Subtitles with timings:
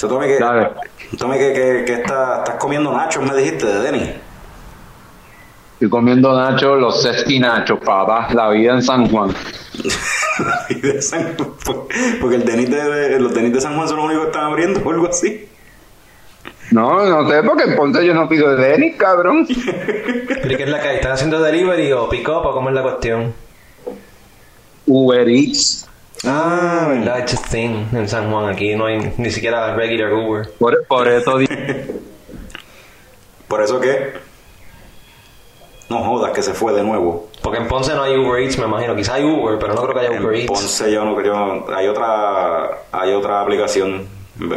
[0.00, 4.14] Que, tome que, que, que está, estás comiendo nachos, me dijiste, de Denny.
[5.72, 8.28] Estoy comiendo nachos, los sesqui nachos, papá.
[8.32, 9.34] La vida en San Juan.
[10.38, 11.50] la vida en San Juan.
[12.20, 14.80] Porque el Denis de, los Denis de San Juan son los únicos que están abriendo
[14.84, 15.48] o algo así.
[16.70, 19.48] No, no sé, porque en Ponce yo no pido de Denis, cabrón.
[19.48, 20.96] ¿Pero qué es la que hay?
[20.96, 23.34] ¿Están haciendo delivery o pick up o cómo es la cuestión?
[24.86, 25.87] Uber Eats.
[26.24, 28.48] Ah, verdad, it's a thing en San Juan.
[28.48, 30.50] Aquí no hay ni siquiera regular Uber.
[30.58, 31.38] Por, por eso.
[33.48, 34.12] ¿Por eso qué?
[35.88, 37.28] No jodas que se fue de nuevo.
[37.42, 38.94] Porque en Ponce no hay Uber Eats, me imagino.
[38.94, 40.48] Quizá hay Uber, pero no creo que haya Uber en Eats.
[40.48, 41.64] Ponce yo no creo.
[41.74, 44.06] Hay otra, hay otra aplicación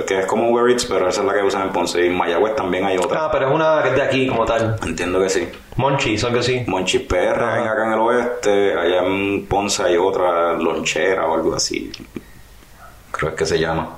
[0.05, 2.03] que es como Uber Eats, pero esa es la que usan en Ponce.
[2.03, 3.25] Y en Mayagüez también hay otra.
[3.25, 4.75] Ah, pero es una que es de aquí como tal.
[4.83, 5.49] Entiendo que sí.
[5.75, 6.63] Monchis, algo así.
[6.67, 8.73] Monchis PR acá en el oeste.
[8.77, 11.91] Allá en Ponce hay otra lonchera o algo así.
[13.11, 13.97] Creo que se llama.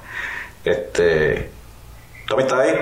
[0.64, 1.50] Este.
[2.28, 2.74] ¿Tommy está ahí?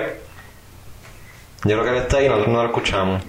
[1.64, 3.22] Yo creo que él está ahí, nosotros no lo escuchamos.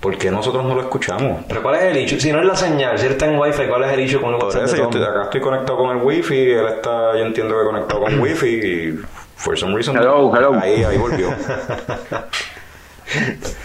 [0.00, 1.44] Porque nosotros no lo escuchamos.
[1.48, 2.20] Pero ¿cuál es el issue?
[2.20, 4.32] Si no es la señal, si él está en Wi-Fi, ¿cuál es el issue con
[4.32, 7.16] el Por WhatsApp eso de yo estoy, acá estoy conectado con el wifi, él está,
[7.18, 8.98] yo entiendo que conectado con wifi y
[9.36, 10.54] for some reason Hello, hello.
[10.60, 11.30] ahí, ahí volvió.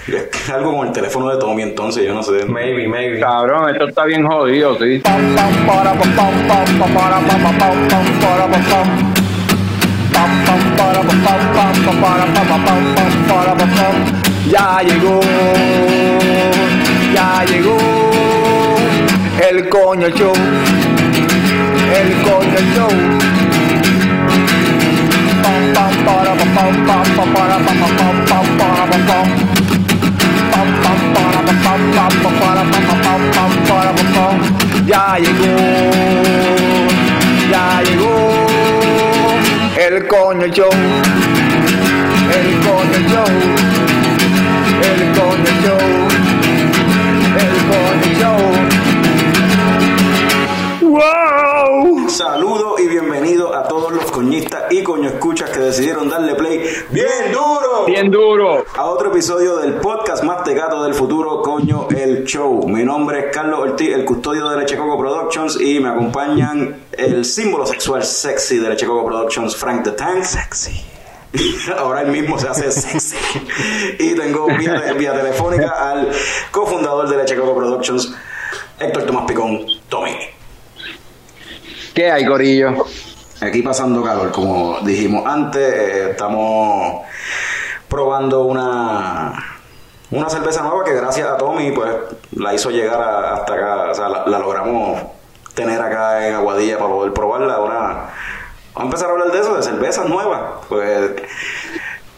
[0.08, 2.45] Es algo con el teléfono de Tommy entonces, yo no sé.
[2.45, 3.20] Maybe, maybe.
[3.20, 5.02] Cabrón, esto está bien jodido, sí.
[14.50, 15.20] Ya llegó,
[17.13, 17.77] ya llegó
[19.49, 20.33] el coño show,
[21.99, 22.89] el coño show.
[25.44, 29.27] Pam, pam, para, pam, pam, pam, para, pam, pam, pam, para, pam, pam.
[30.52, 34.36] Pam, pam, para, pam, pam, pam, para, pam, pam, pam, pam, pam.
[34.88, 35.55] Ya llegó,
[37.49, 38.44] ya llegó
[39.77, 40.69] el coño show,
[42.31, 43.30] el coño show,
[44.81, 46.33] el coño show.
[50.82, 52.08] ¡Wow!
[52.10, 56.60] Saludos y bienvenidos a todos los coñistas y coño escuchas que decidieron darle play
[56.92, 58.64] bien duro Bien duro.
[58.76, 62.67] a otro episodio del podcast más tecato del futuro, coño, el show.
[62.67, 67.26] Mi nombre es Carlos Ortiz, el custodio de Leche Coco Productions y me acompañan el
[67.26, 70.23] símbolo sexual sexy de Leche Coco Productions, Frank the Tank.
[70.23, 70.82] Sexy.
[71.77, 73.16] Ahora él mismo se hace sexy.
[73.99, 76.10] Y tengo vía, vía telefónica al
[76.52, 78.14] cofundador de Leche Coco Productions,
[78.80, 80.16] Héctor Tomás Picón, Tommy.
[81.94, 82.86] ¿Qué hay, Corillo?
[83.42, 87.02] Aquí pasando calor, como dijimos antes, eh, estamos
[87.88, 89.33] probando una
[90.11, 91.89] una cerveza nueva que gracias a Tommy pues
[92.36, 95.02] la hizo llegar a- hasta acá, o sea, la, la logramos
[95.55, 97.60] tener acá en Aguadilla para poder probarla.
[97.60, 98.10] Una,
[98.73, 100.42] vamos a empezar a hablar de eso, de cervezas nuevas.
[100.70, 101.11] Pues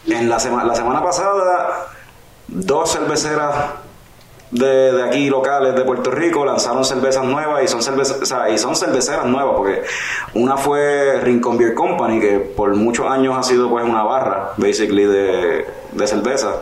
[0.08, 1.88] en la, sema- la semana pasada,
[2.48, 3.54] dos cerveceras
[4.52, 8.48] de, de aquí locales de Puerto Rico lanzaron cervezas nuevas y son cervezas, o sea,
[8.48, 9.82] y son cerveceras nuevas porque
[10.34, 15.04] una fue Rincon Beer Company que por muchos años ha sido pues una barra basically
[15.04, 16.60] de, de cerveza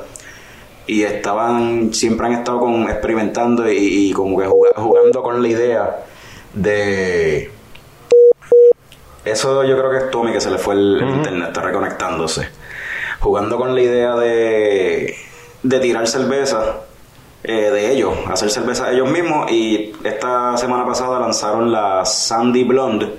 [0.86, 5.48] y estaban siempre han estado con experimentando y, y como que juga- jugando con la
[5.48, 6.04] idea
[6.54, 7.50] de
[9.24, 12.48] eso yo creo que es Tommy que se le fue el, internet, está reconectándose.
[13.20, 15.16] Jugando con la idea de,
[15.62, 16.80] de tirar cerveza
[17.42, 19.50] eh, de ellos, hacer cerveza ellos mismos.
[19.50, 23.14] Y esta semana pasada lanzaron la Sandy Blonde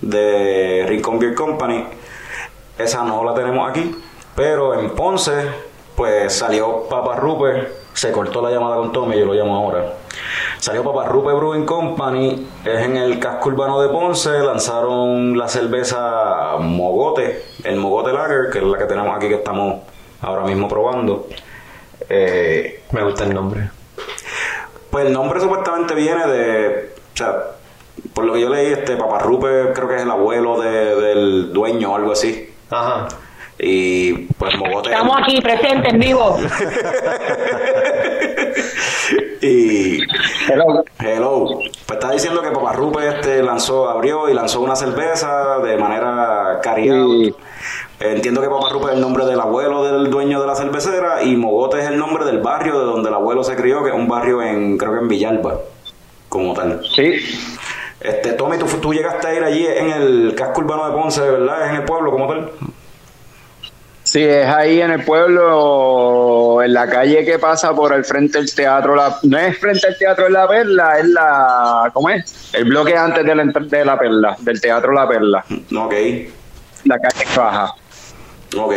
[0.00, 1.84] de Rincon Beer Company.
[2.78, 3.94] Esa no la tenemos aquí,
[4.34, 5.32] pero en Ponce,
[5.94, 9.99] pues salió Papa Rupert, se cortó la llamada con Tommy, yo lo llamo ahora.
[10.60, 16.56] Salió Papa Rupert Brewing Company, es en el casco urbano de Ponce, lanzaron la cerveza
[16.60, 19.76] Mogote, el Mogote Lager, que es la que tenemos aquí que estamos
[20.20, 21.26] ahora mismo probando.
[22.10, 23.70] Eh, Me gusta el nombre.
[24.90, 27.36] pues el nombre supuestamente viene de, o sea,
[28.12, 31.52] por lo que yo leí, este Papa Rupert creo que es el abuelo de- del
[31.54, 32.52] dueño o algo así.
[32.68, 33.08] Ajá.
[33.58, 34.90] Y pues Mogote...
[34.90, 36.36] Estamos aquí presentes en vivo.
[39.42, 40.00] y
[40.48, 40.84] Hello.
[40.98, 41.60] Hello.
[41.86, 46.60] Pues está diciendo que Papá Rupert este lanzó, abrió y lanzó una cerveza de manera
[46.62, 47.24] carry out.
[47.24, 47.34] Sí.
[48.00, 51.36] Entiendo que Papá Rupert es el nombre del abuelo del dueño de la cervecera y
[51.36, 54.08] Mogote es el nombre del barrio de donde el abuelo se crió, que es un
[54.08, 55.60] barrio en, creo que en Villalba,
[56.28, 56.80] como tal.
[56.96, 57.14] Sí.
[58.00, 61.66] Este, Tommy, tú, tú llegaste a ir allí en el casco urbano de Ponce, ¿verdad?
[61.66, 62.50] Es en el pueblo como tal.
[64.10, 68.52] Sí, es ahí en el pueblo, en la calle que pasa por el frente del
[68.52, 68.96] teatro.
[68.96, 71.90] La, no es frente al teatro de la Perla, es la.
[71.94, 72.52] ¿Cómo es?
[72.52, 75.44] El bloque antes de la, de la Perla, del teatro La Perla.
[75.76, 75.94] Ok.
[76.86, 77.72] La calle que baja.
[78.58, 78.74] Ok.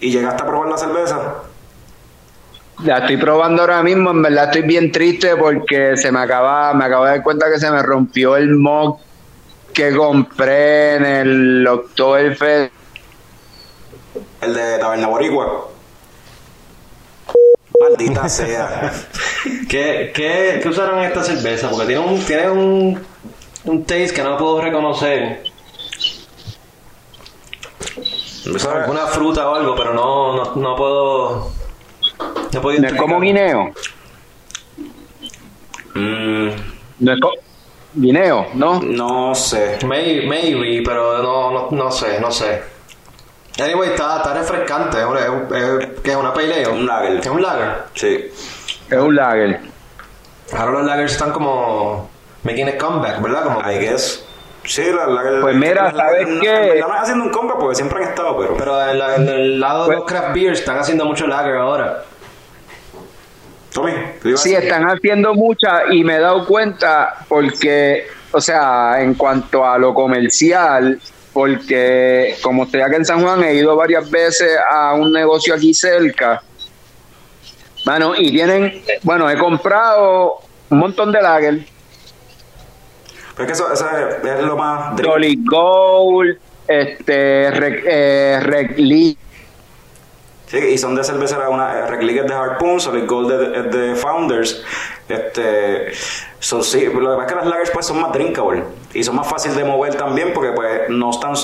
[0.00, 1.34] ¿Y llegaste a probar la cerveza?
[2.82, 6.86] La estoy probando ahora mismo, en verdad estoy bien triste porque se me acaba, me
[6.86, 9.00] acabo de dar cuenta que se me rompió el mug
[9.74, 12.79] que compré en el Oktoberfest.
[14.42, 15.68] El de Taberna Boricua.
[17.80, 18.92] Maldita sea.
[19.68, 21.68] ¿Qué, qué, ¿Qué usaron en esta cerveza?
[21.70, 23.02] Porque tiene un, tiene un,
[23.64, 25.42] un taste que no puedo reconocer.
[28.54, 31.52] Es- Alguna fruta o algo, pero no, no, no puedo.
[32.52, 33.72] No puedo No es como guineo,
[35.94, 36.50] Mm,
[37.00, 37.34] no es como
[37.94, 38.80] guineo, ¿no?
[38.80, 39.78] no sé.
[39.84, 42.62] Maybe, maybe, pero no, no, no sé, no sé.
[43.60, 44.98] Anyway, está, está refrescante.
[44.98, 46.68] Es, es, que es una pale ale.
[46.68, 47.12] Un lager.
[47.18, 47.68] Es un lager.
[47.94, 48.30] Sí.
[48.90, 49.60] Es un lager.
[50.56, 52.08] Ahora los lagers están como
[52.42, 53.44] making a comeback, ¿verdad?
[53.44, 54.24] Como I guess.
[54.64, 56.48] Sí, la, la, Pues mira, la- la- ¿sabes no- qué?
[56.54, 58.56] en verdad no es haciendo un compa porque siempre han estado, pero.
[58.56, 61.56] Pero en, la- en el lado de Pues- los craft beers están haciendo mucho lager
[61.56, 62.04] ahora.
[63.72, 63.92] Tommy,
[64.22, 69.00] ¿te ibas a Sí, están haciendo muchas y me he dado cuenta porque, o sea,
[69.00, 71.00] en cuanto a lo comercial,
[71.32, 75.72] porque como estoy acá en San Juan, he ido varias veces a un negocio aquí
[75.72, 76.42] cerca.
[77.86, 81.66] Mano, y tienen, bueno, he comprado un montón de lager,
[83.36, 85.00] Pero es que eso, eso es, es lo más.
[85.00, 86.38] Solid Gold,
[86.68, 89.16] este, Rec, eh, Rec Lee.
[90.46, 93.70] Sí, y son de cerveceras, una Reclick es de Harpoon, Solid Gold es de, es
[93.70, 94.62] de Founders.
[95.08, 95.92] Este,
[96.40, 99.14] so, sí, lo que pasa es que las lagers pues son más drinkable y son
[99.16, 101.34] más fáciles de mover también porque pues no están,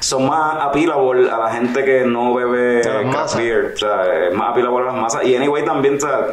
[0.00, 2.80] son más appealable a la gente que no bebe
[3.10, 5.24] craft beer, o sea, es más appealable a las masas.
[5.24, 6.26] Y anyway también, o sea,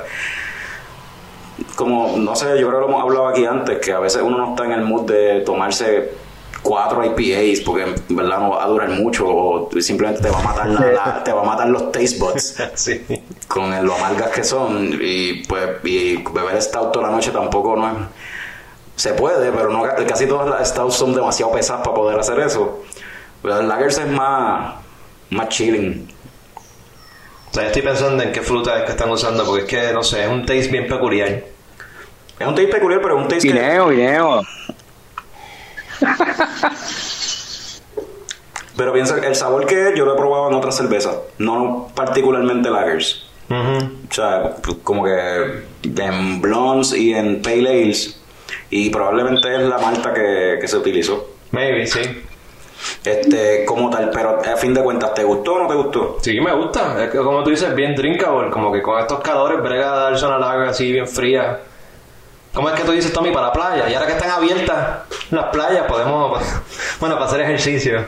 [1.75, 4.37] como, no sé, yo creo que lo hemos hablado aquí antes, que a veces uno
[4.37, 6.11] no está en el mood de tomarse
[6.61, 10.43] cuatro IPAs porque en verdad no va a durar mucho o simplemente te va a
[10.43, 13.05] matar la- la- te va a matar los taste buds Sí.
[13.47, 14.97] con el- lo amargas que son.
[14.99, 17.93] Y pues y beber stout toda la noche tampoco no es
[18.95, 22.83] se puede pero no casi todas las stouts son demasiado pesadas para poder hacer eso
[23.41, 24.75] pero el lagers es más
[25.29, 26.07] más chilling
[27.51, 29.93] O sea, yo estoy pensando en qué fruta es que están usando, porque es que,
[29.93, 31.29] no sé, es un taste bien peculiar.
[31.29, 34.41] es un taste peculiar pero es un taste que Guineo, guineo.
[38.77, 42.69] pero piensa el sabor que es, yo lo he probado en otras cervezas no particularmente
[42.69, 43.25] lagers.
[43.49, 48.19] O sea, como que en blondes y en pale ales.
[48.69, 51.29] Y probablemente es la malta que, que se utilizó.
[51.51, 52.23] Maybe, sí.
[53.03, 56.17] Este, como tal, pero a fin de cuentas, ¿te gustó o no te gustó?
[56.21, 57.03] Sí, me gusta.
[57.03, 58.49] Es que, como tú dices, bien drinkable.
[58.49, 61.59] Como que con estos calores brega a darse una lager así bien fría.
[62.53, 63.89] ¿Cómo es que tú dices, Tommy, para la playa?
[63.89, 64.99] Y ahora que están abiertas
[65.29, 66.41] las playas, podemos,
[66.99, 68.05] bueno, para hacer ejercicio.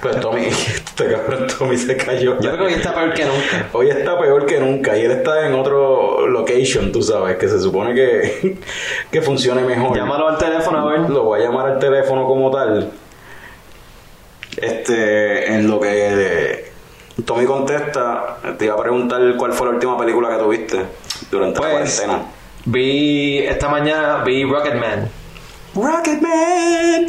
[0.00, 0.48] Pues Tommy,
[1.04, 2.38] este cabrón Tommy se cayó.
[2.40, 3.68] Yo creo que hoy está peor que nunca.
[3.72, 7.58] Hoy está peor que nunca y él está en otro location, tú sabes, que se
[7.60, 8.58] supone que,
[9.10, 9.96] que funcione mejor.
[9.96, 11.10] Llámalo al teléfono a ver.
[11.10, 12.90] Lo voy a llamar al teléfono como tal.
[14.56, 16.70] Este, en lo que
[17.24, 20.78] Tommy contesta, te iba a preguntar cuál fue la última película que tuviste
[21.30, 22.30] durante la Pues, cuarentena.
[22.66, 25.10] vi, esta mañana vi Rocketman.
[25.74, 27.08] Rocketman.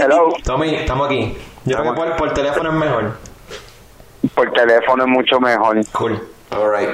[0.00, 0.34] Hello.
[0.44, 1.36] Tommy, estamos aquí.
[1.64, 3.12] Yo creo que por, por teléfono es mejor.
[4.34, 5.80] Por teléfono es mucho mejor.
[5.92, 6.28] Cool.
[6.50, 6.90] Alright.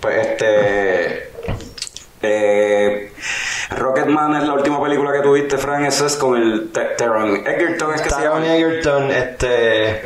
[0.00, 1.30] Pues este.
[2.22, 3.12] Eh,
[3.76, 5.84] Rocketman es la última película que tuviste, Frank.
[5.86, 8.46] Esa es con el Te- Taron Egerton, es que se llama.
[8.46, 10.02] Egerton, este.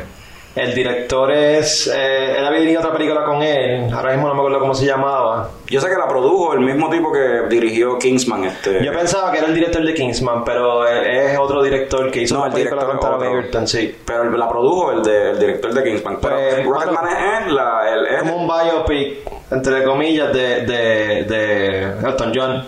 [0.55, 1.87] El director es.
[1.93, 3.87] Eh, él había dirigido otra película con él.
[3.93, 5.51] Ahora mismo no me acuerdo cómo se llamaba.
[5.67, 8.45] Yo sé que la produjo el mismo tipo que dirigió Kingsman.
[8.45, 8.83] Este.
[8.83, 12.41] Yo pensaba que era el director de Kingsman, pero es otro director que hizo No,
[12.41, 13.27] la el película director con.
[13.27, 13.95] Egerton, sí.
[14.03, 16.17] Pero la produjo el, de- el director de Kingsman.
[16.19, 17.07] Pero Pues, Rocketman
[17.45, 17.93] es, la.
[17.93, 19.17] El, es- Como un biopic,
[19.51, 22.63] entre comillas, de, de, de Elton John.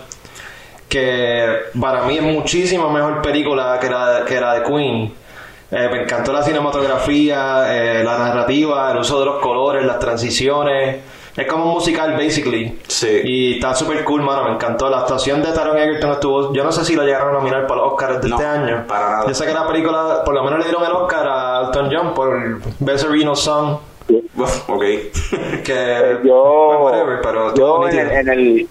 [0.88, 1.46] Que
[1.80, 5.14] para mí es muchísimo mejor película que la, que la de Queen.
[5.72, 10.96] Eh, me encantó la cinematografía, eh, la narrativa, el uso de los colores, las transiciones.
[11.34, 12.78] Es como un musical, basically.
[12.86, 13.08] Sí.
[13.24, 14.44] Y está súper cool, mano.
[14.44, 14.90] Me encantó.
[14.90, 16.52] La actuación de Taron Egerton estuvo.
[16.52, 18.84] Yo no sé si lo llegaron a nominar para los Oscars de No, este año.
[18.86, 19.24] para nada.
[19.28, 22.12] Yo sé que la película, por lo menos le dieron el Oscar a Elton John
[22.12, 23.78] por Best Original Song.
[24.36, 24.82] Uf, ok.
[25.64, 25.72] Que.
[25.72, 28.68] Eh, yo, pues, whatever, pero yo en, el, en el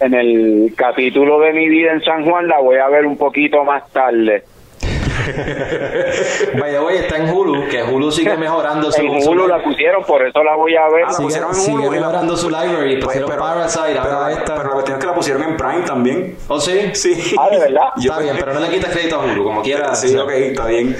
[0.00, 3.62] en el capítulo de mi vida en San Juan la voy a ver un poquito
[3.64, 4.44] más tarde.
[6.58, 9.56] By the way, está en Hulu, que Hulu sigue mejorando su, En su Hulu la
[9.56, 9.64] library.
[9.74, 11.04] pusieron, por eso la voy a ver.
[11.04, 12.96] Ah, la Sigue, pusieron en sigue Hulu la- mejorando su library.
[12.96, 14.54] Pues, Pusieron Parasite, pero, ahora esta.
[14.56, 16.36] pero la cuestión es que la pusieron en Prime también.
[16.48, 16.90] ¿Oh, sí?
[16.94, 17.34] Sí.
[17.38, 17.88] Ah, ¿de verdad?
[17.96, 19.94] Yo- Está bien, pero no le quites crédito a Hulu, como quiera.
[19.94, 20.96] Sí, ok, está bien.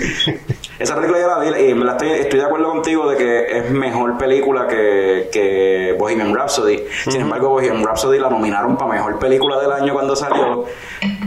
[0.81, 3.59] Esa película ya la vi y me la estoy, estoy de acuerdo contigo de que
[3.59, 6.83] es mejor película que, que Bohemian Rhapsody.
[7.05, 10.65] Sin embargo, Bohemian Rhapsody la nominaron para mejor película del año cuando salió.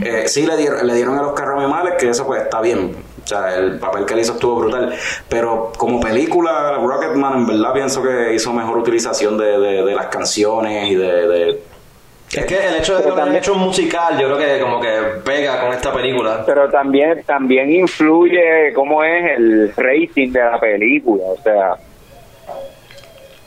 [0.02, 2.60] Eh, sí, le dieron, le dieron el Oscar a Rami Malek, que eso pues está
[2.60, 2.96] bien.
[3.22, 4.92] O sea, el papel que él hizo estuvo brutal.
[5.28, 10.06] Pero como película, Rocketman en verdad pienso que hizo mejor utilización de, de, de las
[10.08, 11.28] canciones y de...
[11.28, 11.73] de-
[12.32, 14.88] Es que el hecho de que Pero también- hecho musical, yo creo que como que
[15.24, 16.42] pega con esta película.
[16.44, 21.24] Pero también, también influye cómo es el rating de la película.
[21.26, 21.74] O sea,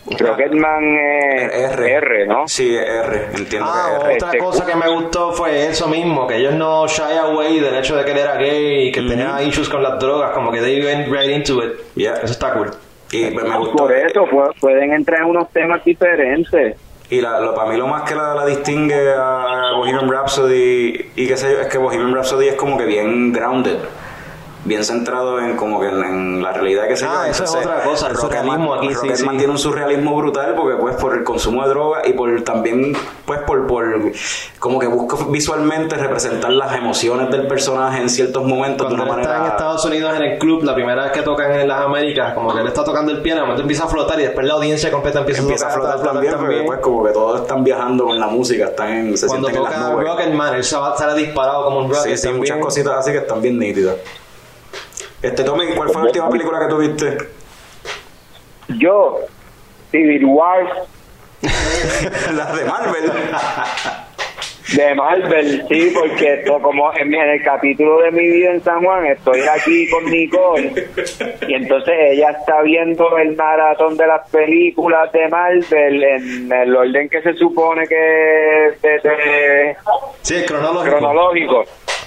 [0.09, 1.91] Rocketman es R.
[1.95, 2.47] R, ¿no?
[2.47, 3.25] Sí, R.
[3.35, 4.15] Entiendo Ah, que R.
[4.15, 7.97] otra cosa que me gustó fue eso mismo, que ellos no shy away del hecho
[7.97, 10.81] de que él era gay y que tenía issues con las drogas, como que they
[10.85, 11.73] went right into it.
[11.95, 12.13] Yeah.
[12.23, 12.71] Eso está cool.
[13.11, 13.75] Y me gustó.
[13.75, 16.77] Por eso pu- pueden entrar en unos temas diferentes.
[17.09, 21.27] Y la, lo, para mí lo más que la, la distingue a Bohemian Rhapsody y
[21.27, 23.77] qué sé yo, es que Bohemian Rhapsody es como que bien grounded,
[24.67, 27.81] bien centrado en como que en, en la realidad que se Ah, eso es otra
[27.83, 29.37] cosa, el surrealismo aquí, sí, Rocketman sí.
[29.37, 32.93] tiene un surrealismo brutal porque pues por el consumo de droga y por también
[33.25, 34.11] pues por, por
[34.59, 39.09] como que busca visualmente representar las emociones del personaje en ciertos momentos Cuando de él
[39.11, 41.67] una está en manera Estados Unidos en el club, la primera vez que tocan en
[41.67, 44.45] las Américas, como que él está tocando el piano, momento empieza a flotar y después
[44.45, 48.05] la audiencia completa empieza, empieza a flotar también, porque después como que todos están viajando
[48.05, 50.07] con la música, están en, se Cuando sienten en las toca nubes.
[50.07, 52.39] Rocketman, él se va a sale disparado como un Sí, rocket sí, también.
[52.39, 53.95] muchas cositas así que están bien nítidas.
[55.21, 57.17] Este, Tommy, ¿cuál fue la última película que tuviste?
[58.79, 59.19] Yo,
[59.91, 60.65] Civil War
[62.33, 63.11] la de Marvel.
[64.75, 68.83] de Marvel, sí, porque esto, como en, en el capítulo de mi vida en San
[68.83, 70.87] Juan, estoy aquí con Nicole
[71.47, 77.07] y entonces ella está viendo el maratón de las películas de Marvel en el orden
[77.09, 79.77] que se supone que es de- de-
[80.21, 80.97] Sí, cronológico.
[80.97, 81.63] cronológico.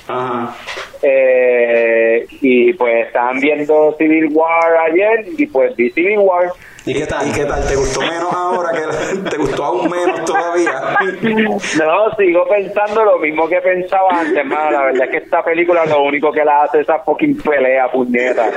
[0.08, 0.54] Ajá.
[1.02, 6.52] Eh, y pues estaban viendo Civil War ayer y pues vi Civil War.
[6.86, 7.28] ¿Y qué tal?
[7.28, 7.66] ¿Y qué tal?
[7.66, 10.98] ¿Te gustó menos ahora que te gustó aún menos todavía?
[11.20, 14.70] No, sigo pensando lo mismo que pensaba antes, mano.
[14.70, 17.90] La verdad es que esta película lo único que la hace es esa fucking pelea,
[17.90, 18.48] puñeta.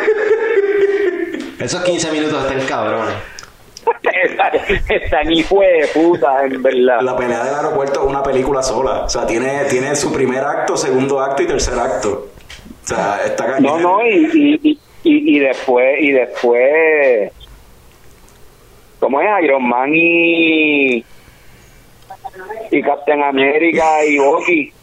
[1.60, 3.16] Esos 15 minutos están cabrones.
[4.02, 4.48] Esta,
[4.94, 7.02] esta ni fue de puta, en verdad.
[7.02, 9.06] La pelea del aeropuerto es una película sola.
[9.06, 12.33] O sea, tiene, tiene su primer acto, segundo acto y tercer acto.
[12.84, 13.82] O sea, está cañón.
[13.82, 17.32] No, no, y, y, y, y, y después, y después,
[19.00, 21.06] ¿cómo es Iron Man y,
[22.72, 24.74] y Captain America y Bucky?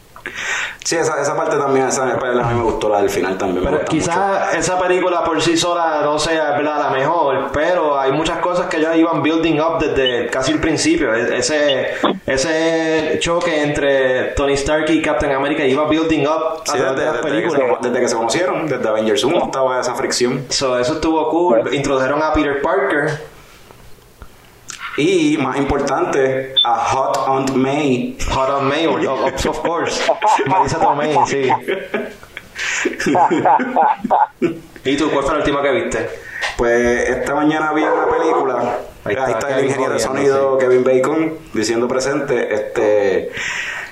[0.83, 3.63] Sí, esa, esa parte también, esa a mí me gustó, la del final también.
[3.63, 6.79] Pero quizás esa película por sí sola no sea ¿verdad?
[6.79, 11.13] la mejor, pero hay muchas cosas que ya iban building up desde casi el principio.
[11.13, 16.95] E- Ese, ese choque entre Tony Stark y Captain America iba building up Sí, desde,
[16.95, 20.45] de desde que se, desde que se conocieron, desde Avengers 1 estaba esa fricción.
[20.49, 21.73] So, eso estuvo cool.
[21.73, 23.30] Introdujeron a Peter Parker.
[24.97, 28.17] Y más importante, a Hot Aunt May.
[28.31, 30.01] Hot on May, of, of- of course.
[30.47, 31.49] Marisa Tomei, sí.
[34.85, 36.09] ¿Y tú, cuál fue la última que viste?
[36.57, 38.79] Pues esta mañana vi una película.
[39.05, 42.53] Ahí Ahí está el ingeniero de sonido Kevin Bacon diciendo presente.
[42.53, 43.31] Este,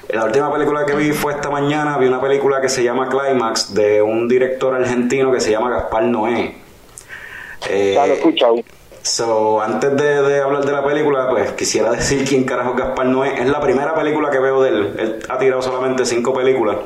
[0.10, 1.98] la última película que vi fue esta mañana.
[1.98, 6.04] Vi una película que se llama Climax de un director argentino que se llama Gaspar
[6.04, 6.56] Noé.
[7.70, 8.56] Eh, Ya lo he escuchado.
[9.02, 13.06] So, antes de, de hablar de la película, pues quisiera decir quién carajo es Gaspar
[13.06, 13.42] Noé.
[13.42, 14.96] Es la primera película que veo de él.
[14.98, 16.78] Él ha tirado solamente cinco películas.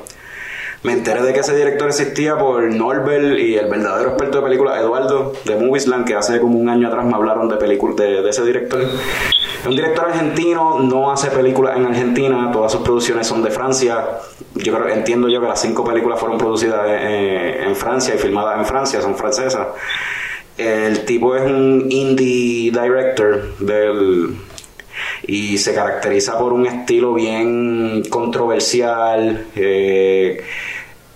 [0.83, 4.81] Me enteré de que ese director existía por Norbert y el verdadero experto de películas,
[4.81, 8.43] Eduardo, de Moviesland, que hace como un año atrás me hablaron de de, de ese
[8.43, 8.81] director.
[8.81, 14.05] Es un director argentino, no hace películas en Argentina, todas sus producciones son de Francia.
[14.55, 18.59] Yo creo, entiendo yo que las cinco películas fueron producidas eh, en Francia y filmadas
[18.59, 19.65] en Francia, son francesas.
[20.57, 24.35] El tipo es un indie director del
[25.25, 30.43] y se caracteriza por un estilo bien controversial, eh,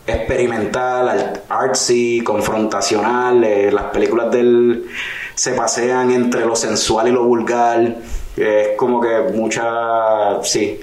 [0.07, 3.43] experimental, art- artsy, confrontacional.
[3.43, 4.85] eh, las películas de él
[5.35, 7.95] se pasean entre lo sensual y lo vulgar.
[8.37, 10.79] eh, es como que mucha, sí,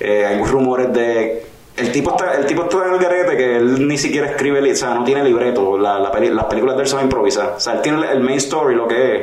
[0.00, 1.45] hay rumores de
[1.76, 4.76] el tipo está el tipo está en el garete que él ni siquiera escribe o
[4.76, 7.74] sea no tiene libreto la, la peli- las películas de él son improvisadas o sea
[7.74, 9.22] él tiene el, main story lo que es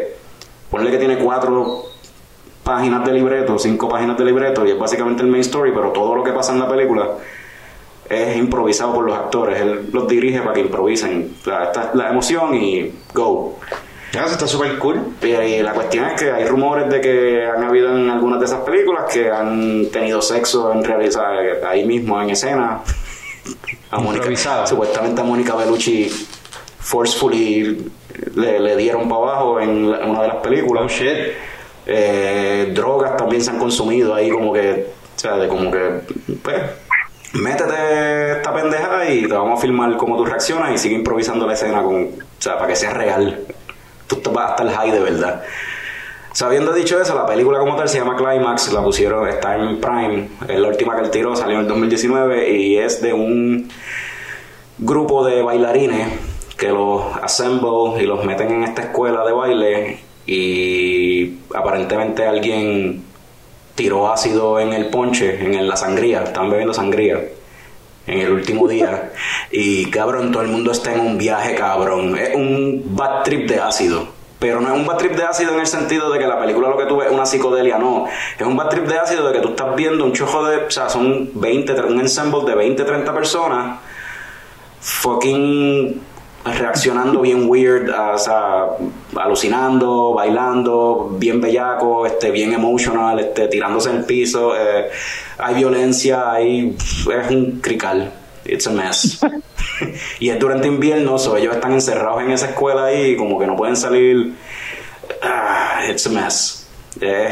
[0.69, 1.83] ponle que tiene cuatro
[2.63, 6.15] páginas de libreto cinco páginas de libreto y es básicamente el main story pero todo
[6.15, 7.10] lo que pasa en la película
[8.10, 9.60] es improvisado por los actores.
[9.62, 11.36] Él los dirige para que improvisen.
[11.43, 13.57] Sea, esta es la emoción y go.
[14.15, 15.01] Ah, eso está súper cool.
[15.22, 18.62] Y, la cuestión es que hay rumores de que han habido en algunas de esas
[18.62, 22.82] películas que han tenido sexo en realidad ahí mismo en escena.
[23.91, 26.10] A Mónica- supuestamente a Mónica Bellucci
[26.79, 27.91] forcefully
[28.36, 30.84] le, le dieron para abajo en, la- en una de las películas.
[30.86, 31.17] Oh shit.
[31.86, 35.79] Eh, drogas también se han consumido ahí como que, o sea, de como que,
[36.41, 36.62] pues,
[37.34, 41.53] métete esta pendejada y te vamos a filmar cómo tú reaccionas y sigue improvisando la
[41.53, 42.10] escena con, o
[42.41, 43.46] sea, para que sea real.
[44.22, 45.43] Tú vas a estar high de verdad.
[46.34, 50.29] Sabiendo dicho eso, la película como tal se llama Climax, la pusieron, está en Prime,
[50.48, 53.70] es la última que él tiró, salió en el 2019 y es de un
[54.79, 56.08] grupo de bailarines
[56.58, 63.03] que los assemble y los meten en esta escuela de baile y aparentemente alguien
[63.75, 67.20] tiró ácido en el ponche, en la sangría, están bebiendo sangría
[68.07, 69.12] en el último día
[69.51, 73.60] y cabrón, todo el mundo está en un viaje cabrón, es un bad trip de
[73.60, 74.07] ácido.
[74.39, 76.67] Pero no es un bad trip de ácido en el sentido de que la película
[76.67, 78.07] lo que tú ves es una psicodelia, no.
[78.38, 80.57] Es un bad trip de ácido de que tú estás viendo un chojo de.
[80.65, 83.79] O sea, son 20, un ensemble de 20, 30 personas
[84.83, 86.01] fucking
[86.46, 88.66] reaccionando bien weird, a- o sea,
[89.16, 94.90] alucinando, bailando, bien bellaco, este, bien emotional, este, tirándose en el piso, eh,
[95.38, 98.12] hay violencia, hay, es un crical,
[98.46, 99.22] it's a mess.
[100.20, 103.56] y es durante invierno, so ellos están encerrados en esa escuela ahí, como que no
[103.56, 104.34] pueden salir,
[105.22, 106.68] ah, it's a mess.
[107.00, 107.30] Eh,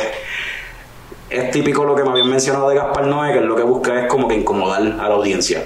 [1.30, 4.02] es típico lo que me habían mencionado de Gaspar Noé, que es lo que busca
[4.02, 5.64] es como que incomodar a la audiencia.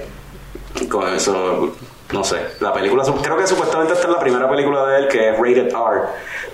[0.89, 1.73] Con eso,
[2.13, 2.37] no sé.
[2.59, 5.67] La película, creo que supuestamente esta es la primera película de él que es rated
[5.69, 6.01] R.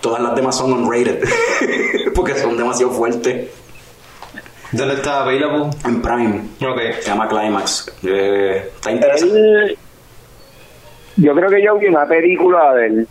[0.02, 1.24] Todas las demás son unrated.
[2.16, 3.50] Porque son demasiado fuertes.
[4.72, 5.70] ¿Dónde está available?
[5.86, 6.42] En Prime.
[6.66, 6.80] Ok.
[7.02, 7.92] Se llama Climax.
[8.04, 9.36] Eh, está interesante.
[9.38, 9.78] Él-
[11.18, 13.08] yo creo que yo vi una película de él.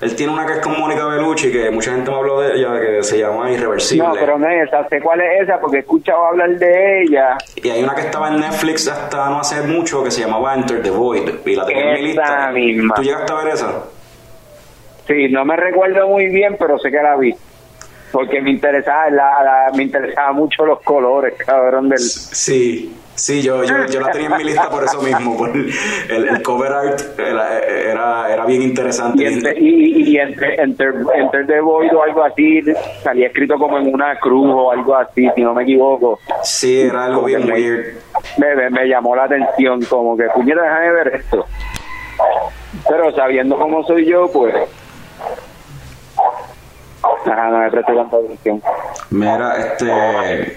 [0.00, 2.80] Él tiene una que es con Mónica Bellucci, que mucha gente me habló de ella,
[2.80, 4.08] que se llama Irreversible.
[4.08, 4.88] No, pero no es esa.
[4.88, 7.36] Sé cuál es esa porque he escuchado hablar de ella.
[7.56, 10.82] Y hay una que estaba en Netflix hasta no hace mucho que se llamaba Enter
[10.82, 11.28] the Void.
[11.44, 12.50] Y la tenía en mi Esa lista.
[12.52, 12.94] misma.
[12.94, 13.84] ¿Tú llegaste a ver esa?
[15.06, 17.34] Sí, no me recuerdo muy bien, pero sé que la vi.
[18.12, 21.98] Porque me interesaba, la, la- me interesaba mucho los colores, cabrón, del...
[21.98, 25.36] Sí, sí, yo, yo, yo la tenía en mi lista por eso mismo.
[25.36, 25.70] Por el,
[26.08, 29.22] el cover art era, era, era bien interesante.
[29.22, 32.62] Y, entre, y, y entre, Enter the Void o algo así,
[33.02, 36.18] salía escrito como en una cruz o algo así, si no me equivoco.
[36.42, 37.84] Sí, era algo bien Como me- weird.
[38.38, 41.46] Me, me, me llamó la atención, como que, puñeta, déjame ver esto.
[42.88, 44.54] Pero sabiendo cómo soy yo, pues...
[47.02, 48.62] Ajá, no me presté tanta atención.
[49.10, 50.56] Mira, este.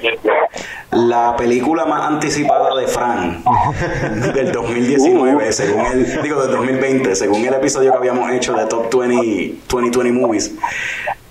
[0.92, 3.44] La película más anticipada de Fran
[4.34, 6.22] del 2019, según el.
[6.22, 10.56] Digo, del 2020, según el episodio que habíamos hecho de Top 20, 2020 Movies,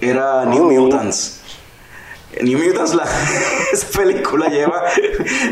[0.01, 1.41] era New Mutants.
[2.40, 3.05] New Mutants, la,
[3.73, 4.85] esa película lleva,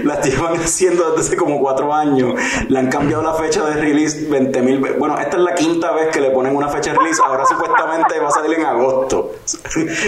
[0.03, 2.35] la llevan haciendo desde hace como cuatro años.
[2.69, 4.99] Le han cambiado la fecha de release 20 mil veces.
[4.99, 7.21] Bueno, esta es la quinta vez que le ponen una fecha de release.
[7.25, 9.33] Ahora supuestamente va a salir en agosto.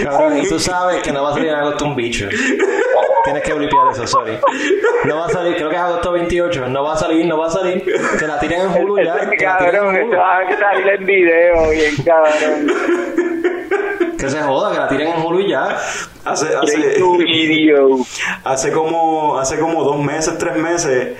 [0.03, 2.27] Cabrón, y tú sabes que no va a salir en agosto un bicho.
[3.23, 4.37] Tienes que blipear eso, sorry.
[5.05, 6.67] No va a salir, creo que es agosto 28.
[6.69, 7.83] No va a salir, no va a salir.
[8.19, 9.15] Que la tiren en Hulu ya.
[9.15, 10.17] Ese Que la tiren cabrón, Hulu.
[10.17, 13.32] va a salir en video, bien cabrón.
[14.17, 15.77] Que se joda, que la tiren en Hulu y ya.
[16.23, 17.03] Hace, hace,
[18.43, 21.17] hace como hace como dos meses, tres meses,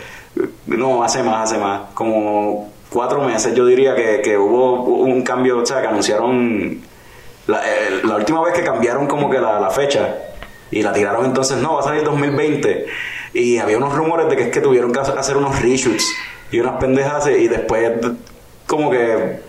[0.67, 5.59] no, hace más, hace más, como cuatro meses yo diría que, que hubo un cambio,
[5.59, 6.81] o sea, que anunciaron
[7.47, 10.15] la, eh, la última vez que cambiaron como que la, la fecha
[10.71, 12.85] y la tiraron entonces, no, va a salir 2020
[13.33, 16.13] y había unos rumores de que es que tuvieron que hacer unos reshoots
[16.51, 17.91] y unas pendejas y después
[18.67, 19.39] como que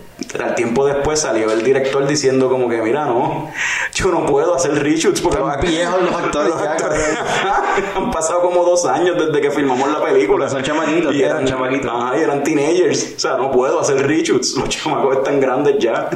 [0.41, 3.51] al tiempo después salió el director diciendo como que mira no
[3.93, 7.19] yo no puedo hacer reshoots porque Están viejos los actores los ya, actores.
[7.95, 11.45] han pasado como dos años desde que filmamos la película Son chamaquitos, y ya, eran
[11.45, 11.91] chamaquitos.
[11.93, 16.09] ajá, y eran teenagers o sea no puedo hacer reshoots los chamacos están grandes ya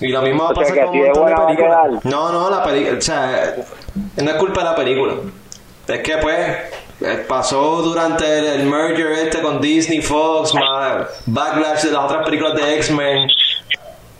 [0.00, 2.04] Y lo mismo va a pasar con un montón de películas.
[2.04, 2.96] No, no, la película.
[2.98, 3.54] O sea,
[4.16, 5.12] no es culpa de la película.
[5.86, 6.56] Es que, pues,
[7.28, 12.54] pasó durante el, el merger este con Disney, Fox, más backlash de las otras películas
[12.54, 13.28] de X-Men.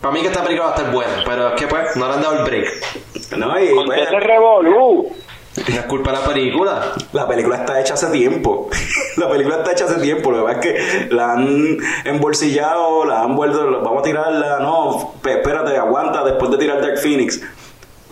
[0.01, 2.13] Para mí que esta película va a estar buena, pero es que, pues, no le
[2.15, 3.37] han dado el break.
[3.37, 5.09] no y Con pues, ese revolú.
[5.55, 6.93] No es culpa de la película.
[7.11, 8.69] la película está hecha hace tiempo
[9.17, 13.23] la película está hecha hace tiempo lo que pasa es que la han embolsillado la
[13.23, 17.41] han vuelto vamos a tirarla no espérate aguanta después de tirar Dark Phoenix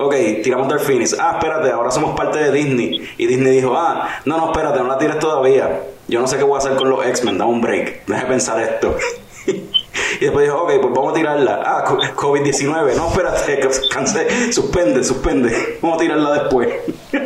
[0.02, 1.14] Ok, tiramos Phoenix.
[1.20, 3.10] Ah, espérate, ahora somos parte de Disney.
[3.18, 5.82] Y Disney dijo, ah, no, no, espérate, no la tires todavía.
[6.08, 8.62] yo no sé qué voy a hacer con los X-Men, da un break, déjame pensar
[8.62, 8.96] esto.
[9.46, 11.62] y después dijo, ok, pues vamos a tirarla.
[11.66, 13.60] Ah, co- COVID-19, no, espérate,
[13.92, 16.70] cancé, suspende, suspende, vamos a tirarla después.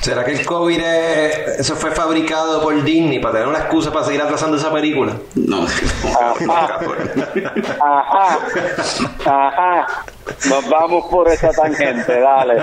[0.00, 4.06] ¿Será que el COVID es- eso fue fabricado por Disney para tener una excusa para
[4.06, 5.12] seguir atrasando esa película?
[5.34, 5.66] No, no,
[6.46, 7.10] no, cabrón.
[7.80, 8.38] Ajá.
[9.26, 9.86] Ajá.
[10.48, 12.62] Nos vamos por esa tangente, dale.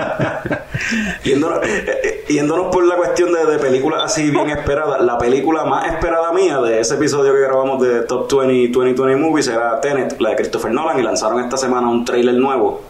[1.22, 5.64] Yéndonos, eh, eh, yéndonos por la cuestión de, de películas así bien esperadas, la película
[5.64, 10.20] más esperada mía de ese episodio que grabamos de Top 20 2020 Movies era Tenet,
[10.20, 12.80] la de Christopher Nolan, y lanzaron esta semana un trailer nuevo.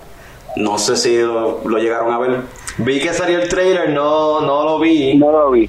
[0.57, 2.41] No sé si lo, lo llegaron a ver.
[2.79, 5.15] Vi que salió el trailer, no, no lo vi.
[5.17, 5.69] No lo vi.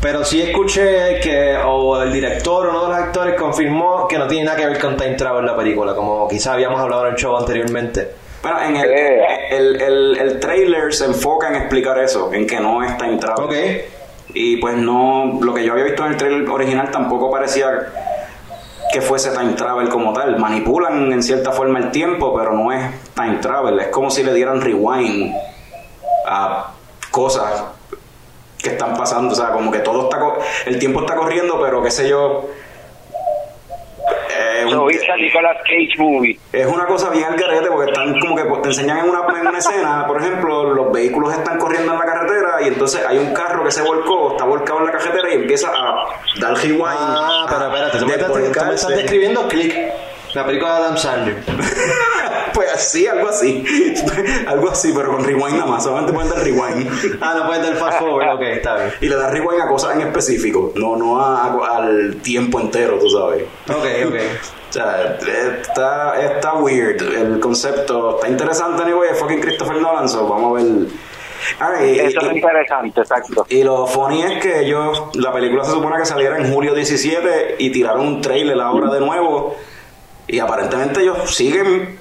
[0.00, 4.26] Pero sí escuché que o el director o uno de los actores confirmó que no
[4.26, 7.18] tiene nada que ver con Time Travel la película, como quizá habíamos hablado en el
[7.18, 8.08] show anteriormente.
[8.42, 9.24] Bueno, en el, Eh.
[9.50, 13.44] el, el, el trailer se enfoca en explicar eso, en que no está entrado.
[13.44, 13.54] Ok.
[14.32, 17.68] Y pues no, lo que yo había visto en el trailer original tampoco parecía
[18.92, 20.38] que fuese time travel como tal.
[20.38, 22.80] Manipulan en cierta forma el tiempo, pero no es
[23.14, 23.78] time travel.
[23.80, 25.34] Es como si le dieran rewind
[26.26, 26.72] a
[27.10, 27.64] cosas
[28.62, 29.32] que están pasando.
[29.32, 32.48] O sea, como que todo está, co- el tiempo está corriendo, pero qué sé yo.
[34.38, 36.38] eh, un- Lo viste a Nicolas Cage movie.
[36.52, 39.46] es una cosa bien al garete porque están como que te enseñan en una, en
[39.46, 43.32] una escena, por ejemplo, los vehículos están corriendo en la carretera y entonces hay un
[43.34, 46.06] carro que se volcó, está volcado en la carretera y empieza a
[46.40, 46.82] dar rewind.
[46.86, 49.74] Ah, pero espérate, tú me, estás, describiendo Click,
[50.34, 51.36] la película de Adam Sandler.
[52.76, 53.64] Sí, algo así.
[54.46, 55.84] algo así, pero con rewind nada más.
[55.84, 56.90] Solamente pueden dar rewind.
[57.20, 58.92] Ah, no puedes dar fast forward, ok, está bien.
[59.00, 62.98] Y le da rewind a cosas en específico, no, no a- a- al tiempo entero,
[62.98, 63.44] tú sabes.
[63.68, 64.14] Ok, ok.
[64.70, 68.16] O sea, está, está weird el concepto.
[68.16, 69.10] Está interesante, anyway.
[69.12, 70.72] Es fucking Christopher Nolan, so vamos a ver.
[71.58, 73.46] Ah, y- Eso es y- interesante, exacto.
[73.48, 77.56] Y lo funny es que ellos, la película se supone que saliera en julio 17
[77.58, 79.56] y tiraron un trailer ahora de nuevo.
[80.28, 81.98] Y aparentemente ellos siguen.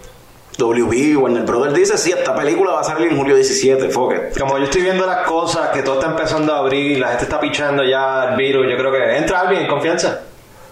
[0.59, 4.37] WB, Warner Brothers dice: Sí, esta película va a salir en julio 17, fuck it.
[4.39, 7.39] Como yo estoy viendo las cosas, que todo está empezando a abrir, la gente está
[7.39, 10.21] pichando ya el virus, yo creo que entra alguien, confianza.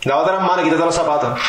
[0.03, 1.39] Lávate las manos y quítate los zapatos.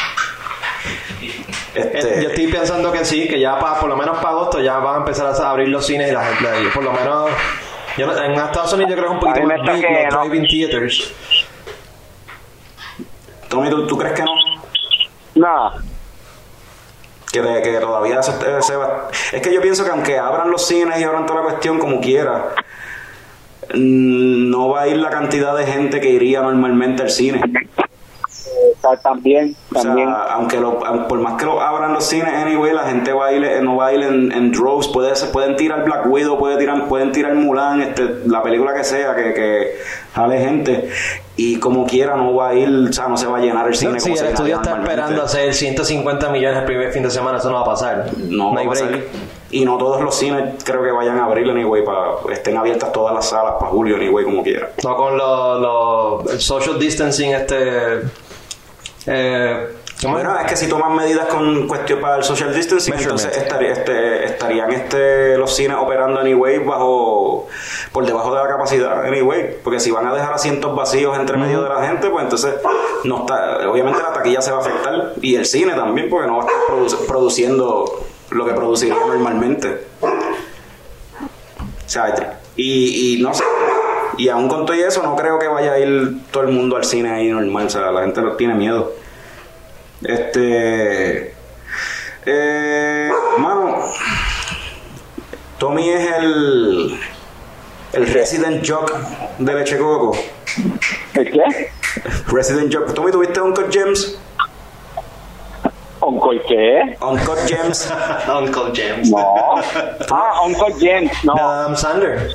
[1.75, 4.61] Este, Eh, Yo estoy pensando que sí, que ya pa- por lo menos para agosto
[4.61, 7.31] ya van a empezar a abrir los cines y la gente, y por lo menos,
[7.97, 10.21] yo no- en Estados Unidos yo creo que es un poquito más big, los no.
[10.23, 11.13] drive-in theaters.
[13.49, 14.33] Tommy, ¿tú, tú crees que no?
[15.35, 15.75] Nada.
[17.43, 19.09] Que, de- que todavía se, se va.
[19.33, 22.01] Es que yo pienso que aunque abran los cines y abran toda la cuestión como
[22.01, 22.55] quiera,
[23.75, 27.41] mm, no va a ir la cantidad de gente que iría normalmente al cine.
[29.03, 30.09] También, O sea, también.
[30.31, 33.45] aunque lo, por más que lo abran los cines, anyway, la gente va a ir,
[33.45, 34.89] eh, no va a ir en, en droves.
[34.89, 38.85] Puede, ser- pueden tirar Black Widow, puede tirar, pueden tirar Mulan, este, la película que
[38.85, 39.79] sea, que, que
[40.15, 40.89] jale gente.
[41.41, 43.77] Y como quiera, no va a ir, o sea, no se va a llenar el
[43.77, 47.11] cine Si como el se estudio está esperando hacer 150 millones el primer fin de
[47.13, 48.11] semana, eso no va a pasar.
[48.17, 48.89] No, va hay a pasar.
[48.89, 49.05] break.
[49.53, 53.15] Y no todos los cines creo que vayan a abrir, anyway, para estén abiertas todas
[53.15, 54.71] las salas para julio, anyway, como quiera.
[54.83, 58.01] No con los el social distancing, este.
[59.07, 59.69] Eh.
[60.03, 63.21] Bueno, es que si toman medidas con cuestión para el social distancing, Measurement.
[63.21, 67.49] entonces estaría- este, estarían este, los cines operando anyway bajo
[67.91, 71.63] por debajo de la capacidad anyway, porque si van a dejar asientos vacíos entre medio
[71.63, 72.55] de la gente, pues entonces
[73.03, 76.37] no está, obviamente la taquilla se va a afectar y el cine también, porque no
[76.37, 79.85] va a estar produ- produciendo lo que produciría normalmente.
[80.01, 83.43] O sea, y, y no sé.
[84.17, 86.85] Y aún con todo eso, no creo que vaya a ir todo el mundo al
[86.85, 87.67] cine ahí normal.
[87.67, 88.93] O sea, la gente no tiene miedo.
[90.03, 91.35] Este.
[92.27, 93.77] Eh, mano.
[95.59, 97.01] Tommy es el.
[97.93, 98.93] El Resident Jock
[99.39, 100.17] de Leche Coco.
[101.15, 101.71] ¿El qué?
[102.27, 102.95] Resident Jock.
[102.95, 104.19] Tommy, ¿tuviste Uncut Gems?
[106.01, 106.97] ¿Uncle qué?
[107.01, 107.93] Uncut Gems.
[108.29, 109.11] Uncle James.
[109.11, 109.35] No.
[110.11, 111.13] Ah, Uncle James.
[111.25, 112.35] No, Adam Sandler.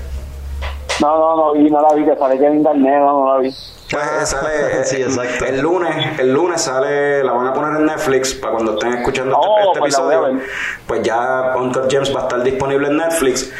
[0.99, 3.39] no, no, no vi, no la vi, que sale que en internet, no, no la
[3.39, 3.49] vi.
[3.93, 5.45] Pues eh, sale Sí, exacto.
[5.45, 9.36] el lunes, el lunes sale, la van a poner en Netflix para cuando estén escuchando
[9.36, 10.39] este- Oh, este, pues episodio.
[10.88, 13.51] Pues ya Uncut Gems va a estar disponible en Netflix.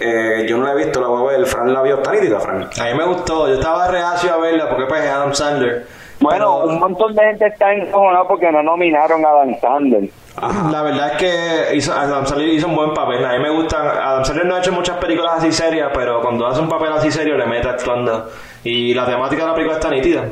[0.00, 1.46] Eh, yo no la he visto, la voy a ver.
[1.46, 2.62] Fran la vio, está nítida, Fran.
[2.80, 5.86] A mí me gustó, yo estaba reacio a verla porque pues es Adam Sandler.
[6.20, 10.10] Bueno, Pero un montón de gente está encojonada porque no nominaron a Dan Sandler.
[10.36, 10.68] Ajá.
[10.70, 13.24] La verdad es que hizo, Adam Sandler hizo un buen papel.
[13.24, 13.86] A mí me gustan.
[13.86, 17.10] Adam Sandler no ha hecho muchas películas así serias, pero cuando hace un papel así
[17.12, 18.28] serio le mete actuando.
[18.64, 20.24] Y la temática de la película está nítida.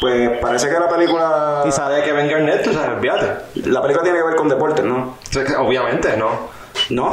[0.00, 1.62] Pues parece que la película.
[1.66, 3.60] Y sale Kevin Garnett, tú sabes, olvídate.
[3.68, 5.16] La película tiene que ver con deportes, ¿no?
[5.28, 6.58] O sea, que Obviamente, ¿no?
[6.88, 7.12] No,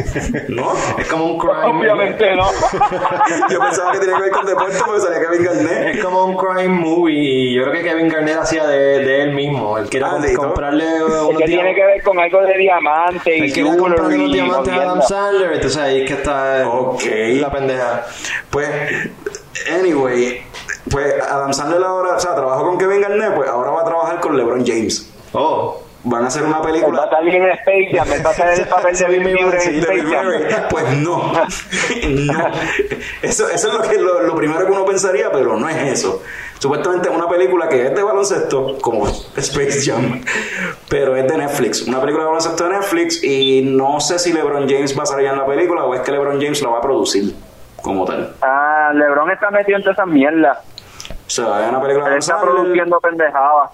[0.48, 0.72] no.
[0.98, 1.64] Es como un crime.
[1.64, 2.44] Obviamente no.
[3.50, 5.96] Yo pensaba que tenía que ver con deporte porque salía Kevin Garnett.
[5.96, 9.32] Es como un crime movie y yo creo que Kevin Garnett hacía de, de él
[9.32, 9.78] mismo.
[9.78, 13.52] Él quería Ah, comprarle unos que tiene que ver con algo de diamante y Él
[13.52, 15.02] quería comprarle unos diamantes a Adam.
[15.02, 17.02] Sandler, entonces ahí es que está Ok.
[17.40, 18.06] la pendeja.
[18.50, 18.68] Pues,
[19.70, 20.42] anyway,
[20.90, 24.20] pues Adam Sandler ahora, o sea, trabajó con Kevin Garnett, pues ahora va a trabajar
[24.20, 25.10] con LeBron James.
[25.32, 27.10] Oh, Van a hacer una Él va a película.
[27.10, 30.02] salir en Space Jam, va a hacer el papel de Bill Murray en de Space
[30.02, 30.68] Jam.
[30.70, 31.32] Pues no,
[32.08, 32.50] no.
[33.22, 36.22] Eso, eso es lo, que, lo, lo primero que uno pensaría, pero no es eso.
[36.60, 40.22] Supuestamente es una película que es de baloncesto, como Space Jam,
[40.88, 41.82] pero es de Netflix.
[41.88, 45.26] Una película de baloncesto de Netflix y no sé si LeBron James va a salir
[45.26, 47.34] en la película o es que LeBron James la va a producir
[47.86, 48.34] como tal.
[48.42, 50.60] Ah, LeBron está metido en toda esa mierda.
[51.26, 53.70] O sea, es una película Él está produciendo pendejadas.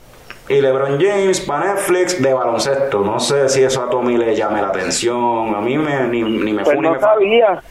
[0.49, 3.01] y LeBron James para Netflix de baloncesto.
[3.01, 5.55] No sé si eso a Tommy le llame la atención.
[5.55, 7.63] A mí me, ni, ni me Pues fue ni no me fa- sabía.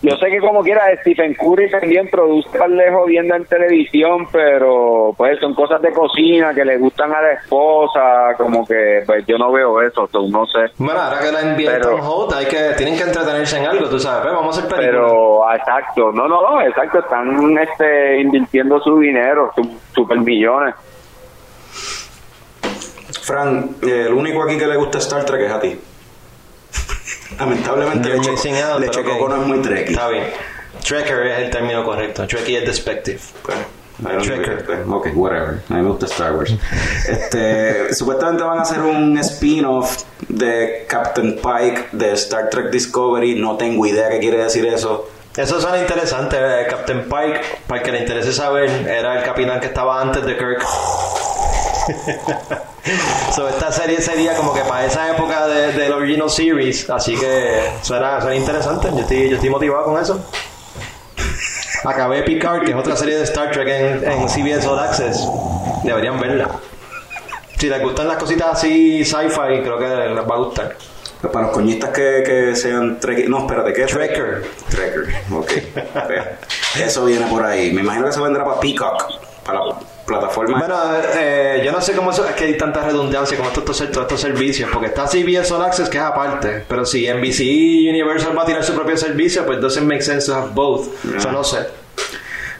[0.00, 5.12] Yo sé que como quiera Stephen Curry también produce par de jodienda en televisión, pero
[5.16, 9.36] pues son cosas de cocina que le gustan a la esposa, como que pues yo
[9.38, 10.72] no veo eso, so, no sé.
[10.78, 13.66] bueno, ahora que la NBA Pero- está en hold, hay que, tienen que entretenerse en
[13.66, 15.02] algo, tú sabes, pues vamos a hacer películas.
[15.10, 20.76] Pero exacto, no, no, no, exacto, están este invirtiendo su dinero, su, super millones.
[23.22, 25.78] Fran, el único aquí que le gusta Star Trek es a ti.
[27.38, 28.08] Lamentablemente,
[28.78, 29.02] Leche.
[29.04, 29.92] Coco no es muy trekkie.
[29.92, 30.24] Está bien.
[30.86, 32.26] Trekker es el término correcto.
[32.26, 33.20] Trekkie es despective.
[34.22, 34.64] Trekker.
[34.64, 35.60] know, pues, Ok, whatever.
[35.68, 36.54] A mí me gusta Star Wars.
[37.08, 43.34] Este, supuestamente van a hacer un spin-off de Captain Pike de Star Trek Discovery.
[43.34, 45.10] No tengo idea qué quiere decir eso.
[45.36, 46.36] Eso suena interesante.
[46.38, 50.24] eh, Captain Pike, para el que le interese saber, era el capitán que estaba antes
[50.24, 50.64] de Kirk.
[53.34, 56.88] so, esta serie sería como que para esa época de, del original series.
[56.90, 58.88] Así que suena, suena interesante.
[58.92, 60.20] Yo estoy, yo estoy motivado con eso.
[61.84, 65.26] Acabé Picard, que es otra serie de Star Trek en, en CBS All Access.
[65.84, 66.50] Deberían verla.
[67.56, 70.76] Si les gustan las cositas así sci-fi, creo que les va a gustar.
[71.32, 73.28] Para los coñistas que, que sean Trek...
[73.28, 73.90] No, espérate, ¿qué es?
[73.90, 74.44] Trekker.
[74.70, 75.52] Trekker, ok.
[76.80, 77.72] Eso viene por ahí.
[77.72, 79.04] Me imagino que se vendrá para Peacock,
[79.44, 79.74] para la
[80.08, 80.58] plataforma.
[80.58, 80.74] Bueno,
[81.16, 84.20] eh, yo no sé cómo es que hay tanta redundancia con estos, estos, todos estos
[84.20, 88.46] servicios, porque está CBS All Access que es aparte, pero si NBC Universal va a
[88.46, 90.88] tirar su propio servicio, pues doesn't make sense to have both.
[91.16, 91.58] Eso no sé.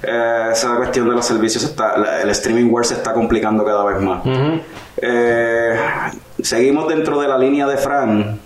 [0.02, 3.82] Eh, esa cuestión de los servicios, está, la- el streaming war se está complicando cada
[3.84, 4.22] vez más.
[5.00, 5.76] Eh,
[6.40, 8.40] seguimos dentro de la línea de Fran.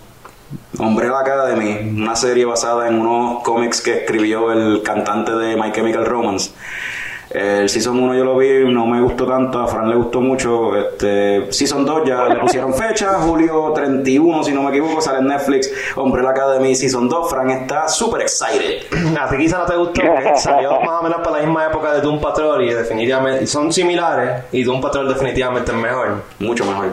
[0.79, 6.05] Umbrella Academy, una serie basada en unos cómics que escribió el cantante de My Chemical
[6.05, 6.51] Romance.
[7.33, 10.77] El Season 1 yo lo vi, no me gustó tanto, a Fran le gustó mucho.
[10.77, 15.27] Este, season 2 ya le pusieron fecha, julio 31, si no me equivoco, sale en
[15.27, 15.71] Netflix.
[15.95, 18.83] Umbrella Academy Season 2, Fran está súper excited.
[19.19, 21.93] A ti quizá no te gustó, porque salió más o menos para la misma época
[21.93, 26.21] de Doom Patrol y definitivamente son similares y Doom Patrol definitivamente es mejor.
[26.37, 26.89] Mucho mejor.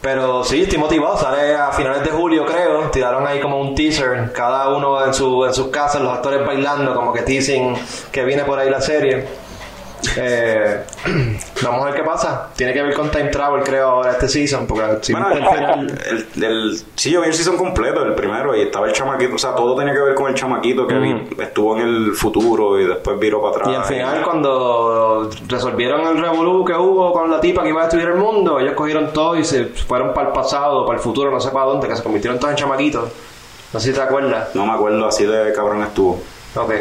[0.00, 1.16] Pero sí, estoy motivado.
[1.16, 2.90] Sale a finales de julio, creo.
[2.90, 4.32] Tiraron ahí como un teaser.
[4.32, 7.74] Cada uno en, su, en sus casas, los actores bailando, como que teasing
[8.12, 9.45] que viene por ahí la serie.
[10.16, 10.84] Eh,
[11.62, 12.48] vamos a ver qué pasa.
[12.56, 14.66] Tiene que ver con Time Travel, creo, ahora este season.
[14.66, 15.98] Porque si Bueno, el final.
[16.36, 19.38] el, el- sí, yo vi el season completo, el primero, y estaba el chamaquito, o
[19.38, 22.86] sea, todo tenía que ver con el chamaquito que vi- estuvo en el futuro y
[22.86, 23.68] después viró para atrás.
[23.70, 27.84] Y al final, cuando resolvieron el revolú que hubo con la tipa que iba a
[27.84, 31.30] destruir el mundo, ellos cogieron todo y se fueron para el pasado, para el futuro,
[31.30, 33.08] no sé para dónde, que se convirtieron todos en chamaquitos.
[33.72, 34.54] No sé si te acuerdas.
[34.54, 36.20] No me acuerdo, así de cabrón estuvo.
[36.54, 36.72] Ok.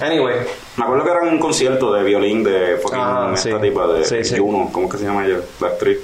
[0.00, 0.34] Anyway,
[0.76, 3.54] Me acuerdo que era un concierto de violín de fucking Ah, esta sí.
[3.60, 4.38] tipa de Sí, sí.
[4.38, 5.38] Juno, ¿cómo es que se llama ella?
[5.60, 5.98] La actriz.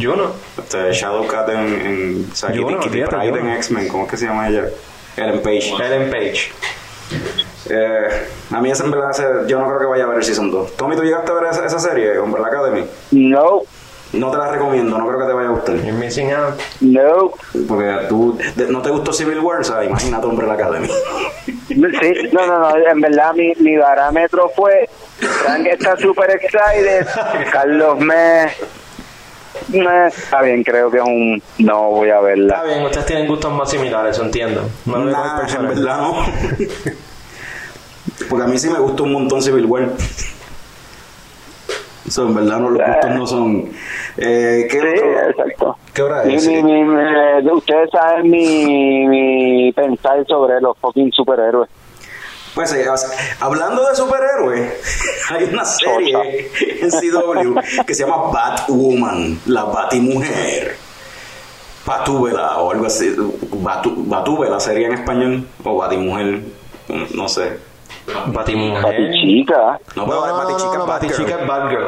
[0.00, 0.32] Juno.
[0.58, 3.48] Este, Shadowcat en, en o sea, Juno, Kitty, Kitty en.
[3.50, 4.64] X-Men, ¿cómo es que se llama ella?
[5.16, 5.72] Ellen Page.
[5.78, 6.52] Ellen Page.
[7.70, 10.50] Eh, a mí esa en verdad, yo no creo que vaya a ver el Season
[10.50, 10.76] 2.
[10.76, 12.84] Tommy, ¿tú llegaste a ver esa, esa serie, Umbrella Academy?
[13.12, 13.62] No,
[14.12, 15.74] No te la recomiendo, no creo que te vaya a gustar.
[15.76, 16.54] You're missing out.
[16.80, 17.32] no.
[17.66, 20.88] Porque tú de- no te gustó Civil War, o sea, imagínate Umbrella Academy.
[21.68, 21.76] Sí,
[22.32, 27.06] no, no, no, en verdad mi, mi parámetro fue, Frank está súper excited,
[27.50, 28.48] Carlos me,
[29.68, 32.62] me, está bien, creo que es un, no voy a Está verla.
[32.64, 34.68] bien, ustedes tienen gustos más similares, eso entiendo.
[34.84, 36.16] No lo Nah, en verdad no.
[38.28, 39.88] Porque a mí sí me gustó un montón Civil War.
[42.06, 43.70] Eso, en verdad no, los gustos no son...
[44.16, 45.76] Eh, ¿qué, Sí, otro- exacto.
[45.94, 46.46] ¿Qué hora es?
[46.48, 51.70] mi- mi- ustedes saben mi, mi pensar sobre los fucking superhéroes.
[52.54, 52.84] Pues eh,
[53.40, 54.72] hablando de superhéroes,
[55.30, 60.76] hay una serie en CW que se llama Batwoman, la Batimujer.
[61.86, 63.14] Batúbela o algo así.
[63.54, 65.46] Batu, Batúbela sería en español.
[65.64, 66.40] O Batimujer.
[67.14, 67.58] No sé.
[68.26, 68.82] Batimujer.
[68.82, 69.78] Batichica.
[69.96, 71.86] No, No, pero no, no, Batichica no, es Batichica es Batgirl.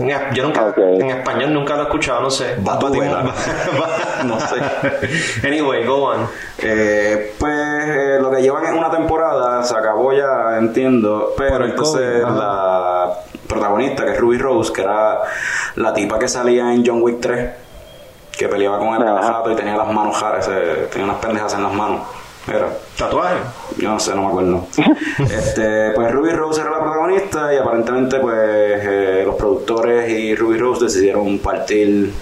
[0.00, 2.56] En es- Yo nunca, en español nunca lo he escuchado, no sé.
[2.62, 3.32] Batimu-
[4.24, 4.56] No sé.
[5.46, 6.28] Anyway, go on.
[6.58, 7.54] Eh, pues
[7.88, 11.32] eh, lo que llevan es una temporada, se acabó ya, entiendo.
[11.36, 12.34] Pero entonces COVID, ajá.
[12.38, 13.10] la
[13.48, 15.18] protagonista, que es Ruby Rose, que era
[15.76, 17.50] la tipa que salía en John Wick 3,
[18.36, 20.24] que peleaba con el gato y tenía las manos,
[20.92, 22.00] tenía unas pendejas en las manos.
[22.48, 22.72] Era.
[22.96, 23.36] Tatuaje.
[23.76, 24.66] Yo no sé, no me acuerdo.
[25.18, 30.58] este, pues Ruby Rose era la protagonista y aparentemente pues eh, los productores y Ruby
[30.58, 32.12] Rose decidieron partir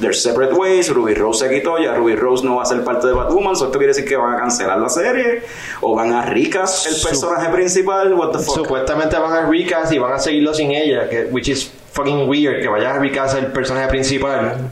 [0.00, 0.88] their separate ways.
[0.88, 3.56] Ruby Rose se quitó, ya Ruby Rose no va a ser parte de Batwoman.
[3.56, 5.42] So esto quiere decir que van a cancelar la serie
[5.80, 8.12] o van a ricas el personaje principal.
[8.14, 8.56] What the fuck?
[8.56, 12.60] Supuestamente van a recast y van a seguirlo sin ella, que, which is fucking weird
[12.60, 14.70] que vayas a recast el personaje principal.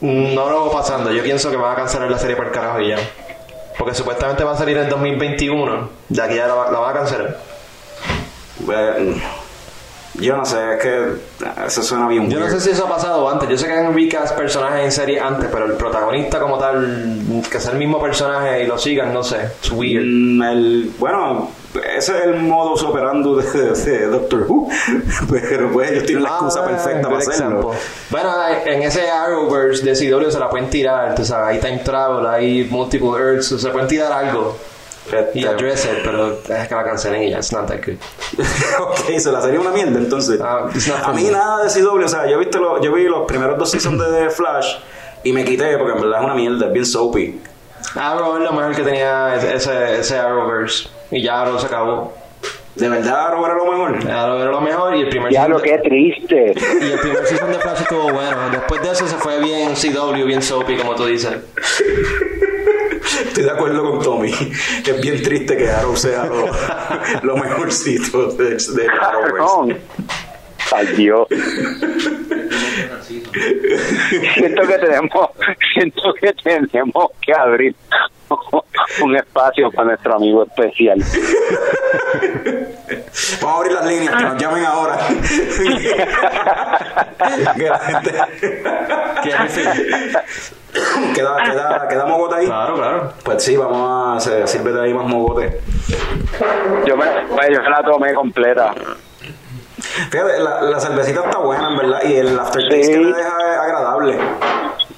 [0.00, 2.88] No lo veo pasando, yo pienso que van a cancelar la serie por carajo y
[2.88, 2.98] ya.
[3.78, 7.38] Porque supuestamente va a salir en 2021, de aquí ya la, la a cancelar.
[10.14, 11.06] Yo no sé, es que
[11.66, 13.94] eso suena bien Yo no sé si eso ha pasado antes, yo sé que han
[13.94, 18.62] recast personajes en serie antes, pero el protagonista como tal, que sea el mismo personaje
[18.62, 20.04] y lo sigan, no sé, es weird.
[20.04, 21.50] Mm, el- bueno,
[21.96, 24.68] ese es el modus operandi de, de Doctor Who.
[25.30, 27.58] Pero pues ellos tienen la excusa Ah, perfecta good para hacerlo.
[27.72, 27.78] example.
[28.10, 28.30] Bueno,
[28.66, 33.10] en ese Arrowverse de CW se la pueden tirar, sabes, hay time travel, hay multiple
[33.18, 34.56] Earths, se pueden tirar algo
[35.06, 35.14] y
[35.44, 37.96] Este, address it, pero es que la cancelen y ya, it's not that good.
[38.80, 40.40] ok, se la sería una mierda entonces.
[40.42, 42.92] Ah, it's not a mí nada de CW, o sea, yo, he visto lo- yo
[42.92, 44.76] vi los primeros dos seasons de Flash
[45.22, 47.40] y me quité porque en verdad es una mierda, es bien soapy.
[47.94, 52.14] Arrow es lo mejor que tenía ese, ese Arrowverse y ya Arrow se acabó.
[52.74, 54.10] De verdad, Arrow era lo mejor.
[54.10, 56.54] Arrow era lo mejor y el primer Ya season lo de- que triste.
[56.80, 58.36] y el primer season de Flash estuvo bueno.
[58.50, 61.36] Después de eso se fue bien CW, bien soapy, como tú dices.
[63.26, 64.32] Estoy de acuerdo con Tommy.
[64.32, 66.46] Es bien triste que Arrow sea lo,
[67.22, 69.38] lo mejorcito de, de Arrowverse.
[69.38, 69.78] Cabrón.
[70.72, 71.28] Ay, Dios.
[74.34, 75.30] siento que tenemos,
[75.74, 77.76] siento que tenemos que abrir
[79.02, 80.98] un espacio para nuestro amigo especial.
[83.40, 84.98] Vamos a abrir las líneas, que nos llamen ahora.
[87.56, 88.12] que la gente...
[91.14, 92.46] ¿Queda, queda, ¿Queda mogote ahí?
[92.46, 93.12] Claro, claro.
[93.24, 95.60] Pues sí, vamos a hacer, sírvete ahí más mogote.
[96.86, 98.74] Yo me, pues, yo me la tomé completa.
[100.10, 102.92] Fíjate, la, la cervecita está buena, en verdad, y el aftertaste Sí.
[102.92, 104.18] que le deja es agradable.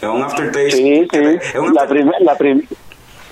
[0.00, 0.70] Es un aftertaste.
[0.70, 1.18] Sí, sí.
[1.40, 2.66] Es un La, prim- la, prim-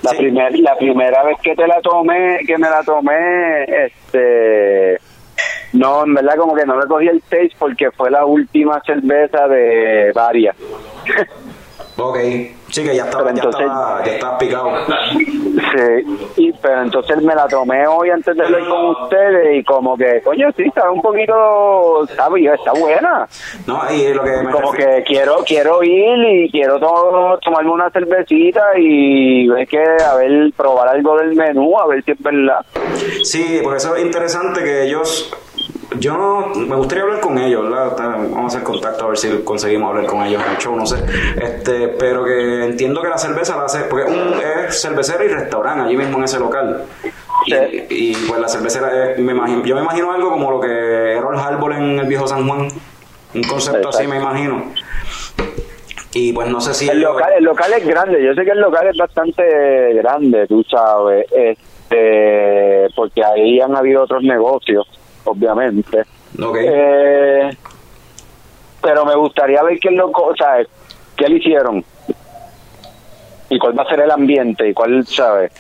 [0.03, 0.17] la, Sí.
[0.19, 4.99] primer- la primera vez que te la tomé, que me la tomé, este,
[5.73, 9.49] no, en verdad como que no le cogí el taste porque fue la última cerveza
[9.49, 10.57] de varias.
[11.97, 12.17] Ok,
[12.71, 14.69] sí, que ya estaba, ya estaba, ya estaba picado.
[15.17, 19.97] Sí, y, pero entonces me la tomé hoy antes de hablar con ustedes y como
[19.97, 23.29] que, coño, sí, está un poquito, está, está buena.
[23.67, 27.71] No, y lo que me Como refiero- que quiero quiero ir y quiero to- tomarme
[27.71, 32.21] una cervecita y ver que, a ver, probar algo del menú, a ver si es
[32.23, 32.65] verdad.
[33.23, 35.33] Sí, por eso es interesante que ellos.
[35.99, 36.49] Yo no.
[36.55, 40.25] Me gustaría hablar con ellos, Vamos a hacer contacto a ver si conseguimos hablar con
[40.25, 40.97] ellos en el show, no sé.
[41.41, 43.85] Este, pero que entiendo que la cerveza la hace.
[43.85, 44.35] Porque un,
[44.67, 46.85] es cervecera y restaurante allí mismo en ese local.
[47.47, 47.55] Y,
[47.91, 51.29] y, pues la cervecera es, me imagino, yo me imagino algo como lo que era
[51.31, 52.69] el Harbor en el viejo San Juan.
[53.35, 54.73] Un concepto así me imagino.
[56.15, 56.89] Y pues no sé si.
[56.89, 60.63] El local, el local es grande, yo sé que el local es bastante grande, tú
[60.63, 64.87] sabes, este, porque ahí han habido otros negocios,
[65.25, 66.05] obviamente.
[66.41, 66.57] Ok.
[66.61, 67.51] Eh,
[68.81, 70.65] pero me gustaría ver qué lo, o sea,
[71.17, 71.85] qué le hicieron
[73.49, 75.53] y cuál va a ser el ambiente y cuál, ¿sabes?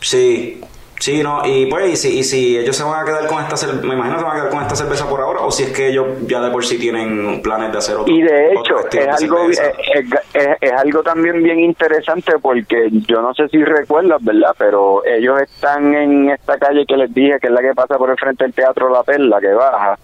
[0.00, 0.60] Sí,
[1.02, 3.56] sí, no, y pues, y si, y si ellos se van a quedar con esta
[3.56, 5.64] cerveza, me imagino que se van a quedar con esta cerveza por ahora, o si
[5.64, 8.76] es que ellos ya de por sí tienen planes de hacer otro Y de hecho,
[8.90, 14.22] es algo, es, es- es algo también bien interesante porque yo no sé si recuerdas,
[14.22, 14.54] ¿verdad?
[14.56, 18.08] Pero ellos están en esta calle que les dije, que es la que pasa por
[18.10, 19.98] el frente del Teatro La Perla, que baja.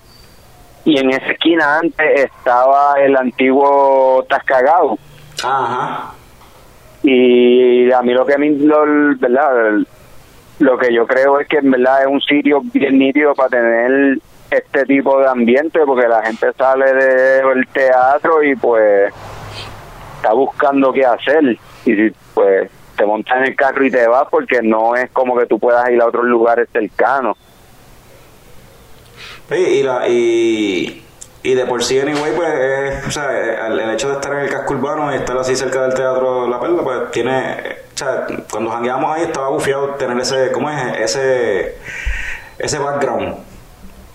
[0.84, 4.98] Y en esa esquina antes estaba el antiguo Tascagao.
[5.44, 6.12] Ajá.
[7.02, 8.84] Y a mí lo que a mí, lo,
[9.18, 9.78] ¿verdad?
[10.58, 14.18] Lo que yo creo es que en verdad es un sitio bien nítido para tener
[14.50, 19.12] este tipo de ambiente, porque la gente sale del teatro y pues
[20.16, 21.58] está buscando qué hacer.
[21.84, 25.38] Y si, pues te montas en el carro y te vas porque no es como
[25.38, 27.38] que tú puedas ir a otros lugares cercanos.
[29.48, 31.04] Sí, y, la, y,
[31.50, 34.40] y de por sí, anyway, pues, eh, o sea, el, el hecho de estar en
[34.40, 37.96] el casco urbano y estar así cerca del teatro La Perla, pues tiene, eh, o
[37.98, 40.98] sea, cuando jangueamos ahí estaba bufiado tener ese, ¿cómo es?
[41.00, 41.76] Ese,
[42.58, 43.36] ese background.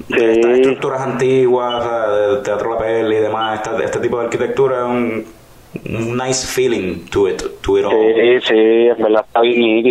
[0.10, 4.20] De estas estructuras antiguas, o sea, del teatro La Perla y demás, esta- este tipo
[4.20, 5.26] de arquitectura es un,
[6.18, 7.92] nice feeling to it, to it all.
[8.14, 8.54] Sí, sí,
[8.90, 9.84] en verdad está bien.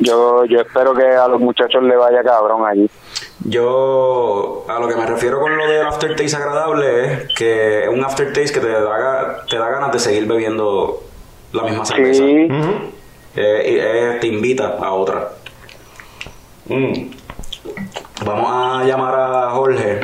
[0.00, 2.90] Yo, yo espero que a los muchachos le vaya cabrón allí.
[3.44, 8.04] Yo a lo que me refiero con lo del aftertaste agradable es que es un
[8.04, 11.02] aftertaste que te da, te da ganas de seguir bebiendo
[11.52, 12.22] la misma cerveza.
[12.22, 12.48] Sí.
[13.36, 15.30] Eh, y, eh, te invita a otra.
[16.66, 17.10] Mm.
[18.24, 20.00] Vamos a llamar a Jorge.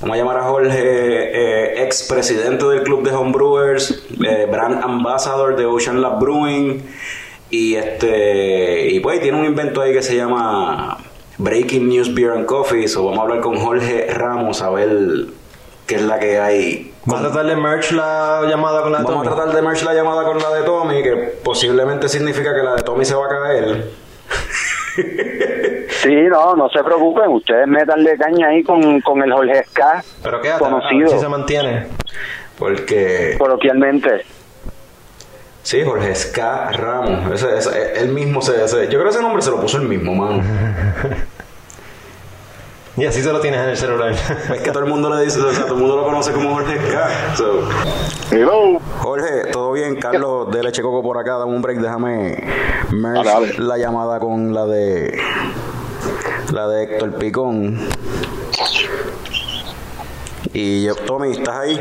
[0.00, 5.56] Vamos a llamar a Jorge, eh, ex presidente del club de homebrewers, eh, brand ambassador
[5.56, 6.82] de Ocean Lab Brewing.
[7.50, 10.96] Y este y pues tiene un invento ahí que se llama
[11.40, 12.86] Breaking News Beer and Coffee.
[12.86, 14.90] So vamos a hablar con Jorge Ramos a ver
[15.86, 16.92] qué es la que hay.
[17.06, 19.26] ¿Vas a tratar de merch la llamada con la Vamos a Tommy?
[19.36, 21.12] tratar de merge la llamada con la de Tommy, que
[21.42, 23.90] posiblemente significa que la de Tommy se va a caer.
[26.02, 27.30] sí, no, no se preocupen.
[27.30, 31.18] Ustedes métanle caña ahí con, con el Jorge Ska, Pero quédate, a ver conocido si
[31.18, 31.86] se mantiene.
[32.58, 34.26] Porque coloquialmente.
[35.62, 37.32] Sí, Jorge Ska Ramos.
[37.32, 39.84] Ese, ese- él mismo se, ese- Yo creo que ese nombre se lo puso él
[39.88, 40.42] mismo, mano.
[42.96, 44.12] Y así se lo tienes en el celular.
[44.54, 46.52] Es que todo el mundo le dice, o sea, todo el mundo lo conoce como
[46.54, 47.34] Jorge Ska.
[47.36, 47.68] So,
[48.30, 48.78] Hello.
[48.98, 49.96] Jorge, ¿todo bien?
[49.96, 52.44] Carlos de Leche Coco por acá, dame un break, déjame
[52.90, 53.54] merge Dale, dale.
[53.58, 55.18] la llamada con la de
[56.52, 57.78] la de Héctor Picón.
[60.52, 61.80] Y yo, Tommy, ¿estás ahí?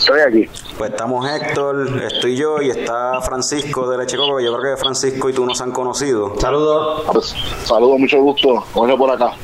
[0.00, 0.48] Estoy aquí.
[0.78, 4.80] Pues estamos Héctor, estoy yo y está Francisco de Leche Coco, que yo creo que
[4.80, 6.40] Francisco y tú nos han conocido.
[6.40, 7.02] Saludos.
[7.12, 7.34] Pues,
[7.64, 8.64] saludos, mucho gusto.
[8.72, 9.34] Jorge por acá.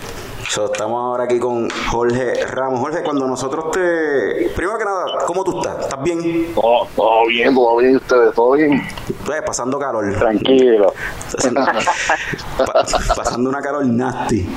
[0.49, 2.81] So, estamos ahora aquí con Jorge Ramos.
[2.81, 4.49] Jorge, cuando nosotros te...
[4.55, 5.81] Primero que nada, ¿cómo tú estás?
[5.81, 6.55] ¿Estás bien?
[6.55, 8.73] Todo, todo bien, todo bien, ustedes, todo bien.
[8.75, 10.15] Eh, pasando calor.
[10.19, 10.95] Tranquilo.
[12.57, 12.85] Pa-
[13.17, 14.49] pasando una calor nasty.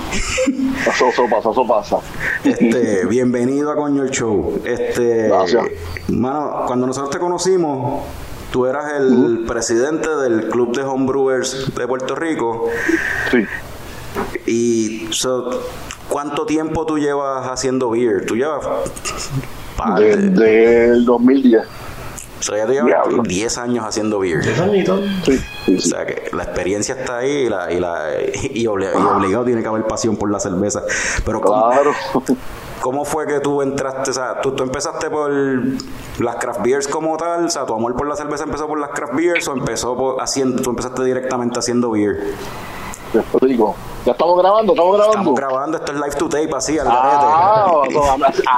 [0.88, 1.98] Eso, eso pasa, eso pasa.
[2.44, 4.62] Este, bienvenido a Coño el Show.
[4.64, 5.66] Este, Gracias.
[6.10, 8.04] Mano, cuando nosotros te conocimos,
[8.52, 12.68] tú eras el presidente del Club de Homebrewers de Puerto Rico.
[13.32, 13.40] Sí.
[14.46, 15.50] Y so,
[16.10, 18.26] ¿cuánto tiempo tú llevas haciendo beer?
[18.26, 18.66] Tú llevas
[19.98, 21.64] de- Desde el 2010.
[22.40, 23.24] so, ya tú llevas Diablo.
[23.24, 24.42] 10 años haciendo beer.
[24.42, 25.00] ¿Qué sanito?
[25.26, 28.06] Sí, sí, O sea que la experiencia está ahí y, la, y, la,
[28.54, 30.82] y, obli- y obligado tiene que haber pasión por la cerveza.
[31.26, 31.92] Pero ¿cómo, Claro.
[32.82, 34.12] cómo fue que tú entraste?
[34.12, 35.32] O sea, ¿tú, tú empezaste por
[36.20, 37.46] las craft beers como tal?
[37.46, 40.22] O sea, ¿tu amor por la cerveza empezó por las craft beers o empezó por
[40.22, 42.34] haciendo, tú empezaste directamente haciendo beer?
[43.12, 43.76] Te explico.
[44.06, 45.18] Ya estamos grabando, estamos grabando.
[45.20, 47.94] Estamos grabando, esto es live to tape así, al Ah, garete.
[47.94, 48.04] so,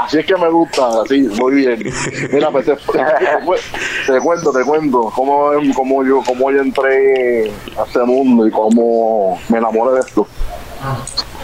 [0.04, 1.84] así es que me gusta, así, muy bien.
[2.32, 8.00] Mira, pues te, te cuento, te cuento cómo, cómo, yo, cómo yo entré a este
[8.04, 10.28] mundo y cómo me enamoré de esto.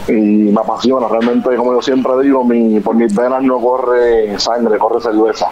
[0.07, 4.77] Y me apasiona, realmente, como yo siempre digo, mi, por mis venas no corre sangre,
[4.77, 5.49] corre cerveza.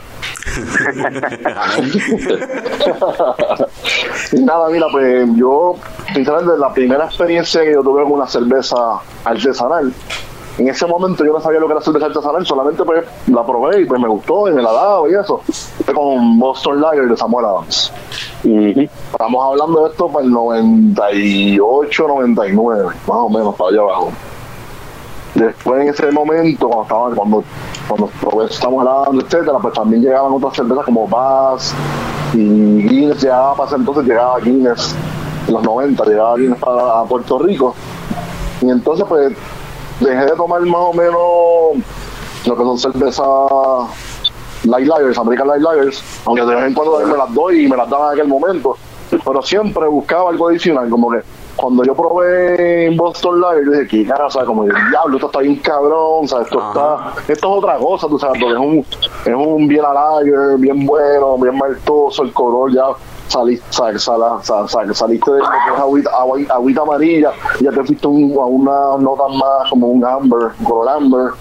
[4.31, 5.75] Y nada, mira, pues yo,
[6.13, 8.75] sinceramente, la primera experiencia que yo tuve con una cerveza
[9.23, 9.93] artesanal,
[10.57, 13.81] en ese momento yo no sabía lo que era cerveza artesanal, solamente pues la probé
[13.81, 15.41] y pues me gustó y me la daba y eso.
[15.83, 17.91] Fue con Boston Lager de Samuel Adams.
[18.43, 24.11] Y estamos hablando de esto para el 98, 99, más o menos, para allá abajo.
[25.33, 27.43] Después en ese momento, cuando estaba, cuando,
[27.87, 28.09] cuando
[28.43, 31.73] estamos hablando, etcétera, pues también llegaban otras cervezas como Bass
[32.33, 34.95] y Guinness llegaba para ese entonces llegaba Guinness
[35.47, 37.75] en los 90, llegaba Guinness para a Puerto Rico.
[38.61, 39.33] Y entonces pues
[39.99, 41.85] dejé de tomar más o menos
[42.45, 43.27] lo que son cervezas
[44.63, 47.77] light lagers, American light lagers, aunque de vez en cuando me las doy y me
[47.77, 48.77] las daban en aquel momento,
[49.23, 51.21] pero siempre buscaba algo adicional, como que
[51.55, 54.29] cuando yo probé Boston Lager, yo dije, ¿qué cara?
[54.29, 54.47] ¿sabes?
[54.47, 56.47] Como, diablo, esto está bien cabrón, ¿sabes?
[56.47, 56.69] Esto, Ajá.
[57.21, 58.85] está, esto es otra cosa, tú sabes, porque es un,
[59.25, 62.83] es un bien a lager, bien bueno, bien maltoso, el color ya
[63.27, 66.07] saliste, sal- sal- sal- saliste de lo que es
[66.49, 70.65] agüita, amarilla, y ya te fuiste un- a una nota más como un amber, un
[70.65, 71.31] color amber.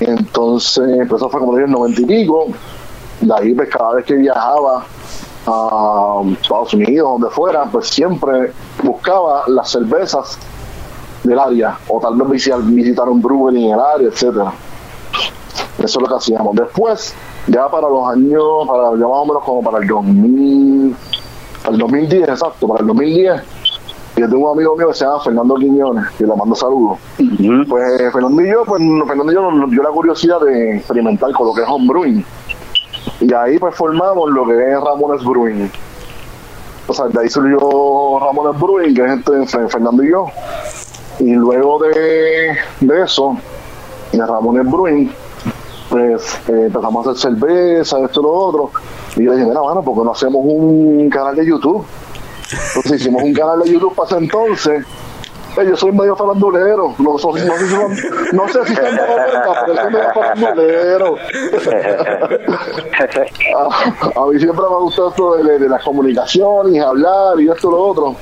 [0.00, 2.46] Entonces, pues eso fue como en el 90 y pico.
[3.20, 4.84] De ahí, pues cada vez que viajaba
[5.46, 8.52] a Estados Unidos, donde fuera, pues siempre
[8.84, 10.38] buscaba las cervezas
[11.22, 14.52] del área, o tal vez visitar, visitar un brewery en el área, etcétera.
[15.78, 16.54] Eso es lo que hacíamos.
[16.54, 17.14] Después,
[17.46, 20.96] ya para los años, para ya más o menos como para el 2000,
[21.62, 23.42] para el 2010, exacto, para el 2010,
[24.16, 26.98] Y yo tengo un amigo mío que se llama Fernando Quiñones, que le mando saludos.
[27.68, 31.48] Pues Fernando y yo, pues Fernando y yo nos dio la curiosidad de experimentar con
[31.48, 32.24] lo que es homebrewing.
[33.20, 35.70] Y ahí pues formamos lo que es Ramones Brewing.
[36.86, 40.26] O sea, de ahí surgió Ramones Brewing, que es entre Fe- Fernando y yo.
[41.20, 43.36] Y luego de, de eso,
[44.12, 45.10] de Ramones Brewing,
[45.88, 48.70] pues eh, empezamos a hacer cerveza, esto y lo otro.
[49.16, 51.84] Y yo dije, mira, mano, ¿por qué no hacemos un canal de YouTube?
[52.68, 54.84] Entonces hicimos un canal de YouTube para ese entonces.
[55.56, 56.94] Yo soy medio farandulero.
[56.98, 57.96] No, so- no, sé si son-
[58.32, 61.16] no sé si se han dado cuenta, pero soy medio farandulero.
[63.56, 67.68] a, a mí siempre me ha gustado esto de, de las comunicaciones, hablar y esto
[67.68, 68.16] y lo otro.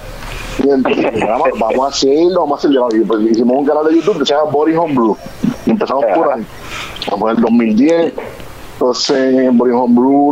[0.62, 2.88] Y entonces, vamos, vamos a hacerlo, vamos a hacerlo.
[2.92, 5.16] Y pues hicimos un canal de YouTube que se llama Body Homebrew.
[5.66, 6.44] Y empezamos por ahí.
[7.10, 8.12] Vamos en el 2010.
[8.82, 9.56] Entonces, en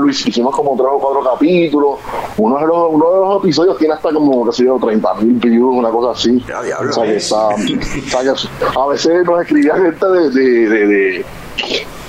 [0.00, 2.00] lo hic- hicimos como tres o cuatro capítulos.
[2.36, 5.34] Uno de los, uno de los episodios tiene hasta como, qué sé yo, 30 mil
[5.34, 6.42] views, una cosa así.
[6.48, 6.90] Ya, diablo.
[6.90, 10.86] O sea, que está, o sea, que a veces nos escribía gente de, de, de,
[10.88, 11.24] de,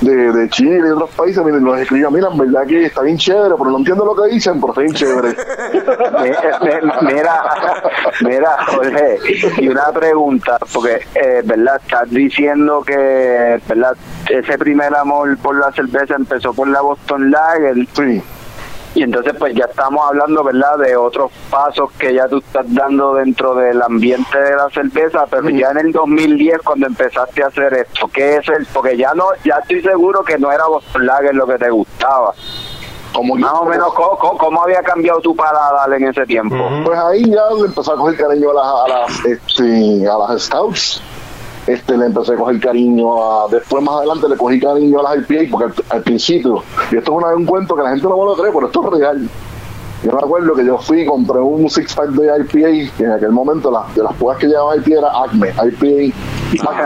[0.01, 3.01] de, de Chile y de otros países, miren, nos escribía, mira, en verdad que está
[3.01, 5.29] bien chévere, pero no entiendo lo que dicen, pero está bien chévere.
[6.21, 7.43] Mi- Mira,
[8.21, 9.17] mira, Jorge,
[9.57, 11.79] y una pregunta, porque, eh, ¿verdad?
[11.83, 13.95] Estás diciendo que, ¿verdad?
[14.29, 18.21] Ese primer amor por la cerveza empezó por la Boston Lager Sí.
[18.93, 20.77] Y entonces pues ya estamos hablando, ¿verdad?
[20.77, 25.49] De otros pasos que ya tú estás dando dentro del ambiente de la cerveza, pero
[25.49, 28.65] ya en el 2010 cuando empezaste a hacer esto, ¿qué es el?
[28.73, 32.33] Porque ya no, ya estoy seguro que no era Boston Lager lo que te gustaba.
[33.13, 36.55] Como Más o menos, ¿cómo, cómo- cómo había cambiado tu paladar en ese tiempo?
[36.85, 40.43] Pues ahí ya le empecé a coger cariño a las, a las, este, a las
[40.43, 41.01] Scouts.
[41.67, 43.47] Este, le empecé a coger cariño a.
[43.49, 47.11] Después, más adelante, le cogí cariño a las IPA, porque al, al principio, y esto
[47.11, 49.29] es una- un cuento que la gente no me lo cree, pero esto es real.
[50.03, 53.31] Yo me acuerdo que yo fui, compré un six pack de IPA, que en aquel
[53.31, 56.15] momento las, de las pocas que llevaba IPA era Acme, IPA,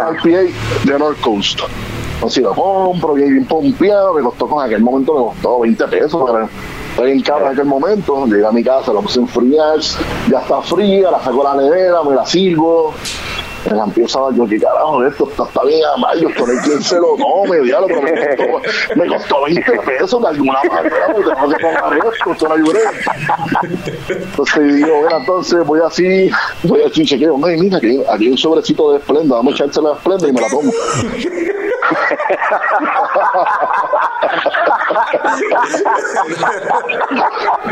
[0.09, 1.59] Acme IPA de North Coast.
[2.15, 6.23] Entonces lo compro, bien, bien pompeado, me costó con aquel momento, me costó 20 pesos,
[6.29, 6.49] pero
[6.97, 8.25] fue bien caro en aquel momento.
[8.25, 9.79] Llegué a mi casa, lo puse en friar,
[10.29, 12.93] ya está fría, la saco a la nevera, me la sirvo.
[13.71, 15.27] La empiezo a dar yo, ¿qué carajo es esto?
[15.29, 19.07] Está, está bien amargo, esto no hay quien se lo tome, diablo, me costó, me
[19.07, 22.79] costó 20 pesos de alguna manera, porque tengo que pagar esto, esto no ayudé.
[24.09, 26.29] Entonces digo, bueno, entonces voy así,
[26.63, 29.91] voy así, chequeo, "Ay, mira, aquí, aquí hay un sobrecito de Splenda, vamos a echársela
[29.93, 30.71] a Splenda y me la tomo.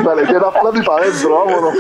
[0.04, 1.74] Me le eché la Splenda y para adentro, vámonos.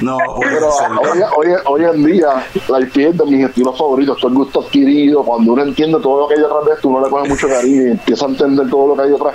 [0.00, 0.68] No, puede Pero
[1.00, 4.60] hoy, hoy, hoy en día, la IPA es de mis estilos favoritos, todo el gusto
[4.60, 7.48] adquirido, cuando uno entiende todo lo que hay detrás de esto, uno le coge mucho
[7.48, 9.34] cariño y empieza a entender todo lo que hay detrás.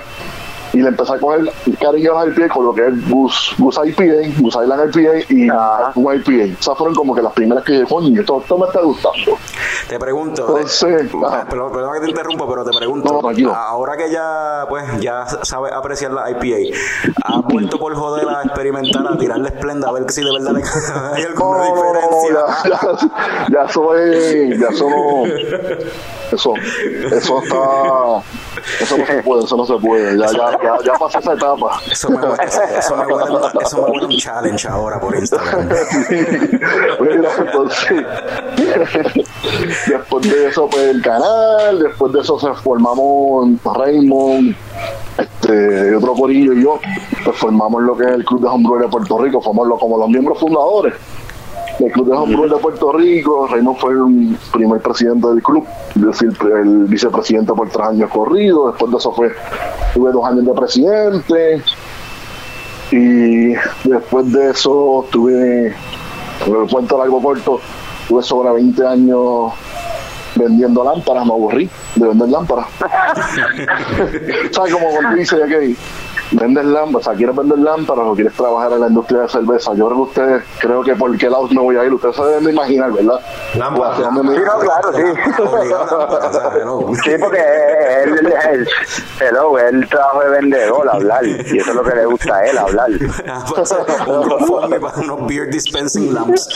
[0.78, 3.80] Y le empecé a coger cariño a las IPA con lo que es Gus, Gus
[3.84, 4.04] IPA,
[4.40, 5.50] Gus Island IPA y
[5.96, 6.60] un IPA.
[6.60, 9.38] Esas fueron como que las primeras que dije, coño, esto, esto me está gustando.
[9.90, 11.46] Te pregunto, Entonces, ajá.
[11.50, 15.72] perdón, perdón que te interrumpa, pero te pregunto, No, ahora que ya pues ya sabes
[15.74, 16.78] apreciar la IPA,
[17.24, 20.62] ¿has vuelto por joder a experimentar, a tirarle esplenda a ver si de verdad le
[21.16, 22.46] hay alguna no, no, diferencia?
[22.66, 22.70] ya,
[23.50, 25.26] ya, ya es, ya eso no,
[26.32, 26.54] eso,
[27.12, 28.22] eso está,
[28.82, 31.80] eso no se puede, eso no se puede, ya, ya, ya, ya pasé esa etapa.
[31.92, 32.44] Eso me, huele-
[32.78, 35.70] eso, me huele, un- eso me huele un challenge ahora por Instagram.
[37.00, 38.06] Mira, entonces,
[39.88, 44.56] después de eso, pues el canal, después de eso se formamos Raymond,
[45.18, 46.80] este, otro corillo y yo,
[47.24, 49.98] pues formamos lo que es el Club de Homebrew de Puerto Rico, formamos lo- como
[49.98, 50.94] los miembros fundadores
[51.80, 53.48] del Club de Homebrew de Puerto Rico.
[53.48, 55.66] Raymond fue el primer presidente del club,
[55.96, 58.74] es decir, el vicepresidente por tres años corridos.
[58.74, 59.32] Después de eso fue,
[59.94, 61.62] tuve dos años de presidente.
[62.92, 63.54] Y
[63.90, 67.60] después de eso tuve, el cuento largo corto,
[68.08, 69.54] tuve sobre 20 años
[70.36, 72.68] vendiendo lámparas, me aburrí de vender lámparas.
[74.52, 75.76] ¿Sabes cómo dice que
[76.32, 79.74] vendes lámparas, o sea, quieres vender lámparas o quieres trabajar en la industria de cerveza?
[79.74, 82.24] Yo creo que ustedes, creo que por qué lado me voy a ir, ustedes se
[82.24, 83.20] deben de imaginar, ¿verdad?
[83.56, 83.98] Lámparas.
[83.98, 85.02] Sí, no, claro, sí.
[85.42, 86.52] Obligado lámpara, o sea.
[87.04, 87.40] Sí, porque
[88.04, 88.68] él, él, él,
[89.22, 92.58] hello, él trabajo de vendedor, hablar, y eso es lo que le gusta a él,
[92.58, 92.90] hablar.
[94.08, 96.48] Un GoFundMe para unos beer dispensing lamps.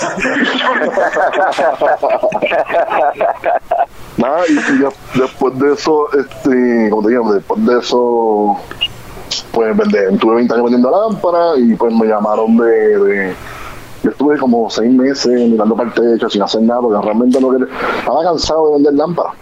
[4.17, 4.89] Nada, y, y ya-
[5.21, 8.57] después de eso, este, como te digo, después de eso,
[9.51, 13.33] pues vendé, tuve 20 años vendiendo lámparas y pues me llamaron de, de-
[14.03, 17.51] yo estuve como seis meses mirando para el techo sin hacer nada porque realmente no
[17.51, 17.67] quería,
[17.99, 19.33] estaba cansado de vender lámparas.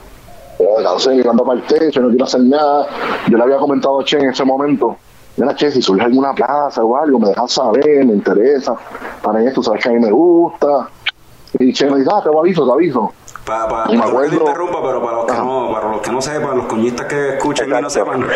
[0.84, 2.88] Cansado mirando para el techo, no quiero hacer nada.
[3.30, 4.98] Yo le había comentado a Che en ese momento
[5.38, 8.76] mira, che, si surge alguna plaza o algo, me dejas saber, me interesa,
[9.22, 10.90] para esto, sabes que a mí me gusta.
[11.58, 13.14] Y Che me dice, ah, te aviso, te aviso.
[13.50, 13.96] Para, para, Me
[14.28, 17.66] interrumpa, pero para los que no, para los que no sepan, los coñistas que escuchen
[17.68, 18.12] y no Exacto.
[18.12, 18.28] sepan,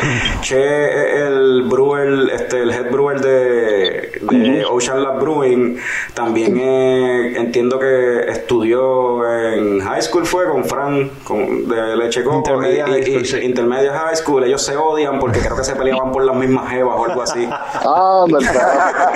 [0.42, 5.78] Che es el brewer, este, el head brewer de, de Ocean Lab Brewing,
[6.16, 12.38] también eh, entiendo que estudió en high school fue con Fran, con, de Leche Coco,
[12.38, 13.46] Intermedia y- y-.
[13.46, 16.96] Intermedia high school, ellos se odian porque creo que se peleaban por las mismas jevas
[16.98, 17.48] o algo así.
[17.52, 19.12] Ah, del carajo.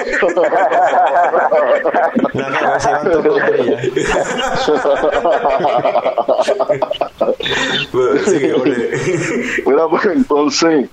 [2.34, 2.88] Nada que ver, se
[9.66, 10.90] Mira, pues entonces,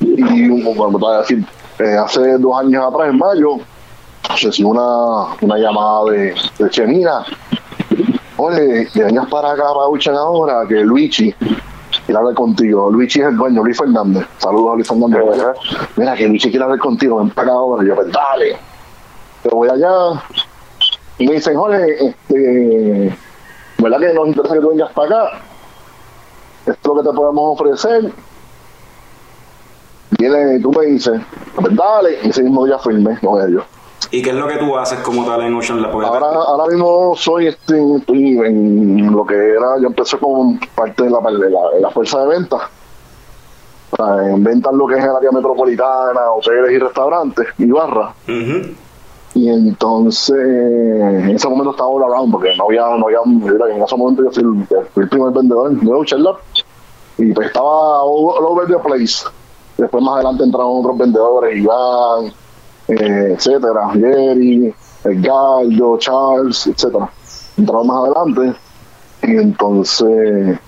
[0.00, 1.44] y bueno, te a decir,
[1.78, 3.58] eh, hace dos años atrás, en mayo,
[4.42, 7.24] recibí una, una llamada de, de Chemina.
[8.38, 11.34] Oye, vengas para acá para Uchan ahora, que Luigi
[12.04, 12.90] quiere hablar contigo.
[12.90, 14.26] Luigi es el dueño, Luis Fernández.
[14.38, 15.20] Saludos a Luis Fernández.
[15.96, 17.86] Mira, que Luigi quiere hablar contigo, ven para acá ahora.
[17.86, 18.56] Yo, pues dale.
[19.42, 20.22] Pero voy allá.
[21.18, 23.16] Y me dicen, Jorge, este,
[23.90, 25.38] ¿verdad que nos interesa que tú vengas para acá?
[26.66, 28.12] esto es lo que te podemos ofrecer.
[30.18, 31.20] Viene, tú me dices,
[31.54, 33.64] pues dale, y ese mismo día firmé con ellos.
[34.10, 35.92] ¿Y qué es lo que tú haces como tal en Ocean Lab?
[35.92, 41.10] Ahora, ahora mismo soy este, estoy en lo que era, yo empecé como parte de
[41.10, 42.60] la, de la, de la fuerza de ventas.
[43.90, 48.14] O sea, en ventas lo que es el área metropolitana, hoteles y restaurantes y barras.
[49.36, 53.94] Y entonces, en ese momento estaba all around, porque no había, no había, en ese
[53.94, 54.66] momento yo fui el,
[55.02, 56.36] el primer vendedor de Ocean Lab,
[57.18, 59.26] y pues estaba all, over the place.
[59.76, 62.32] Después más adelante entraron otros vendedores, Iván,
[62.88, 64.74] eh, etcétera, Jerry,
[65.04, 67.10] Edgardo, Charles, etcétera.
[67.58, 68.58] Entraron más adelante,
[69.22, 70.58] y entonces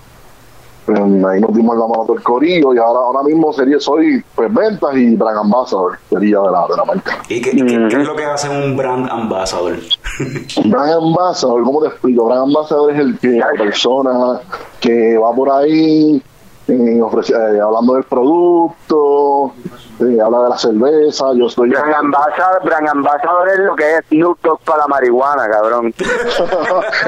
[0.95, 4.95] ahí nos dimos la mano del corillo, y ahora, ahora mismo sería, soy pues ventas
[4.95, 7.17] y brand ambassador, sería de la, de la marca.
[7.29, 9.77] ¿Y qué, es lo que hace un brand ambassador?
[10.65, 12.25] Brand Ambassador, ¿cómo te explico?
[12.25, 14.41] Brand Ambassador es el que la persona
[14.79, 16.21] que va por ahí
[16.69, 19.51] eh, ofrece- eh, hablando del producto,
[19.99, 24.01] eh, habla de la cerveza, yo soy Brand Ambassador, Brand Ambassador es lo que es
[24.09, 25.87] Snoop Dogg para la marihuana, cabrón.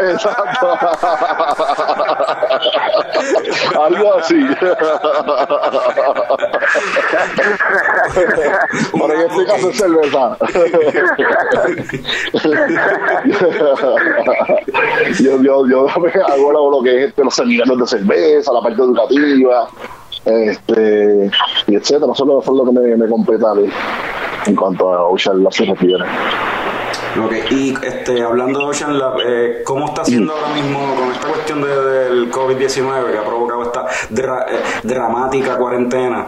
[0.09, 0.67] Exacto.
[3.85, 4.45] Algo así.
[8.93, 10.37] Pero en este caso es cerveza.
[15.19, 18.81] yo, yo, yo hago lo, lo que es este, los seminarios de cerveza, la parte
[18.81, 19.50] educativa,
[20.25, 21.29] este,
[21.67, 22.11] y etcétera.
[22.13, 23.53] Eso es lo, que me, me completa
[24.45, 26.03] en cuanto a Ocean Lab se refiere.
[27.23, 31.27] Ok, y este, hablando de Ocean Lab, eh, ¿cómo está haciendo ahora mismo con esta
[31.27, 36.27] cuestión de- del COVID-19 que ha provocado esta dra- eh, dramática cuarentena?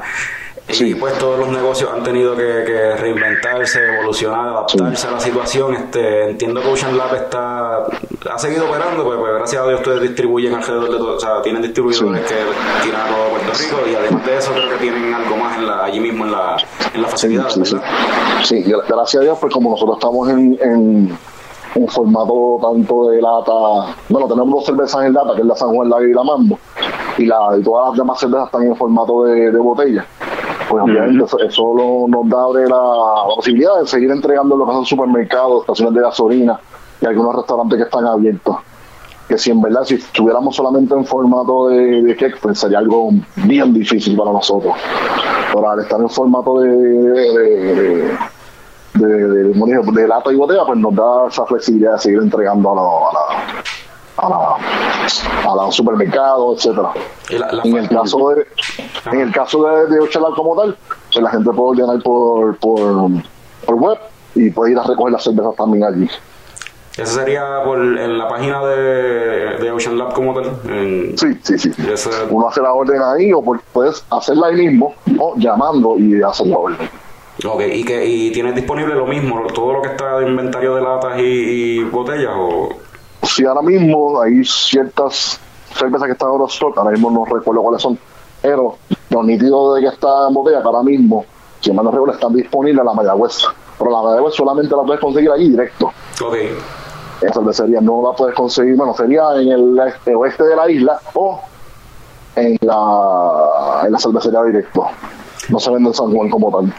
[0.66, 0.96] Y Sí.
[0.96, 5.74] pues todos los negocios han tenido que, que reinventarse, evolucionar, adaptarse a la situación.
[5.74, 10.02] Este, entiendo que Ocean Lab está, ha seguido operando, pues, pues gracias a Dios ustedes
[10.02, 12.34] distribuyen alrededor de todo, o sea, tienen distribuidores Sí.
[12.34, 15.58] que tiran a todo Puerto Rico y además de eso creo que tienen algo más
[15.58, 16.56] en la, allí mismo en la,
[16.94, 17.50] en la facilidad,
[18.44, 21.18] sí, gracias a Dios, pues como nosotros estamos en, en,
[21.76, 25.74] en formato tanto de lata, bueno, tenemos dos cervezas en lata, que es la San
[25.74, 26.60] Juan, la y la Mambo,
[27.18, 30.06] y, la, y todas las demás cervezas están en formato de, de botella.
[30.70, 34.72] Pues obviamente eso, eso lo- nos da la, la posibilidad de seguir entregando lo que
[34.74, 36.60] son supermercados, estaciones de gasolina
[37.02, 38.56] y algunos restaurantes que están abiertos.
[39.28, 43.10] Que si en verdad, si estuviéramos solamente en formato de, de cake, pues sería algo
[43.38, 44.74] bien difícil para nosotros.
[45.54, 48.18] Pero al estar en formato de, de, de-
[48.94, 52.76] de, de- de lata y botella, pues nos da esa flexibilidad de seguir entregando a
[52.76, 54.58] la, a la,
[55.48, 56.92] a la, a los supermercados, etcétera.
[57.32, 58.48] La- la En el caso de,
[59.12, 60.78] en el caso de, de Ochelar como tal,
[61.12, 63.10] pues la gente puede ordenar por, por,
[63.66, 63.98] por web
[64.36, 66.10] y puede ir a recoger las cervezas también allí.
[66.96, 70.52] Esa sería por en la página de, de Ocean Lab como tal.
[70.70, 71.72] En- Sí, sí, sí.
[71.92, 76.46] ese- Uno hace la orden ahí o puedes hacerla ahí mismo o llamando y hacer
[76.48, 76.88] la orden.
[77.46, 80.82] Ok, y que y tienes disponible lo mismo, todo lo que está de inventario de
[80.82, 82.70] latas y, y botellas o
[83.24, 85.40] si ahora mismo hay ciertas
[85.74, 87.98] cervezas que están en stock, ahora mismo no recuerdo cuáles son,
[88.42, 88.76] pero
[89.10, 91.26] lo nítido de que está en botella, que ahora mismo,
[91.62, 93.46] si mal no recuerdo, están disponibles en la Mayagüez.
[93.80, 95.88] Pero la Mayagüez solamente la puedes conseguir allí directo.
[96.22, 96.36] ok,
[97.22, 101.00] En cervecería no la puedes conseguir, bueno, sería en el este- oeste de la isla
[101.14, 101.40] o
[102.36, 104.86] en la, en la cervecería directo.
[105.50, 106.74] No se vende en San Juan como tal.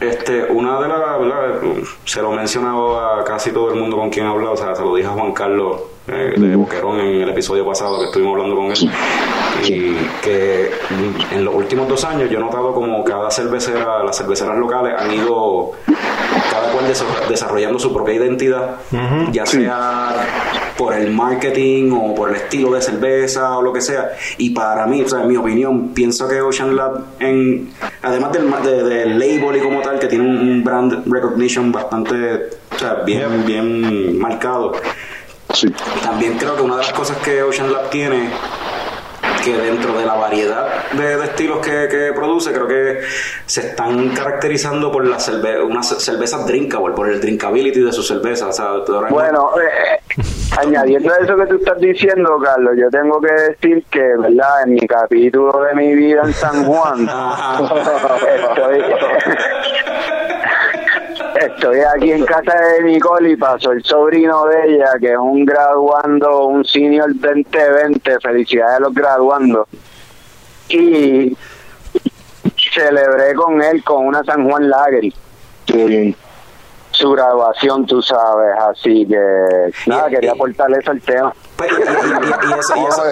[0.00, 1.60] Este, una de las, ¿verdad?
[2.04, 4.74] se lo he mencionado a casi todo el mundo con quien he hablado, o sea,
[4.76, 8.34] se lo dije a Juan Carlos eh, de Boquerón en el episodio pasado que estuvimos
[8.34, 8.90] hablando con él,
[9.64, 10.70] y que
[11.32, 15.12] en los últimos dos años yo he notado como cada cervecera, las cerveceras locales han
[15.12, 15.72] ido
[16.50, 18.76] cada cual desa- desarrollando su propia identidad,
[19.32, 20.14] ya sea
[20.78, 24.12] por el marketing o por el estilo de cerveza o lo que sea.
[24.38, 27.70] Y para mí, o sea, en mi opinión, pienso que Ocean Lab, en,
[28.00, 32.48] además del, de- del label y como tal, que tiene un, un brand recognition bastante,
[32.74, 34.72] o sea, bien, bien marcado.
[35.52, 35.66] Sí.
[36.02, 38.28] También creo que una de las cosas que Ocean Lab tiene
[39.52, 43.00] que dentro de la variedad de, de estilos que, que produce, creo que
[43.46, 48.60] se están caracterizando por la cerve unas cervezas drinkable, por el drinkability de sus cervezas.
[48.60, 50.00] O sea, Bueno, eh,
[50.58, 54.62] añadiendo a eso que tú estás diciendo, Carlos, yo tengo que decir que, ¿verdad?
[54.64, 57.02] En mi capítulo de mi vida en San Juan,
[58.48, 58.82] estoy,
[61.46, 65.44] estoy aquí en casa de Nicole y pasó el sobrino de ella, que es un
[65.44, 69.66] graduando, un senior 2020, felicidades a los graduandos.
[70.68, 71.36] Y
[72.72, 74.70] celebré con él con una San Juan
[75.86, 76.16] bien.
[76.90, 81.32] su graduación, tú sabes, así que nada, quería y- aportarle eso al tema.
[81.58, 83.02] Pues, y, eso, y eso-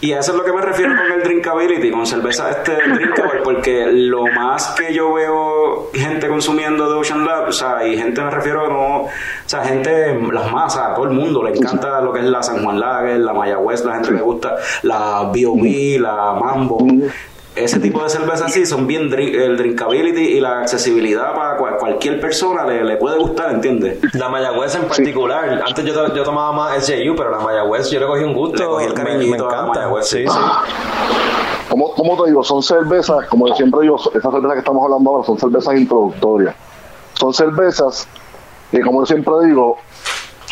[0.00, 3.40] y a eso es lo que me refiero con el drinkability, con cerveza este drinkable,
[3.44, 8.22] porque lo más que yo veo gente consumiendo de Ocean Lab, o sea, y gente
[8.22, 9.08] me refiero no, o
[9.44, 12.80] sea, gente, las masas, todo el mundo le encanta lo que es la San Juan
[12.80, 16.78] Lager, la Mayagüez, la gente le gusta la B.O.B., la Mambo.
[17.54, 21.76] Ese tipo de cervezas así son bien drink- el drinkability y la accesibilidad para cual-
[21.76, 23.98] cualquier persona le, le puede gustar, ¿entiendes?
[24.14, 25.62] La Mayagüez en particular.
[25.66, 28.56] Antes yo, yo tomaba más SJU, pero la Mayagüez yo le cogí un gusto.
[28.56, 29.66] Le cogí el me, me encanta.
[29.80, 30.32] Mayagüez, sí, sí.
[30.32, 30.38] sí.
[31.68, 35.10] Como, como te digo, son cervezas, como yo siempre digo, esas cervezas que estamos hablando
[35.10, 36.54] ahora son cervezas introductorias.
[37.14, 38.08] Son cervezas
[38.70, 39.76] que, como yo siempre digo,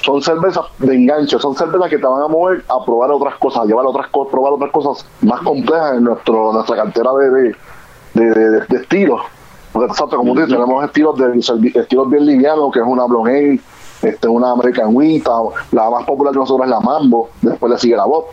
[0.04, 3.62] son cervezas de enganche, son cervezas que te van a mover a probar otras cosas,
[3.62, 7.54] a llevar otras cosas, probar otras cosas más complejas en nuestro nuestra cartera de, de,
[8.14, 9.20] de, de- de estilos.
[9.72, 13.60] Porque exacto, como tú dices, tenemos estilos de estilos bien livianos, que es una Blonde
[14.02, 15.30] este, una American Wita,
[15.72, 18.24] la más popular de nosotros es la Mambo, después le sigue la Bob,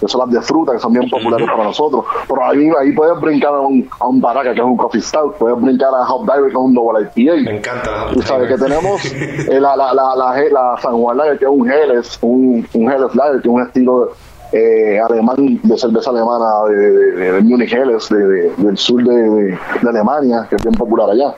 [0.00, 2.04] que son las de fruta, que son bien populares para nosotros.
[2.28, 5.34] Pero ahí, ahí puedes brincar a un, a un Baraka, que es un Coffee Stout,
[5.36, 7.34] puedes brincar a Hop Diver, que es un Double IPA.
[7.50, 11.38] Me encanta Tú sabes que tenemos eh, la, la, la, la, la San Juan Lager,
[11.38, 14.10] que es un Helles, un, un Helles Lager, que es un estilo
[14.52, 19.02] eh, alemán, de cerveza alemana de, de, de, de Munich Helles, de, de- del sur
[19.02, 21.34] de, de- de Alemania, que es bien popular allá.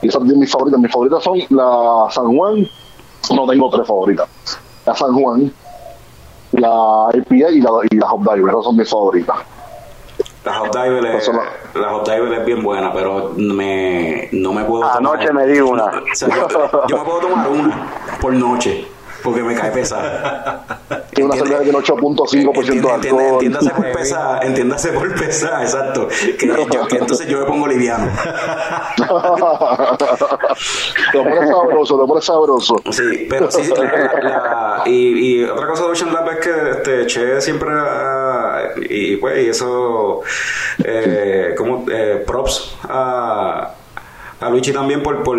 [0.00, 0.80] Y esas son mis favoritas.
[0.80, 2.66] Mis favoritas son la San Juan,
[3.34, 4.28] no tengo tres favoritas.
[4.86, 5.52] La San Juan,
[6.52, 9.36] la IPA y la, y la Hop Diver, esas son mis favoritas.
[10.44, 11.30] La Hot Diver es,
[11.74, 15.46] la Hot Diver es bien buena, pero me, no me puedo Anoche tomar.
[15.46, 15.84] me di una.
[15.84, 16.48] O sea, yo,
[16.88, 17.86] yo me puedo tomar una
[18.20, 18.88] por noche,
[19.22, 20.78] porque me cae pesada.
[21.14, 23.22] Tiene una cerveza que tiene 8.5% de alcohol.
[23.32, 26.08] Entiéndase por pesada, entiéndase por pesada, exacto.
[26.38, 28.06] Que, yo- que entonces yo me pongo liviano.
[31.12, 32.76] te pones sabroso, te pones sabroso.
[32.90, 36.70] Sí, pero sí, la- la- la- y, y otra cosa de Ocean Lab es que
[36.70, 37.68] este, Che siempre,
[38.88, 40.20] y pues, y eso,
[40.84, 43.70] eh, como, eh, props a,
[44.40, 45.38] a Luigi también por, por,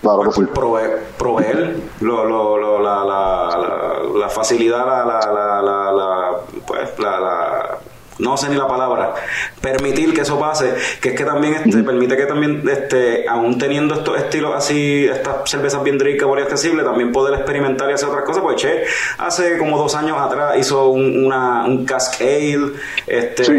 [0.00, 0.42] Claro que sí.
[0.54, 6.36] proveer, proveer lo, lo, lo- la, la, la, la facilidad, la, la, la, la, la-
[6.66, 7.78] pues, la, la-
[8.20, 9.14] no sé ni la palabra,
[9.60, 13.94] permitir que eso pase, que es que también este, permite que también, este, aún teniendo
[13.94, 18.24] estos estilos así, estas cervezas bien drinkable y accesibles, también poder experimentar y hacer otras
[18.24, 18.84] cosas, pues Che,
[19.18, 22.72] hace como dos años atrás hizo un, una, un cask ale,
[23.06, 23.52] este, Sí.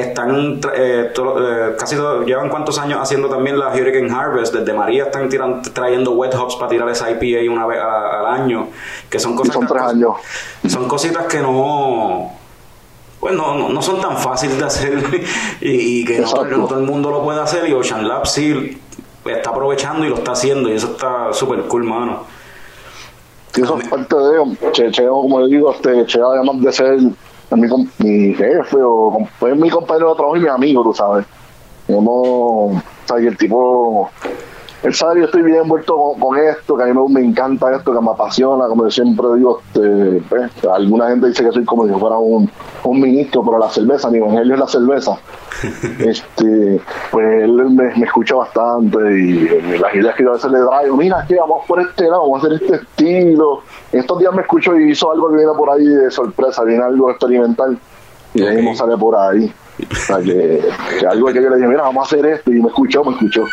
[0.00, 5.04] están eh, eh, casi todo- llevan cuántos años haciendo también la Hurricane Harvest, desde María
[5.04, 8.68] están tiran- trayendo wet hops para tirar esa IPA una vez a- al año,
[9.08, 10.10] que son Y cosas son tres años.
[10.68, 12.32] son cositas que no
[13.24, 15.02] pues no, no, no son tan fáciles de hacer
[15.62, 18.78] y, y que no, todo el mundo lo puede hacer y Ocean Lab sí
[19.24, 22.24] está aprovechando y lo está haciendo y eso está súper cool mano.
[23.56, 26.98] Y eso es parte de Che, Che, como le digo, este, Che, además de ser
[27.52, 27.66] mi,
[27.96, 31.24] mi jefe o fue mi compañero de trabajo y mi amigo, tú sabes.
[31.88, 34.10] Hemos, o sea, y el tipo,
[34.84, 37.26] él sabe que yo estoy bien envuelto con, con esto, que a mí me, me
[37.26, 41.50] encanta esto, que me apasiona, como yo siempre digo, este, pues, alguna gente dice que
[41.52, 42.48] soy como si yo fuera un,
[42.84, 45.18] un ministro, pero la cerveza, mi evangelio es la cerveza.
[46.00, 46.80] este
[47.10, 50.58] pues él me, me escucha bastante y eh, las ideas que yo a veces le
[50.58, 53.60] traigo, mira que vamos por este lado, vamos a hacer este estilo.
[53.92, 57.10] Estos días me escucho y hizo algo que viene por ahí de sorpresa, viene algo
[57.10, 57.78] experimental
[58.34, 58.54] y ahí Ok.
[58.56, 59.52] mismo sale por ahí.
[59.90, 60.60] O sea, que,
[61.00, 63.12] que algo que yo le dije, mira, vamos a hacer esto, y me escuchó, me
[63.12, 63.44] escuchó.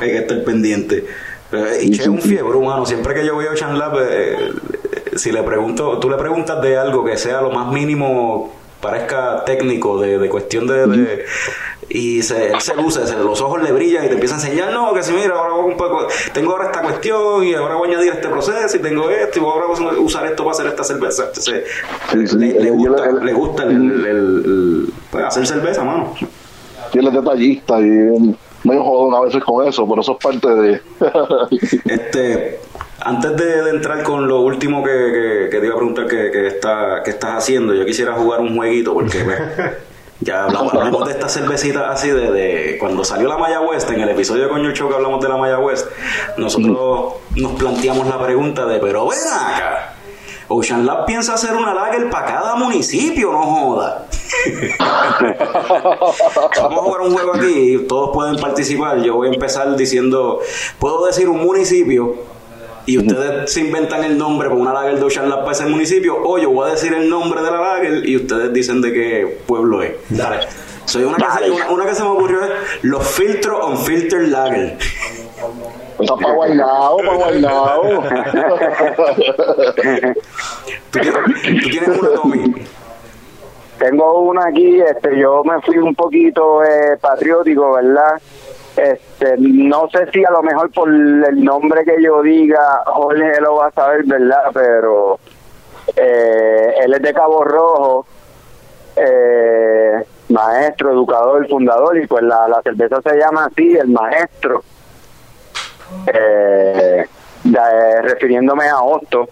[0.00, 1.04] Hay que estar pendiente.
[1.52, 2.84] Eh, Y Che es un fiebre humano.
[2.86, 4.50] Siempre que yo veo Chan Lab, eh,
[5.14, 10.00] si le pregunto, tú le preguntas de algo que sea lo más mínimo, parezca técnico,
[10.00, 10.86] de, de cuestión de.
[10.86, 11.24] de-
[11.88, 14.72] y se, él se luce, se- los ojos le brillan y te empieza a enseñar,
[14.72, 17.88] no, que si mira, ahora voy un poco, tengo ahora esta cuestión y ahora voy
[17.88, 20.50] a añadir este proceso y tengo esto y voy ahora voy a usar esto para
[20.56, 21.24] hacer esta cerveza.
[21.26, 21.64] Entonces,
[22.12, 24.06] Sí, sí, le, gusta, le gusta el, el- el-
[24.44, 26.12] el- pues, hacer cerveza, mano.
[26.92, 30.48] Y él es detallista y medio jodón a veces con eso, pero eso es parte
[30.48, 30.80] de...
[31.84, 32.60] Este,
[33.00, 36.30] antes de, de entrar con lo último que, que- que te iba a preguntar que,
[36.30, 39.38] que, está, que estás haciendo, yo quisiera jugar un jueguito porque pues,
[40.20, 44.00] ya hablamos, hablamos de esta cervecita así de, de cuando salió la Maya West, en
[44.00, 45.86] el episodio de Coño Show que hablamos de la Maya West,
[46.36, 49.96] nosotros nos planteamos la pregunta de, pero ven acá,
[50.48, 54.06] Ocean Lab piensa hacer una lager para cada municipio, no joda.
[56.56, 59.02] Vamos a jugar un juego aquí y todos pueden participar.
[59.02, 60.40] Yo voy a empezar diciendo,
[60.78, 62.14] puedo decir un municipio
[62.86, 66.16] y ustedes se inventan el nombre para una lager de Ocean Lab para ese municipio
[66.22, 69.38] o yo voy a decir el nombre de la lager y ustedes dicen de qué
[69.46, 69.92] pueblo es.
[70.08, 70.46] Dale.
[70.84, 72.50] Soy una, que se, una, una que se me ocurrió es
[72.82, 74.78] los filtro unfiltered lager.
[75.98, 77.82] Está para guaynao, para guaynao.
[80.90, 82.54] ¿Tú tienes, tú tienes una, Tommy?
[83.78, 88.20] Tengo una aquí, este, yo me fui un poquito eh, patriótico, ¿verdad?
[88.76, 93.56] Este, no sé si a lo mejor por el nombre que yo diga, Jorge lo
[93.56, 94.50] va a saber, ¿verdad?
[94.52, 95.18] Pero
[95.96, 98.06] eh, él es de Cabo Rojo,
[98.96, 104.62] eh, maestro, educador, fundador, y pues la, la cerveza se llama así, el maestro,
[106.06, 107.06] eh,
[107.44, 109.28] de- refiriéndome a Otto.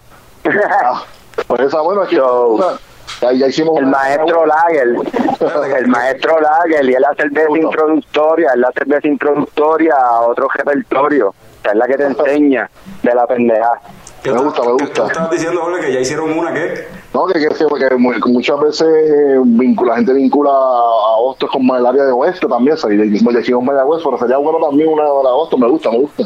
[0.83, 1.03] Ah,
[1.47, 2.77] pues esa, bueno, aquí So-
[3.31, 4.87] ya, ya hicimos El maestro Lager,
[5.77, 7.63] el maestro Lager, y es la cerveza gusta.
[7.65, 12.69] introductoria, es la cerveza introductoria a otro repertorio, que es la que te enseña
[13.03, 13.81] de la pendeja.
[14.23, 15.03] ¿Qué Me gusta, me gusta.
[15.03, 18.11] ¿Qué estabas diciendo, Jorge, que ya hicieron una que No, que, que, que- que mu-
[18.19, 22.47] que muchas veces eh, vincula, la gente vincula a Hostos con el área de oeste
[22.47, 25.67] también, y le le decimos Maya West, pero sería bueno también una de Hostos, me
[25.69, 26.23] gusta, me gusta.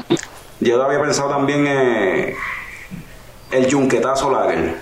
[0.62, 2.36] Yo había pensado también eh,
[3.52, 4.76] el yunquetazo lager.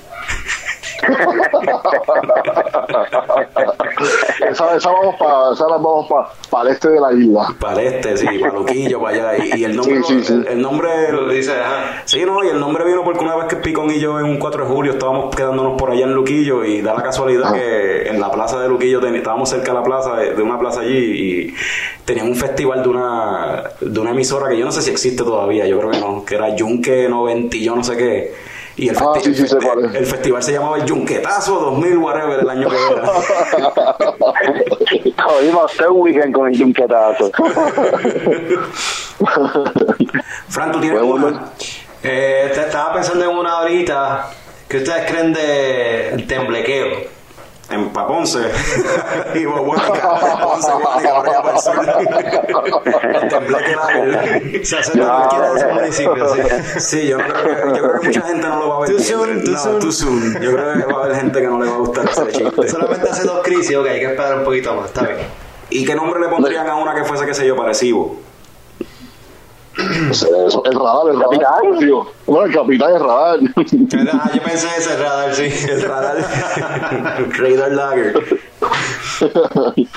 [4.50, 6.08] Esa, esa vamos para esa la vamos
[6.50, 7.48] para el este de la isla.
[7.60, 9.45] Para el este, sí, para Luquillo, para allá.
[9.45, 10.34] Y, y el nombre, Sí, sí, sí.
[10.34, 12.02] El, el nombre, Lo dice, ajá.
[12.06, 14.38] sí, no, y el nombre vino porque una vez que Picón y yo en un
[14.38, 18.20] 4 de julio estábamos quedándonos por allá en Luquillo y da la casualidad que en
[18.20, 20.98] la plaza de Luquillo ten- estábamos cerca de la plaza, de, de una plaza allí
[20.98, 21.56] y
[22.06, 25.66] tenían un festival de una de una emisora que yo no sé si existe todavía,
[25.68, 28.47] yo creo que no, que era Yunque 90 y yo no sé qué.
[28.78, 32.39] Y el, Ah, festi- sí, sí, el festi- festival se llamaba el Yunquetazo 2000, whatever,
[32.39, 33.11] el año que era.
[35.23, 37.32] Jodimos un weekend con el yunquetazo.
[40.49, 41.49] Fran, ¿tú tienes Bueno, una?
[42.03, 44.30] Eh, te- estaba pensando en una ahorita
[44.67, 47.16] que ustedes creen de temblequeo.
[47.70, 48.39] En Paponce.
[49.36, 50.39] y Guanica.
[50.41, 51.76] Ponce, Guanica, por allá para el sur.
[54.65, 56.32] Se hace cualquiera de esos municipios.
[56.34, 56.41] sí.
[56.80, 58.89] Sí, yo, no creo que, yo creo que mucha gente no lo va a ver.
[58.91, 59.80] Too soon, too no, soon.
[59.80, 60.41] too soon.
[60.41, 62.70] Yo creo que va a haber gente que no le va a gustar ese chiste.
[62.70, 65.18] Solamente hace dos crisis, ok, hay que esperar un poquito más, está bien.
[65.70, 68.15] ¿Y qué nombre le pondrían a una que fuese, qué sé yo, parecido?
[70.09, 71.30] Eso, eso, el radar, el radar.
[71.30, 71.80] Capitán.
[71.80, 72.07] tío.
[72.28, 73.39] No, el capitán es radar.
[74.13, 75.49] Ah, yo pensé en ese radar, sí.
[75.69, 76.17] El radar.
[77.38, 78.39] Radar Lager.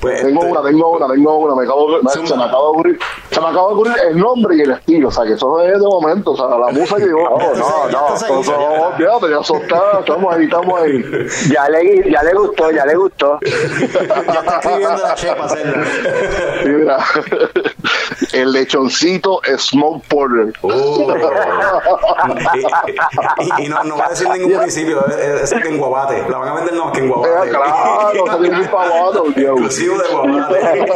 [0.00, 2.68] Pues, tengo este, una, tengo una, tengo una, me acabo, me- se me acaba de
[2.68, 2.98] ocurrir,
[3.30, 5.80] se me acaba de ocurrir el nombre y el estilo, o sea que eso es
[5.80, 9.40] de momento, o sea la musa que llegó, no, no, no, se hizo, no, ya
[9.40, 11.02] eso está, estamos ahí, estamos ahí.
[11.50, 13.38] Ya le, ya le gustó, ya le gustó.
[13.40, 15.84] Ya está escribiendo la che para hacerla.
[16.64, 16.98] Y mira,
[18.34, 20.52] el lechoncito Smoke Porter.
[20.60, 21.14] Oh.
[22.54, 26.28] y, y- y no, no va a decir ningún municipio, es, es que en Guabate.
[26.28, 27.48] La van a vender no, que en Eh, Guabate.
[27.50, 29.52] claro, que ir para abajo, tío.
[29.52, 30.86] Exclusivo de Guabate.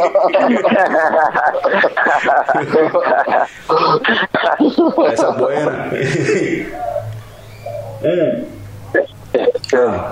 [5.13, 5.91] Esa es buena.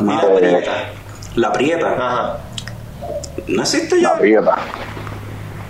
[0.01, 0.71] Mira, Eh, prieta.
[1.35, 1.91] La prieta.
[1.93, 2.37] Ajá.
[3.47, 4.09] No existe ya.
[4.13, 4.55] La prieta.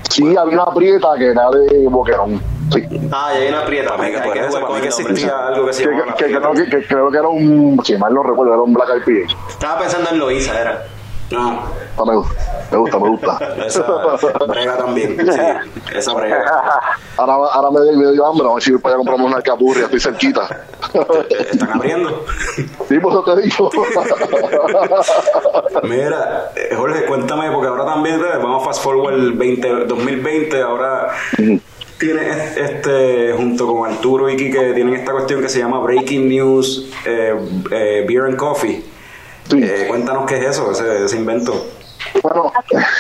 [0.10, 2.42] Sí, había una prieta que era de Boquerón.
[2.72, 2.84] Sí.
[3.12, 3.96] Ah, y hay una prieta.
[3.96, 7.12] Que, hay que eso, para mí que existía algo que se Que, que, que creo
[7.12, 9.36] que era un, si mal no recuerdo, era un Black Eyed Peas.
[9.50, 10.86] Estaba pensando en Loisa, era.
[11.30, 11.60] No,
[12.00, 12.36] Ah, me gusta,
[12.72, 13.56] me gusta, me gusta.
[13.66, 13.84] esa
[14.48, 15.18] brega también.
[15.18, 15.40] Sí,
[15.96, 16.46] esa brega.
[17.18, 19.86] Ahora, ahora me, me dio hambre, vamos a ir para allá a comprarme una alcapurria,
[19.86, 20.66] estoy cerquita.
[21.52, 22.24] Están abriendo.
[22.88, 23.70] Sí, por eso te digo.
[25.84, 31.10] Mira, eh, Jorge, cuéntame, porque ahora también vamos a fast forward el 20, 2020, ahora
[31.98, 32.22] tiene
[32.58, 37.36] este, junto con Arturo y Kike, tienen esta cuestión que se llama Breaking News eh,
[37.72, 38.84] eh, Beer and Coffee.
[39.56, 41.54] Eh, cuéntanos qué es eso, ese, ese invento.
[42.22, 42.52] Bueno,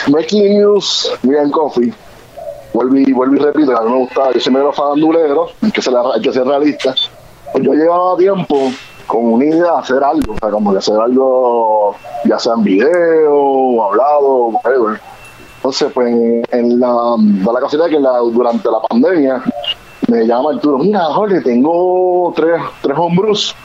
[0.07, 1.93] Breaking News, Brian Coffee.
[2.73, 5.81] Vuelvo y, vuelvo y repito, a mí me gustaba, yo siempre era farandulero, hay que
[5.81, 6.93] ser, hay que ser realista.
[7.51, 8.71] Pues yo llevaba tiempo
[9.07, 11.95] con una idea de hacer algo, o sea, como de hacer algo,
[12.25, 14.99] ya sea en video, o hablado, whatever.
[15.55, 16.07] Entonces, pues
[16.51, 19.43] en, la, da la casualidad que la, durante la pandemia
[20.07, 23.55] me llama Arturo, mira, Jorge, tengo tres, tres homebrews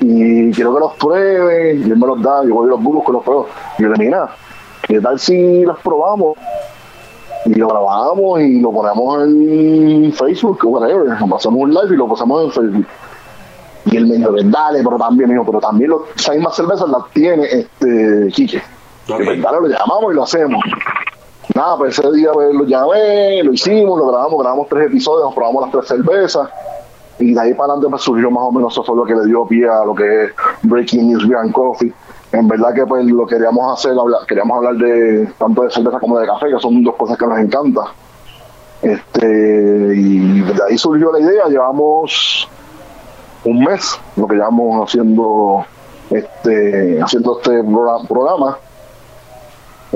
[0.00, 3.12] y quiero que los prueben, y él me los da, yo voy y los busco,
[3.12, 3.48] los pruebo.
[3.78, 4.28] Y yo le digo, mira,
[4.82, 6.36] ¿qué tal si los probamos?
[7.46, 12.08] Y lo grabamos y lo ponemos en Facebook o whatever, hacemos un live y lo
[12.08, 12.86] pasamos en Facebook.
[13.86, 17.04] Y él me dijo, dale, pero también, dijo, pero también lo, esa misma cerveza la
[17.12, 18.60] tiene este Quique.
[19.06, 20.60] Pues, dale, lo llamamos y lo hacemos.
[21.54, 25.62] Nada, pues ese día pues, lo llamé, lo hicimos, lo grabamos, grabamos tres episodios, probamos
[25.62, 26.48] las tres cervezas.
[27.18, 29.24] Y de ahí para adelante pues, surgió más o menos eso fue lo que le
[29.26, 30.30] dio pie a lo que es
[30.62, 31.92] Breaking News Beer and Coffee.
[32.32, 33.96] En verdad que pues lo queríamos hacer,
[34.28, 37.38] queríamos hablar de tanto de cerveza como de café, que son dos cosas que nos
[37.38, 37.84] encantan.
[38.82, 39.26] Este,
[39.96, 42.48] y de ahí surgió la idea, llevamos
[43.44, 45.64] un mes lo que llevamos haciendo
[46.10, 48.58] este haciendo este progra- programa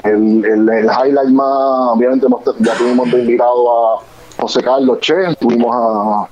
[0.05, 2.27] el, el, el highlight más obviamente
[2.61, 4.03] ya tuvimos invitado a
[4.41, 6.29] José Carlos Che tuvimos a,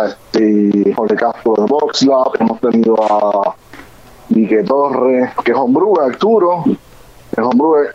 [0.00, 3.54] a este Jorge Castro de Box Lab hemos tenido a
[4.28, 7.94] Vique Torres que es homebrewer Arturo que es homebrewer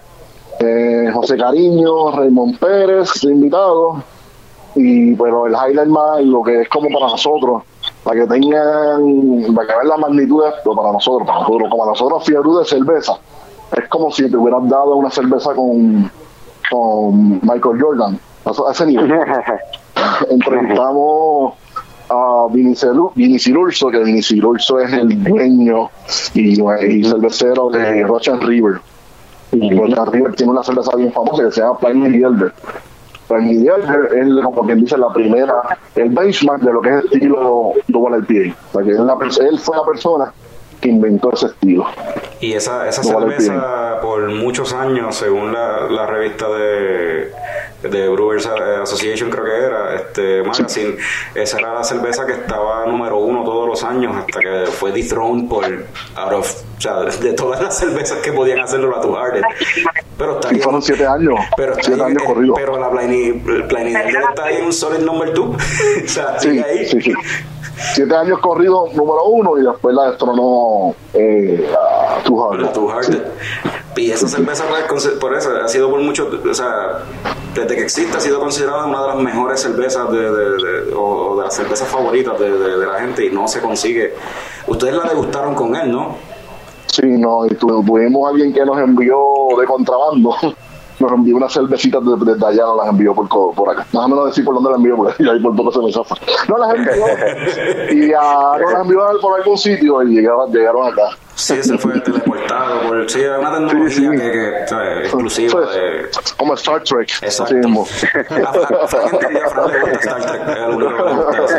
[0.59, 4.03] eh, José Cariño Raymond Pérez de invitado
[4.75, 7.63] y pero el highlight más lo que es como para nosotros
[8.03, 11.83] para que tengan para que vean la magnitud de esto para nosotros para nosotros como
[11.83, 13.13] a nosotros fiebre de cerveza.
[13.71, 16.11] Es como si te hubieran dado una cerveza con
[16.69, 19.11] con Michael Jordan a ese nivel.
[20.29, 21.53] Entrevistamos
[22.11, 25.89] a Vinicelu- Vinicilurso que Vinicilurso es el dueño
[26.33, 28.79] y, y cervecero de Rocha River.
[29.53, 32.53] Y Rocha River tiene una cerveza bien famosa que se llama Pliny Elder
[33.27, 35.55] Pliny Elder es como quien dice la primera
[35.95, 39.41] el benchmark de lo que es estilo double IPA o sea que él, la pers-
[39.41, 40.33] él fue la persona
[40.81, 41.85] que inventó ese estilo.
[42.39, 47.31] Y esa, esa cerveza por muchos años, según la, la revista de,
[47.83, 50.97] de Brewers Association, creo que era, este magazine,
[51.35, 55.47] esa era la cerveza que estaba número uno todos los años hasta que fue dethroned
[55.49, 55.65] por
[56.15, 59.41] out of, o sea, de todas las cervezas que podían hacerlo la Two Hearted.
[60.17, 60.63] Pero está y bien.
[60.63, 63.41] fueron siete años Pero está siete ahí, años eh, pero la Pliny,
[64.29, 65.45] está ahí en un solid number two.
[66.05, 66.85] o sea, Sí, sigue ahí.
[66.85, 67.13] sí, sí.
[67.93, 72.65] Siete años corrido número uno y después la destronó eh, a Two Hearted.
[72.65, 73.23] La Two Hearted.
[73.95, 74.63] Y esa cerveza,
[75.19, 76.99] por eso, ha sido por mucho, o sea,
[77.53, 81.43] desde que existe, ha sido considerada una de las mejores cervezas de, de- o, de
[81.43, 84.13] las cervezas favoritas de, la gente y no se consigue.
[84.67, 86.15] Ustedes la degustaron con él, ¿no?
[86.87, 89.17] Sí, no, y tu- tuvimos alguien que nos envió
[89.59, 90.35] de contrabando.
[91.01, 93.87] Nos envió unas cervecitas desde allá, nos las envió por, por acá.
[93.91, 96.13] Más o menos decir por dónde las envió, porque ahí por poco se me zafa.
[96.47, 96.93] No las envió.
[98.07, 101.01] y a, nos las envió por algún sitio y llegaron, llegaron acá.
[101.33, 102.81] Sí, se fue teleportado.
[102.87, 104.09] Por, sí, una tecnología Sí, sí.
[104.11, 104.99] que, que, ¿sabes?
[104.99, 106.09] exclusiva Pues, de.
[106.37, 107.09] Como Star Trek.
[107.21, 107.43] Exacto.
[107.45, 107.81] Así mismo.
[107.81, 107.85] A
[108.53, 111.13] Fran- a Fran entendía, a Fran le gusta Star Trek, es lo único que le
[111.15, 111.57] gusta eso.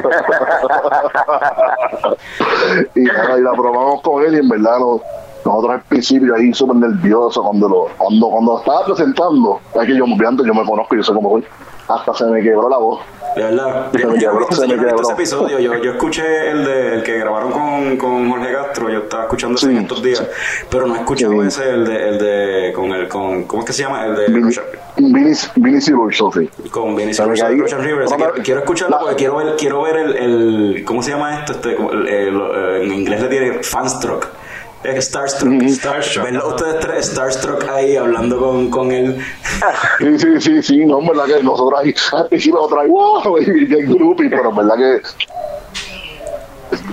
[2.95, 5.01] y, y la probamos con él y en verdad no-
[5.45, 9.97] nosotros al principio ahí súper nerviosos cuando lo cuando cuando lo estaba presentando es que
[9.97, 11.45] yo antes yo me conozco yo sé cómo soy
[11.89, 13.01] hasta se me quebró la voz
[13.37, 13.91] De verdad.
[13.93, 15.01] Se Yo, me quebró, yo se me quebró.
[15.03, 15.59] ese episodio.
[15.59, 18.91] Yo, yo escuché el de el que grabaron con, con Jorge Castro.
[18.91, 19.73] Yo estaba escuchando ese Sí.
[19.77, 20.23] en estos días.
[20.71, 21.49] Pero no he escuchado Sí.
[21.49, 22.73] ese, el de, el de.
[22.75, 23.09] con el.
[23.09, 24.05] Con, ¿Cómo es que se llama?
[24.07, 24.27] El de.
[25.57, 27.63] Vini Silurso, sí con Vinicius Se me Rocha- cayó.
[27.63, 28.03] Rocha River.
[28.05, 30.85] Así Pero que me- quiero escucharlo porque quiero ver, quiero ver el, el.
[30.85, 31.53] ¿Cómo se llama esto?
[31.53, 34.27] Este, el- el- eh, en inglés le tiene fanstruck.
[34.85, 35.63] Es Starstruck.
[35.69, 36.25] Starstruck.
[36.25, 39.17] Verlo ustedes tres Starstruck ahí hablando con, con él.
[39.99, 43.39] sí sí sí sí no en verdad que nosotros ahí al principio nosotros ahí wow
[43.39, 45.01] y bien groupie pero en verdad que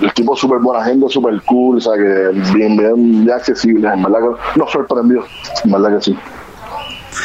[0.02, 4.02] el tipo súper buena gente súper cool o sea que bien bien bien accesible en
[4.02, 5.24] verdad que nos sorprendió
[5.64, 6.18] en verdad que sí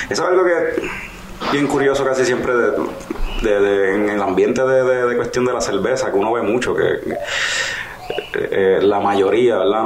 [0.09, 0.81] Eso es algo que
[1.51, 2.71] bien curioso casi siempre de,
[3.43, 6.41] de- de- en el ambiente de, de- de cuestión de la cerveza, que uno ve
[6.41, 7.17] mucho, que eh,
[8.33, 9.83] eh, la mayoría, ¿verdad?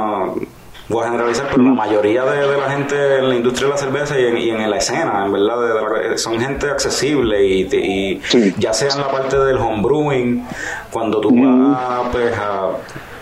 [0.90, 3.78] Voy a generalizar, pero la mayoría de, de la gente en la industria de la
[3.78, 7.42] cerveza y en, y en la escena, en verdad, de- de la- son gente accesible
[7.46, 8.54] y, y Sí.
[8.58, 10.44] ya sea en la parte del homebrewing,
[10.90, 12.70] cuando tú vas pues, a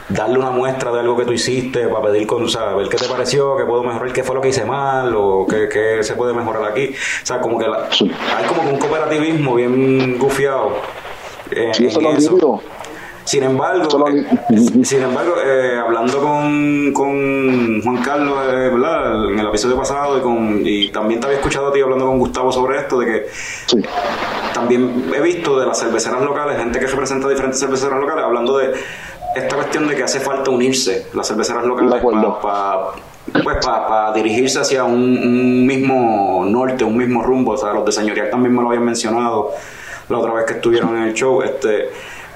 [0.08, 2.96] darle una muestra de algo que tú hiciste para pedir con, o sea, ver qué
[2.96, 6.14] te pareció, qué puedo mejorar, qué fue lo que hice mal o qué, qué se
[6.14, 6.88] puede mejorar aquí.
[7.22, 8.10] O sea, como que la- Sí.
[8.36, 10.72] hay como que un cooperativismo bien gufiado.
[11.50, 12.62] eh, Sí, eso en lo eso.
[13.24, 14.24] Sin embargo, eh,
[14.84, 17.47] sin embargo, eh, hablando con, con
[17.88, 19.30] Juan Carlos, eh, ¿verdad?
[19.30, 22.18] En el episodio pasado y, con, y también te había escuchado a ti hablando con
[22.18, 23.26] Gustavo sobre esto, de que
[23.66, 23.80] Sí.
[24.52, 28.74] también he visto de las cerveceras locales, gente que representa diferentes cerveceras locales, hablando de
[29.36, 32.02] esta cuestión de que hace falta unirse las cerveceras locales
[32.42, 32.88] para
[33.44, 37.52] pues para dirigirse hacia un, un mismo norte, un mismo rumbo.
[37.52, 39.52] O sea, los de señorial también me lo habían mencionado
[40.08, 41.42] la otra vez que estuvieron en el show.
[41.42, 41.90] este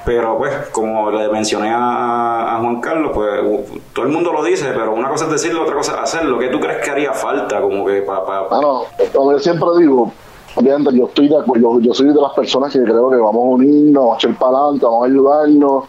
[0.05, 3.31] Pero pues, como le mencioné a, Juan Carlos, pues
[3.93, 6.39] todo el mundo lo dice, pero una cosa es decirlo, otra cosa es hacerlo.
[6.39, 7.61] ¿Qué tú crees que haría falta?
[7.61, 8.21] Como que para...
[8.51, 8.83] Ah, no,
[9.13, 10.13] como yo siempre digo,
[10.57, 13.37] obviamente yo estoy de acuerdo, yo, yo soy de las personas que creo que vamos
[13.37, 15.85] a unirnos, vamos a echar para adelante, vamos a ayudarnos,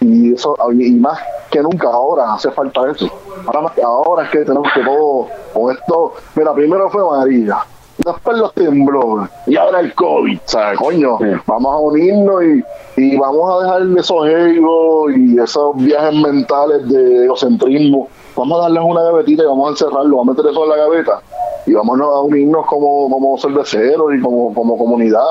[0.00, 1.18] y eso, y más
[1.50, 3.08] que nunca ahora hace falta eso.
[3.46, 7.58] Ahora, ahora es que tenemos que todo, con esto, mira, primero fue María,
[7.98, 12.64] después los temblores, y ahora el COVID, o sea, coño, vamos a unirnos y,
[12.96, 18.08] y vamos a dejar esos egos y esos viajes mentales de egocentrismo.
[18.36, 20.76] Vamos a darles una gavetita y vamos a encerrarlo, vamos a meter eso en la
[20.76, 21.22] gaveta
[21.66, 25.26] y vamos a unirnos como, como cerveceros y como, como comunidad.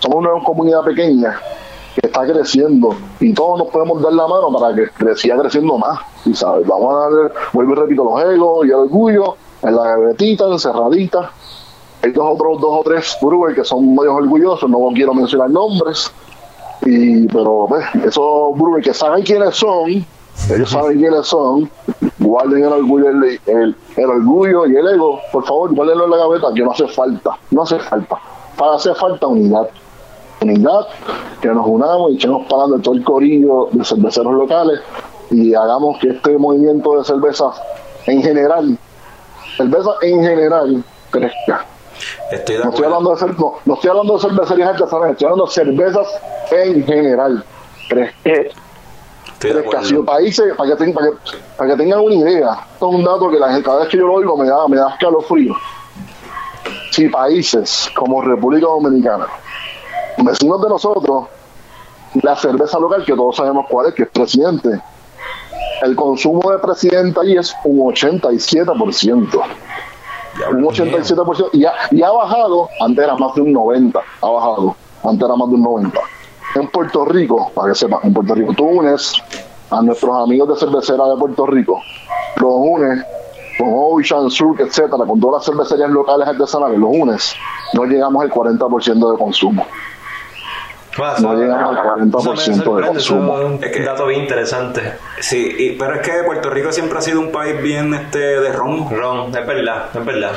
[0.00, 1.38] Somos una comunidad pequeña
[1.94, 6.00] que está creciendo y todos nos podemos dar la mano para que siga creciendo más.
[6.24, 9.82] Y sabes, vamos a darle, vuelvo y repito, los egos y el orgullo en la
[9.82, 11.30] gavetita, encerradita.
[12.02, 16.12] Hay dos otros, dos o tres brewers que son medio orgullosos, no quiero mencionar nombres.
[16.86, 20.04] Y, pero pues, esos brewers que saben quiénes son,
[20.54, 21.68] ellos saben quiénes son,
[22.18, 26.16] guarden el orgullo, el, el, el orgullo y el ego, por favor, guárdenlo en la
[26.18, 28.16] gaveta, que no hace falta, no hace falta.
[28.56, 29.68] Para hacer falta unidad
[30.40, 30.86] unidad,
[31.40, 34.80] que nos unamos y echemos para adelante todo el corillo de cerveceros locales
[35.30, 37.50] y hagamos que este movimiento de cerveza
[38.06, 38.78] en general,
[39.56, 41.66] cerveza en general, crezca.
[42.30, 45.46] Estoy de No estoy hablando de, no, no estoy hablando de cervecerías artesanales, estoy hablando
[45.46, 46.06] de cervezas
[46.50, 47.44] en general.
[47.88, 48.68] Crezca.
[49.40, 50.04] Si acuerdo.
[50.04, 51.16] países, para que, para, que,
[51.56, 53.96] para que tengan una idea, esto es un dato que la gente, cada vez que
[53.96, 55.54] yo lo oigo me da, me da escalofrío.
[56.90, 59.26] Si países como República Dominicana,
[60.18, 61.26] vecinos de nosotros,
[62.22, 64.80] la cerveza local, que todos sabemos cuál es, que es presidente,
[65.82, 69.42] el consumo de presidente ahí es un 87%.
[70.50, 71.50] Un 87%.
[71.52, 75.36] Y ha, y ha bajado, antes era más de un 90%, ha bajado, antes era
[75.36, 75.92] más de un 90%.
[76.56, 79.14] En Puerto Rico, para que sepan, en Puerto Rico tú unes
[79.70, 81.80] a nuestros amigos de cervecera de Puerto Rico,
[82.36, 83.04] los unes
[83.58, 87.34] con Ocean, Sur, etcétera, con todas las cervecerías locales artesanales, los unes,
[87.74, 89.66] no llegamos al 40% de consumo.
[91.20, 93.38] No llegamos al eso me 40% de sorprende, eso consumo.
[93.38, 94.94] es un Es que- dato bien interesante.
[95.20, 98.52] Sí, y- pero es que Puerto Rico siempre ha sido un país bien este de
[98.52, 98.88] ron.
[98.90, 100.32] Ron, es verdad, es verdad.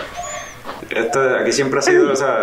[0.89, 2.37] Este, aquí siempre ha sido, o sea,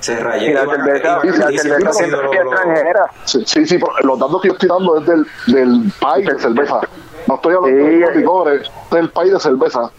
[0.00, 0.50] se rayé.
[0.50, 1.58] Y la cerveza, y la
[1.92, 3.06] cerveza extranjera.
[3.24, 6.80] Sí, sí, los datos que yo estoy dando es del, del país de cerveza.
[7.26, 8.18] No estoy hablando Sí, de los eh.
[8.18, 9.90] licores, es del país de cerveza.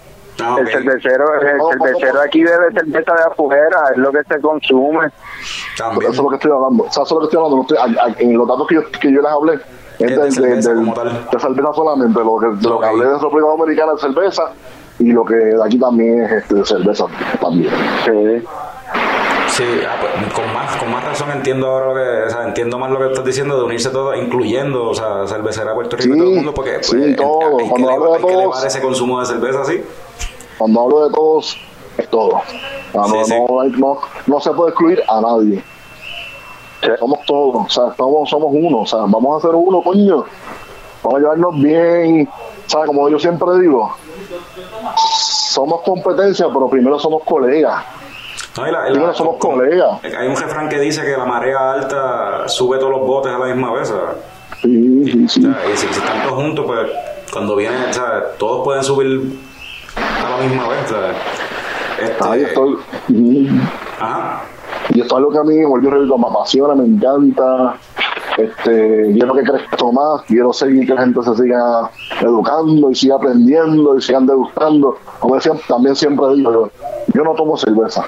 [0.42, 5.06] Ah, El cervecero, el cervecero aquí bebe cerveza de afuera, es lo que se consume.
[5.08, 5.14] Eso
[5.78, 6.12] También.
[6.12, 6.84] es lo que estoy hablando.
[6.86, 7.56] O sea, eso es lo que estoy hablando.
[7.58, 9.62] No estoy- a- a- en los datos que yo, que yo les hablé, es
[10.00, 10.86] Es de del, cerveza del-
[11.32, 12.20] de cerveza solamente.
[12.20, 14.44] Lo que, lo que hablé de República Dominicana es cerveza
[15.00, 17.06] y lo que de aquí también es este, de cerveza
[17.40, 17.72] también.
[18.06, 18.44] Sí.
[19.56, 19.64] Sí,
[20.36, 23.06] con más con más razón entiendo ahora lo que, o sea, entiendo más lo que
[23.08, 26.36] estás diciendo de unirse todo, incluyendo, o sea, cervecera Puerto Rico y Sí, todo el
[26.38, 27.58] mundo, porque pues, sí, en- todo.
[27.60, 29.84] hay que, Cuando hablo de hay que todos- elevar ese consumo de cerveza, así.
[30.58, 31.58] Cuando hablo de todos,
[31.98, 32.30] es todo.
[32.30, 32.42] O
[32.92, 33.34] sea, no, Sí.
[33.48, 35.64] No, hay- no, no se puede excluir a nadie.
[37.00, 40.26] Somos todos, o sea, somos, somos uno, o sea, vamos a ser uno, coño.
[41.04, 42.28] Vamos a llevarnos bien,
[42.66, 43.94] o sea, como yo siempre digo,
[44.98, 47.84] somos competencia, pero primero somos colegas.
[48.58, 50.00] No, y la- y la- somos como- colegas.
[50.04, 53.46] Hay un refrán que dice que la marea alta sube todos los botes a la
[53.48, 54.16] misma vez, ¿sabes?
[54.62, 55.42] Sí, sí, O sí.
[55.42, 56.92] sea, y si, si están todos juntos, pues
[57.32, 59.34] cuando vienen, o sea, todos pueden subir
[59.96, 61.18] a la misma vez, ¿sabes?
[62.02, 62.78] Este, Ahí estoy.
[63.10, 63.50] Y,
[64.00, 64.44] Ajá.
[64.94, 67.76] y esto es algo que a mí, volvió a repito, me apasiona, me encanta.
[68.38, 71.90] Este, quiero que crezca más, quiero seguir que la gente se siga
[72.22, 74.98] educando y siga aprendiendo y sigan degustando.
[75.20, 76.70] Como decía, también siempre digo, yo,
[77.14, 78.06] yo no tomo cerveza,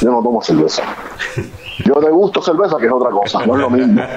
[0.00, 0.82] yo no tomo cerveza.
[1.84, 4.02] Yo te gusto cerveza, que es otra cosa, no es lo mismo.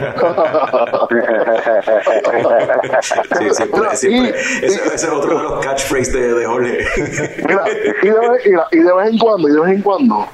[3.01, 3.49] Sí,
[3.95, 4.29] siempre.
[4.61, 6.85] y- Ese, ese es otro de los catchphrases de, de Jorge.
[7.47, 7.63] Mira,
[8.01, 10.25] y de, vez, mira, y de vez en cuando, y de vez en cuando,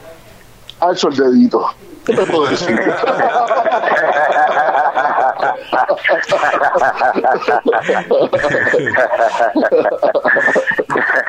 [0.80, 1.66] alzo el dedito.
[2.06, 2.80] ¿Qué te puedo decir?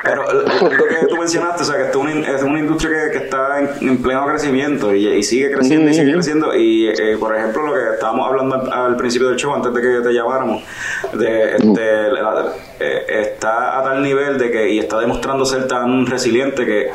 [0.03, 3.25] Pero lo que tú mencionaste, o sea, que es una, es una industria que, que
[3.25, 6.55] está en, en pleno crecimiento y, y sigue creciendo y sigue creciendo.
[6.55, 9.81] Y, eh, por ejemplo, lo que estábamos hablando al, al principio del show, antes de
[9.81, 10.63] que te llamáramos,
[11.13, 16.05] de, este, la- eh, está a tal nivel de que, y está demostrando ser tan
[16.05, 16.91] resiliente que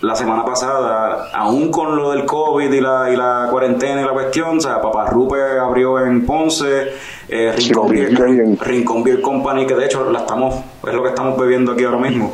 [0.00, 4.12] la semana pasada, aún con lo del COVID y la, y la cuarentena y la
[4.12, 6.92] cuestión, o sea, Papá Rupe abrió en Ponce,
[7.28, 8.58] eh, Rincón, Beer.
[8.60, 10.54] Rincón Beer Company, que de hecho la estamos,
[10.86, 12.32] es lo que estamos bebiendo aquí ahora mismo.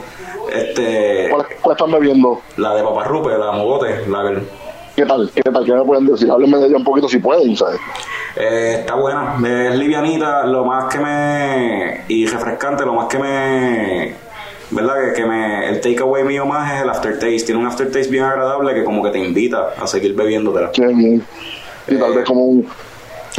[0.52, 2.40] Este, ¿Cuál, cuál están bebiendo?
[2.58, 4.46] la de Papá Rupe, la Mogote, la del-
[4.94, 5.28] ¿Qué tal?
[5.34, 5.64] ¿Qué tal?
[5.64, 6.30] ¿Qué me pueden decir?
[6.30, 7.80] Háblenme de ella un poquito si pueden, ¿sabes?
[8.36, 12.04] eh, está buena, es livianita, lo más que me.
[12.08, 14.14] y refrescante, lo más que me.
[14.74, 14.94] ¿Verdad?
[15.06, 15.68] Que, que me.
[15.68, 17.44] El takeaway mío más es el aftertaste.
[17.44, 20.70] Tiene un aftertaste bien agradable que como que te invita a seguir bebiéndotela.
[20.72, 21.24] Qué bien.
[21.86, 22.68] Y tal Eh, vez como un,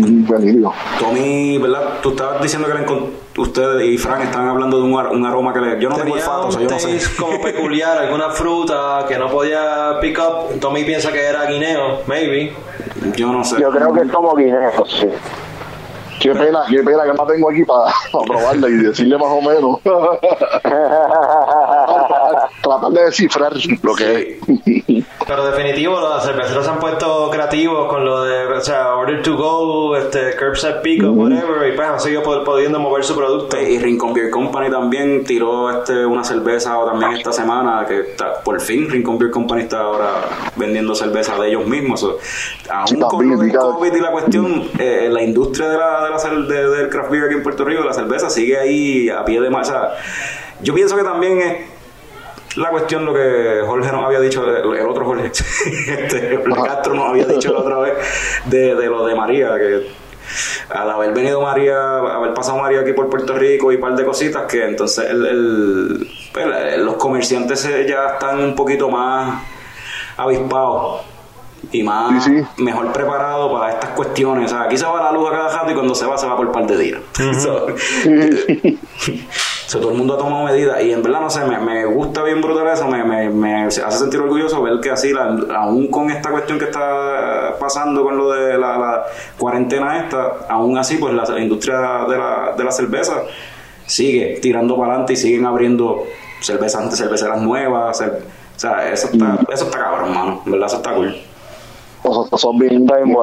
[0.01, 0.71] un delirio.
[0.99, 1.95] Tommy, ¿verdad?
[2.01, 2.85] Tú estabas diciendo que le
[3.37, 5.79] ustedes y Frank estaban hablando de un, ar- un aroma que le.
[5.81, 6.99] Yo no tengo Tenía olfato, o sea, un yo no sé.
[7.19, 10.59] como peculiar, alguna fruta que no podía pick up.
[10.61, 12.53] Tommy piensa que era guineo, maybe.
[13.15, 13.59] Yo no sé.
[13.59, 15.07] Yo creo que es como guineo, sí.
[16.25, 19.41] Qué pena, qué pena que no tengo aquí para, para probarla y decirle más o
[19.41, 19.79] menos.
[22.63, 23.53] Tratar de descifrar
[23.83, 24.39] lo que es.
[25.27, 29.35] Pero definitivo, los cerveceros se han puesto creativos con lo de, o sea, order to
[29.35, 33.59] go, este, curbside pick up, whatever, y pues han seguido pudiendo mover su producto.
[33.59, 38.61] Y Rincon Beer Company también tiró este una cerveza también esta semana que está, por
[38.61, 40.11] fin Rincon Beer Company está ahora
[40.57, 42.01] vendiendo cerveza de ellos mismos.
[42.01, 42.19] So,
[42.69, 45.77] aún Sí, con también, lo del diga- COVID y la cuestión, eh, la industria de
[45.79, 49.09] la, de la de- del craft beer aquí en Puerto Rico, la cerveza sigue ahí
[49.09, 49.93] a pie de masa.
[50.61, 51.57] Yo pienso que también es
[52.55, 55.27] la cuestión lo que Jorge nos había dicho, el, otro Jorge,
[55.87, 57.93] este, Jorge Castro nos había dicho la otra vez
[58.45, 59.87] de, de lo de María, que
[60.69, 64.03] al haber venido María, haber pasado María aquí por Puerto Rico y un par de
[64.05, 69.41] cositas, que entonces el, el- pues, los comerciantes ya están un poquito más
[70.17, 71.01] avispados
[71.71, 72.63] y más Sí, sí.
[72.63, 74.51] mejor preparados para estas cuestiones.
[74.51, 76.27] O sea, aquí se va la luz a cada rato y cuando se va, se
[76.27, 76.99] va por par de días.
[77.41, 77.67] So,
[79.67, 82.21] So, todo el mundo ha tomado medidas y en verdad no sé, me, me gusta
[82.21, 86.11] bien brutal eso, me, me, me hace sentir orgulloso ver que así, la- aún con
[86.11, 89.03] esta cuestión que está pasando con lo de la, la
[89.39, 91.77] cuarentena esta, aún así pues la industria
[92.07, 93.23] de la, de la cerveza
[93.87, 96.03] sigue tirando para adelante y siguen abriendo
[96.41, 98.19] cervezas cerveceras nuevas, cer-
[98.55, 101.15] o sea, eso está, eso está cabrón, mano, en verdad eso está cool.
[102.07, 103.15] O sea, son bien, bien.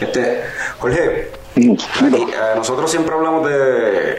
[0.00, 0.42] Este,
[0.78, 1.72] Jorge, Mm,
[2.06, 4.18] Aquí, eh, nosotros siempre hablamos de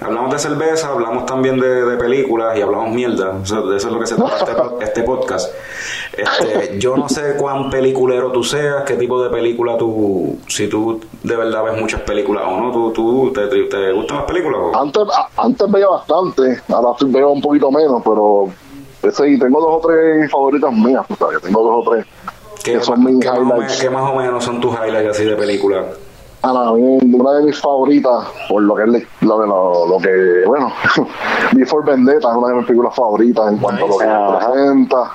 [0.00, 3.32] hablamos de cerveza, hablamos también de, de películas y hablamos mierda.
[3.42, 5.52] O sea, de eso es lo que se trata este, este podcast.
[6.16, 10.98] Este, yo no sé cuán peliculero tú seas, qué tipo de película tú, si tú
[11.22, 14.60] de verdad ves muchas películas o no, tú, tú te, te- te gustan las películas.
[14.62, 14.76] o?
[14.80, 18.48] Antes, a- antes veía bastante, ahora veo un poquito menos, pero
[19.02, 22.06] ese, y tengo dos o tres favoritas mías, o sea, que tengo dos o tres.
[22.64, 23.58] ¿Qué, que son mis qué más o highlights.
[23.60, 25.84] menos, qué más o menos son tus highlights así de película?
[26.42, 29.98] Ana, a mí, una de mis favoritas, por lo que es la- lo, lo, lo
[29.98, 30.72] que, bueno,
[31.52, 34.38] Before Vendetta es una de mis películas favoritas en cuanto a lo que Ajá.
[34.50, 35.12] presenta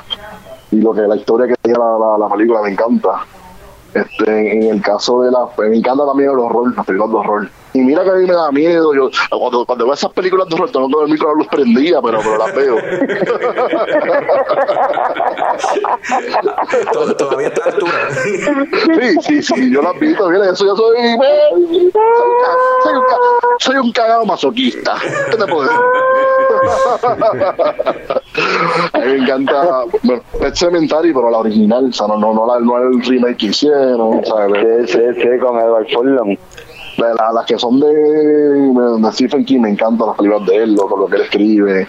[0.71, 3.25] y lo que la historia que tiene la, la, la película me encanta.
[3.93, 7.49] Este, en el caso de la, me encanta también el horror, las películas de horror.
[7.73, 10.55] Y mira que a mí me da miedo, yo cuando, cuando veo esas películas de
[10.55, 12.77] horror tengo que dormir con la luz prendida, pero, pero las veo.
[16.93, 17.93] Tod- Todavía está a la altura.
[18.99, 23.17] Sí, sí, sí, yo las vi eso yo soy, soy, un ca- soy, un, ca-
[23.59, 24.95] soy un cagado masoquista.
[25.31, 25.77] ¿Qué te puedo decir?
[28.93, 32.45] A mí me encanta, bueno, Pet Cemetery, pero la original, o sea, no, no, no,
[32.47, 34.89] la, no el remake que hicieron, ¿sabes?
[34.89, 36.37] Sí, sí, sí, con Edward Furlong.
[37.03, 40.75] La- la- las que son de, de Stephen King, me encantan las películas de él,
[40.75, 41.87] lo, lo que él escribe.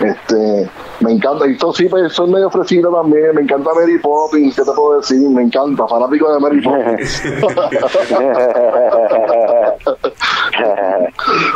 [0.00, 0.68] Este,
[1.00, 3.34] me encanta, y esto sí, pues, soy medio ofrecido también.
[3.34, 5.28] Me encanta Mary Poppins, ¿qué te puedo decir?
[5.30, 7.22] Me encanta, fanático de Mary Poppins.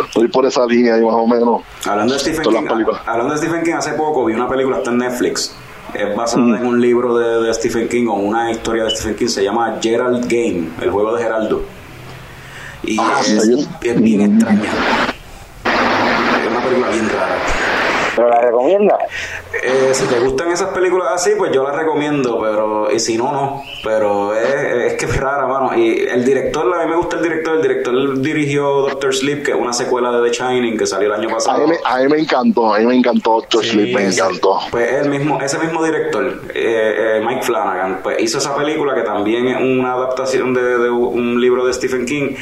[0.06, 1.62] Estoy por esa línea ahí más o menos.
[1.86, 4.90] Hablando de Stephen Todas King, hablando de Stephen King, hace poco vi una película está
[4.90, 5.55] en Netflix.
[5.94, 6.55] Es basada Mm.
[6.55, 9.27] en un libro de, de Stephen King o una historia de Stephen King.
[9.27, 11.62] Se llama Gerald Game, el juego de Geraldo.
[12.82, 13.32] Y Ah, es,
[13.82, 14.70] es bien extraña.
[15.65, 17.36] Es una película bien rara.
[18.20, 18.98] ¿Pero la recomienda?
[19.62, 23.32] Eh, si te gustan esas películas así, pues yo las recomiendo, pero y si no,
[23.32, 23.62] no.
[23.82, 25.74] Pero es, es que es rara, mano.
[25.74, 27.56] Y el director, a mí me gusta el director.
[27.56, 31.18] El director dirigió Doctor Sleep, que es una secuela de The Shining que salió el
[31.18, 31.66] año A pasado.
[31.66, 34.59] mí, me, a mí me encantó, a mí me encantó Doctor Sí, Sleep, me encantó.
[34.70, 39.02] Pues el mismo, ese mismo director, eh, eh, Mike Flanagan, pues hizo esa película que
[39.02, 42.34] también es una adaptación de, de un libro de Stephen King.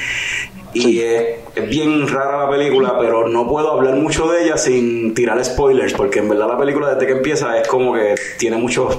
[0.75, 5.15] Y es, es bien rara la película, pero no puedo hablar mucho de ella sin
[5.15, 8.99] tirar spoilers, porque en verdad la película desde que empieza es como que tiene muchos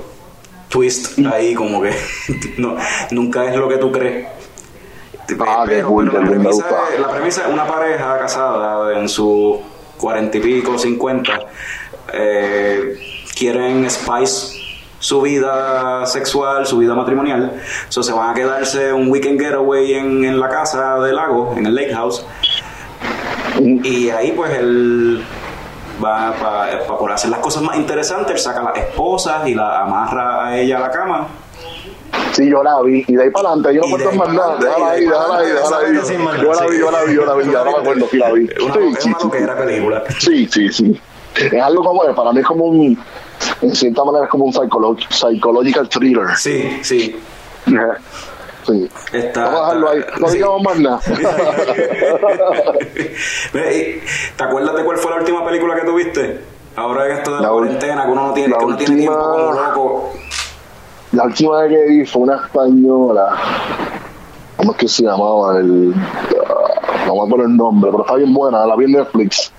[0.69, 1.91] twists ahí, como que
[2.57, 2.75] no,
[3.11, 4.27] nunca es lo que tú crees.
[5.39, 9.07] Ah, qué pero, cool, pero la, premisa es, la premisa es una pareja casada en
[9.07, 9.57] sus
[9.97, 11.39] cuarenta y pico, cincuenta,
[12.11, 12.97] eh,
[13.37, 14.58] quieren spice
[14.99, 20.25] su vida sexual, su vida matrimonial, so se van a quedarse un weekend getaway en,
[20.25, 22.25] en la casa del lago, en el lake house,
[23.59, 25.23] y ahí pues él
[26.03, 29.81] va para por hacer las cosas más interesantes, él saca a las esposas y la
[29.81, 31.27] amarra a ella a la cama.
[32.31, 33.03] Sí, yo la vi.
[33.07, 34.57] Y de ahí para adelante, yo no puedo más nada.
[34.57, 36.41] Déjala ahí, déjala ahí, déjala ahí.
[36.41, 37.55] Yo la vi, yo la vi, yo la vi.
[37.55, 38.47] Ahora me acuerdo, sí la vi.
[38.47, 40.13] Sí, es sí, una sí.
[40.19, 41.01] Sí, sí, sí.
[41.35, 42.97] Es algo como, para mí es como un,
[43.61, 46.27] en cierta manera es como un psycholo- psychological thriller.
[46.37, 47.15] Sí, sí.
[48.65, 48.89] Sí.
[49.13, 49.99] Está, Vamos a dejarlo ahí.
[50.19, 50.35] No sí.
[50.37, 50.99] digamos más nada.
[53.51, 56.41] ¿Te acuerdas de cuál fue la última película que tuviste?
[56.75, 58.95] Ahora en esto de la, La cuarentena, que uno no tiene, la que uno tiene
[58.95, 60.11] última- tiempo como loco.
[61.11, 63.35] La última vez que vi fue una española.
[64.57, 65.57] ¿Cómo es que se llamaba?
[65.57, 68.65] El, ah, no me acuerdo el nombre, pero está bien buena.
[68.65, 69.51] La vi en Netflix.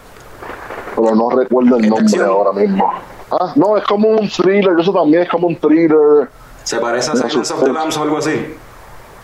[0.94, 2.28] Pero no recuerdo el ¿Es de nombre acción?
[2.28, 2.92] ahora mismo.
[3.32, 4.72] Ah, no, es como un thriller.
[4.80, 6.28] Eso también es como un thriller.
[6.64, 8.32] ¿Se parece a No, Silence of the Lambs o algo así?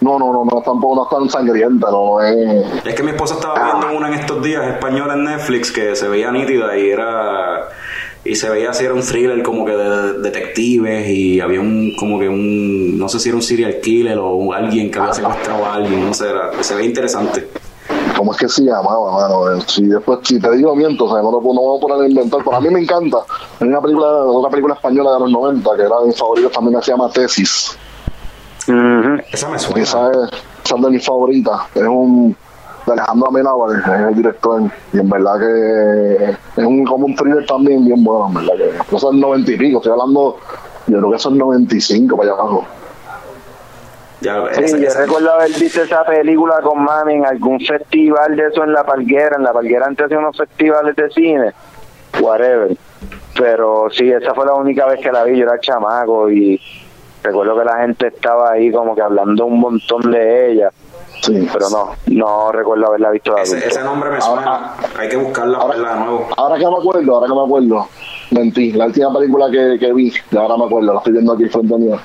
[0.01, 2.67] No, no, no, no, tampoco no es tan sangrienta, no es.
[2.85, 6.07] Es que mi esposa estaba viendo una en estos días española en Netflix que se
[6.09, 7.69] veía nítida y era
[8.23, 11.95] y se veía así era un thriller como que de, de- detectives y había un
[11.99, 15.65] como que un no sé si era un serial killer o alguien que había secuestrado
[15.65, 17.47] a alguien no sé era, se veía interesante
[18.17, 19.61] ¿Cómo es que se llamaba, mano?
[19.67, 22.09] Si después, si te digo miento, o sea, no, no me voy a poner a
[22.09, 22.41] inventar.
[22.45, 23.19] Pero a mí me encanta.
[23.61, 26.79] Hay una película, otra película española de los 90 que era de mis favoritos también,
[26.79, 27.79] que se llama Tesis.
[29.31, 30.17] Esa me suena Esa es,
[30.65, 31.61] esa es de mis favoritas.
[31.75, 32.37] Es un
[32.87, 34.63] de Alejandro Amenábar, es el director.
[34.93, 38.97] Y en verdad que es un, como un thriller también bien bueno, en verdad que.
[38.97, 40.37] Eso es el 90 y pico, estoy hablando,
[40.87, 42.65] yo creo que eso es 95 para allá abajo.
[44.21, 48.35] Ya, Sí, esa- yo esa- recuerdo haber visto esa película con mami en algún festival
[48.37, 49.37] de eso en La Palguera.
[49.37, 51.53] En La Palguera antes hacía unos festivales de cine,
[52.21, 52.77] whatever.
[53.39, 55.37] Pero sí, esa fue la única vez que la vi.
[55.39, 56.59] Yo era chamaco y
[57.23, 60.71] recuerdo que la gente estaba ahí como que hablando un montón de ella.
[61.23, 61.47] Sí.
[61.53, 65.59] Pero no, no recuerdo haberla visto de ese, ese nombre me suena hay que buscarla
[65.59, 67.89] para verla de nuevo Ahora que me acuerdo, ahora que me acuerdo,
[68.33, 71.75] mentí, la última película que, que vi, ahora me acuerdo, la estoy viendo aquí frente
[71.79, 71.97] mío.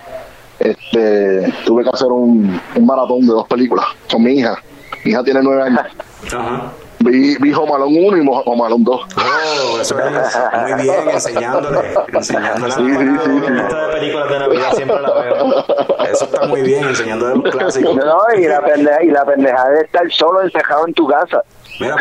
[0.61, 4.61] Este, tuve que hacer un, un maratón de dos películas con mi hija.
[5.03, 5.81] Mi hija tiene nueve años.
[6.27, 6.71] Ajá.
[7.03, 9.01] Vi, vi Home Alone 1 y Alone 2.
[9.17, 13.53] Oh, eso es muy bien, enseñándole, enseñándole a Sí, sí, sí, sí.
[13.57, 15.65] Esta de películas de Navidad siempre la veo.
[16.11, 17.95] Eso está muy bien, enseñándole los clásicos.
[17.95, 21.43] No, y la pendeja, y la pendeja de estar solo encerrado en tu casa.
[21.79, 21.95] Mira,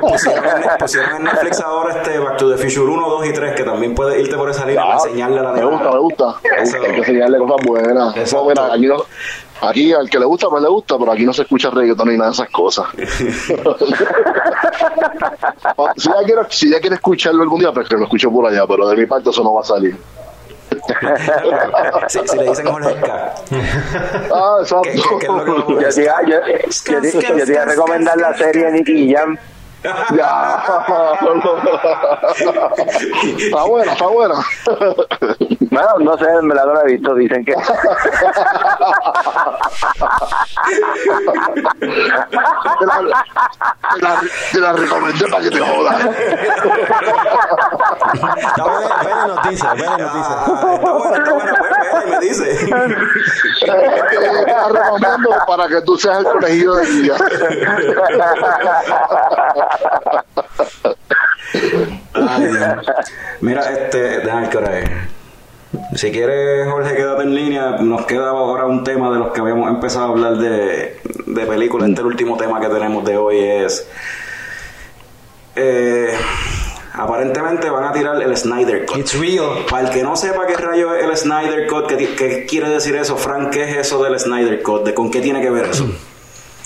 [0.00, 3.64] pusieron pusieron en Netflix ahora este Back to the Future 1, 2 y 3, que
[3.64, 6.34] también puedes irte por esa línea para enseñarle a la me gusta, me gusta.
[6.42, 6.76] Me Eso.
[6.76, 8.16] gusta, hay que enseñarle cosas buenas.
[8.16, 8.44] Exacto.
[8.44, 8.96] No, mira, aquí, no,
[9.62, 12.16] aquí al que le gusta, pues le gusta, pero aquí no se escucha reggaetón ni
[12.16, 12.86] nada de esas cosas.
[15.76, 18.46] Oh, si, ella quiere, si ella quiere escucharlo algún día, pues que lo escuche por
[18.46, 19.96] allá, pero de mi parte eso no va a salir.
[22.08, 23.34] Si, si le dicen Jorge K.
[24.32, 24.82] Ah, ¿Qué, exacto.
[24.82, 27.52] qué, qué es lo que vamos a Yo te, iba- yo, yo te- yo te
[27.52, 29.36] iba a recomendar la serie Nicky Jam.
[29.84, 30.64] Ya.
[33.38, 34.34] está buena, está buena.
[35.70, 37.52] Bueno, no sé, en verdad no la he visto, dicen que...
[37.52, 37.58] Te
[42.86, 43.02] la,
[43.94, 44.20] te la,
[44.52, 46.02] te la recomendé para que te jodas.
[49.04, 50.30] Vele nos dice, Vele nos dice.
[50.30, 52.68] Ah, está buena, está buena, ven y me dice.
[55.46, 57.12] Para que tú seas el conejillo de.
[62.14, 62.50] Ay.
[63.40, 64.90] Mira, este, déjame ver qué hora es.
[66.00, 67.70] Si quieres, Jorge, quédate en línea.
[67.80, 71.88] Nos queda ahora un tema de los que habíamos empezado a hablar de, de películas.
[71.88, 73.86] Este el último tema que tenemos de hoy es.
[75.56, 76.14] eh,
[76.94, 78.98] aparentemente van a tirar el Snyder Cut.
[78.98, 79.66] It's real.
[79.68, 83.16] Para el que no sepa qué rayo es el Snyder Cut, ¿qué, quiere decir eso?
[83.16, 84.84] Frank, ¿qué es eso del Snyder Cut?
[84.84, 85.86] ¿De con qué tiene que ver eso?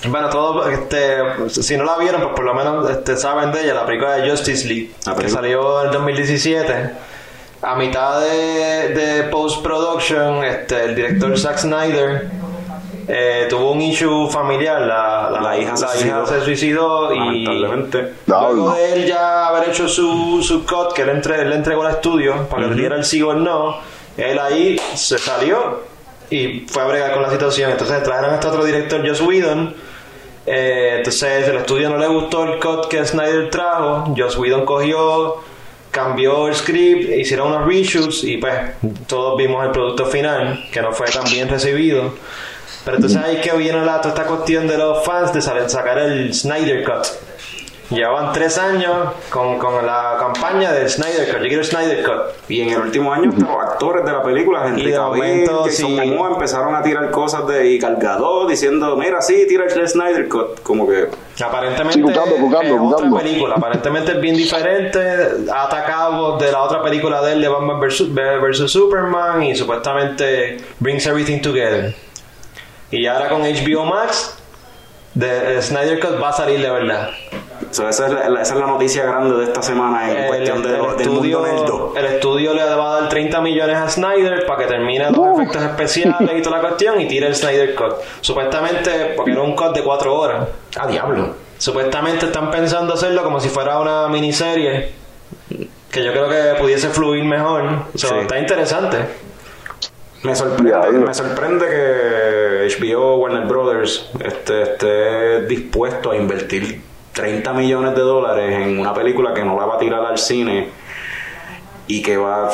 [0.09, 1.17] Bueno, todos, este,
[1.49, 4.31] si no la vieron, pues por lo menos este, saben de ella, la película de
[4.31, 6.91] Justice League, La que salió en 2017.
[7.63, 12.31] A mitad de, de post-production, este, el director Zack Snyder
[13.09, 14.83] eh, tuvo un issue familiar.
[14.83, 16.27] La, la, La hija se suicidó.
[16.27, 17.45] se suicidó y
[18.27, 21.85] luego de él ya haber hecho su, su cut, que él, entre, él le entregó
[21.85, 23.77] al estudio para que le diera el sí o el no,
[24.17, 25.81] él ahí se salió
[26.31, 27.71] y fue a bregar con la situación.
[27.71, 29.75] Entonces trajeron a este otro director, Joss Whedon.
[30.45, 34.15] Eh, entonces el estudio no le gustó el cut que Snyder trajo.
[34.17, 35.37] Joss Whedon cogió,
[35.91, 38.55] cambió el script, hicieron unos reshoots y pues
[39.07, 42.13] todos vimos el producto final, que no fue tan bien recibido.
[42.89, 45.99] Pero entonces ahí que viene la, toda esta cuestión de los fans de saber- sacar
[45.99, 47.07] el Snyder Cut.
[47.91, 48.93] Llevaban tres años
[49.31, 51.37] con, con la campaña del Snyder Cut.
[51.43, 52.49] Yo quiero el Snyder Cut.
[52.51, 55.65] Y en el último año, hasta los actores de la película, Y Henry de momento,
[55.71, 55.85] sí.
[55.85, 60.61] Momoa, empezaron a tirar cosas de y Cargador diciendo, mira, sí, tira el Snyder Cut.
[60.63, 61.09] Como que,
[61.43, 63.09] Aparentemente Sí, buscando, buscando, es buscando.
[63.17, 63.55] otra película.
[63.57, 65.01] Aparentemente es bien diferente.
[65.53, 68.13] Ha atacado de la otra película de él de Batman vs.
[68.15, 71.95] versus Superman y supuestamente brings everything together.
[72.91, 74.37] Y ahora con HBO Max,
[75.15, 77.11] de Snyder Cut va a salir de verdad.
[77.71, 80.63] so, esa, es la, esa es la noticia grande de esta semana en El, cuestión
[80.63, 84.47] de, el del estudio, mundo el estudio le va a dar 30 millones a Snyder
[84.47, 87.95] para que termine los efectos especiales y toda la cuestión y tire el Snyder Cut.
[88.21, 90.49] Supuestamente, porque era un cut de 4 horas.
[90.79, 91.35] ¡A diablo!
[91.59, 94.93] Supuestamente están pensando hacerlo como si fuera una miniserie.
[95.91, 97.65] Que yo creo que pudiese fluir mejor.
[97.93, 98.17] O sea, Sí.
[98.21, 98.99] Está interesante.
[100.23, 106.81] Me sorprende, me sorprende que HBO Warner Brothers este, esté dispuesto a invertir
[107.13, 110.71] 30 millones de dólares en una película que no la va a tirar al cine
[111.87, 112.51] y que va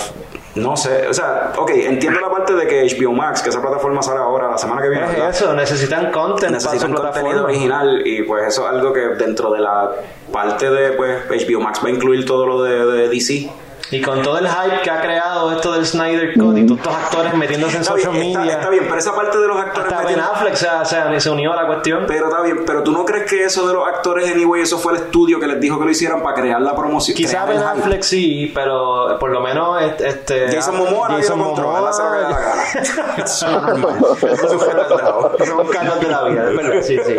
[0.55, 4.01] no sé, o sea, ok, entiendo la parte de que HBO Max, que esa plataforma
[4.03, 5.31] sale ahora la semana que viene, Es ¿verdad?
[5.31, 7.45] eso, necesitan content necesitan para su contenido plataforma.
[7.47, 9.91] original y pues eso es algo que dentro de la
[10.33, 13.51] parte de pues HBO Max va a incluir todo lo de, de DC.
[13.91, 16.95] Y con todo el hype que ha creado esto del Snyder Cut y todos estos
[16.95, 18.55] actores metiéndose en Está social bien, está- media.
[18.55, 21.53] está bien, pero esa parte de los actores Hasta Ben Affleck se, se- se unió
[21.53, 22.05] a la cuestión.
[22.09, 24.95] Pero está bien, pero tú no crees que eso de los actores anyway, eso fue
[24.95, 27.17] el estudio que les dijo que lo hicieran para crear la promoción.
[27.17, 27.69] Quizá crear Ben hype?
[27.83, 31.47] Affleck sí, pero por lo menos este, Jason Momoa Jason él
[31.87, 32.65] hace lo que le da la Momoa gana.
[33.25, 33.47] Eso
[35.63, 37.17] es Carlos de la vida, es verdad, sí, sí.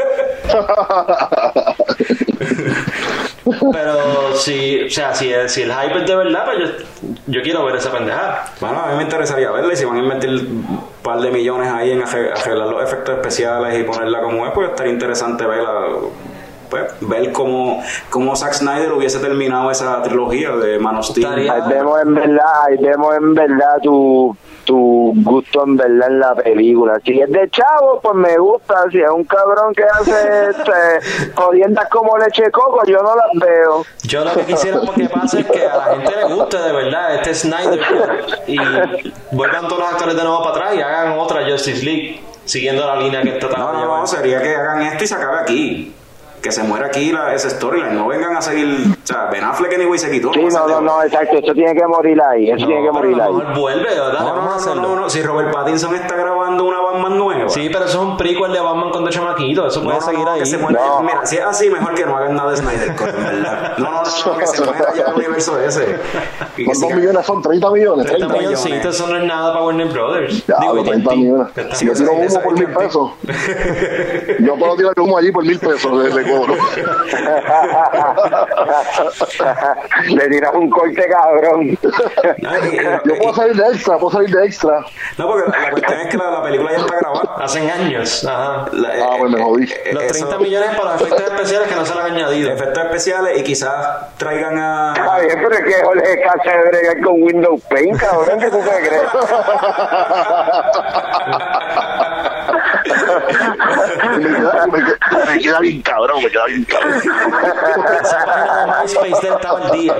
[3.71, 7.63] Pero si, o sea, si si el hype es de verdad, pues yo, yo quiero
[7.65, 8.45] ver esa pendejada.
[8.59, 11.71] Bueno, a mí me interesaría verla y si van a invertir un par de millones
[11.71, 15.71] ahí en arre- arreglar los efectos especiales y ponerla como es, pues estaría interesante verla.
[16.69, 21.25] Pues, ver cómo, cómo Zack Snyder hubiese terminado esa trilogía de Man of Steel.
[21.49, 24.35] Ahí vemos en verdad, ahí vemos en verdad tu,
[24.65, 26.99] tu gusto en verdad en la película.
[27.05, 28.83] Si es de chavo, pues me gusta.
[28.91, 33.29] Si es un cabrón que hace este, jodiendas como leche de coco, yo no las
[33.47, 33.85] veo.
[34.03, 37.15] Yo lo que quisiera que pase es que a la gente le guste de verdad
[37.15, 37.79] este Snyder
[38.47, 38.57] y
[39.31, 42.95] vuelvan todos los actores de nuevo para atrás y hagan otra Justice League siguiendo la
[42.97, 44.07] línea que está No, tratando no, de no, llevar.
[44.07, 45.95] sería que hagan esto y se acabe aquí.
[46.45, 47.95] Que se muera aquí la, esa storyline.
[47.95, 48.67] No vengan a seguir.
[49.03, 50.31] O sea, Ben Affleck anyway se quitó.
[50.31, 51.37] Sí, no, no, no, exacto.
[51.39, 52.51] Eso tiene que morir ahí.
[52.51, 53.33] Eso No, tiene que pero morir a lo ahí.
[53.47, 54.19] mejor vuelve, ¿verdad?
[54.19, 55.09] No, no, no, no, no, no.
[55.09, 57.49] Si Robert Pattinson está grabando una Batman nueva.
[57.49, 59.71] Sí, pero eso es un prequel de Batman con dos chamaquitos.
[59.73, 60.39] Eso No, puede no, seguir no, ahí.
[60.41, 60.79] que se muera.
[60.85, 61.01] No.
[61.01, 63.73] Mira, si es así, mejor que no hagan nada de Snyder Cut, en verdad.
[63.79, 64.03] No, no, no,
[64.33, 65.99] no, que se muera ya el universo ese.
[66.63, 67.41] ¿Cuántos siga- millones son?
[67.41, 68.05] 30 millones.
[68.05, 70.45] 30 30 milloncitos, eso no es nada para Warner Brothers.
[70.45, 71.17] Ya, Digo, los 30 AT&T.
[71.19, 71.47] millones.
[71.73, 73.11] Sí, Yo tiro humo por mil pesos.
[74.39, 75.91] Yo puedo tirar humo allí por mil pesos
[80.09, 81.77] Le tiras un corte cabrón.
[83.05, 84.79] Yo puedo salir de extra, puedo salir de extra.
[85.17, 87.35] no, porque la, la cuestión es que la, la película ya está grabada.
[87.43, 88.25] Hacen años.
[88.25, 88.65] Ajá.
[88.71, 89.67] La- Ah, pues me jodí.
[89.91, 92.51] Los eso- 30 millones para los efectos especiales que no se le han añadido.
[92.51, 97.01] efectos especiales y quizás traigan a Está bien, pero es que Jorge capaz de bregar
[97.01, 99.01] con Windows Paint, cabrón, ¿qué tú te crees?
[103.15, 104.97] Me, queda, me, queda,
[105.27, 107.01] me queda bien cabrón, me queda bien cabrón.
[108.01, 109.95] Esa página de MySpace de él estaba al día.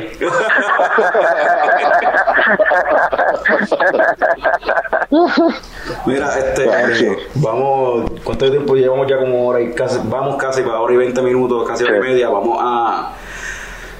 [6.05, 7.07] Mira, este, sí.
[7.35, 9.17] vamos, ¿cuánto tiempo llevamos ya?
[9.17, 12.29] Como hora y casi, vamos casi para hora y 20 minutos, casi hora y media.
[12.29, 13.13] Vamos a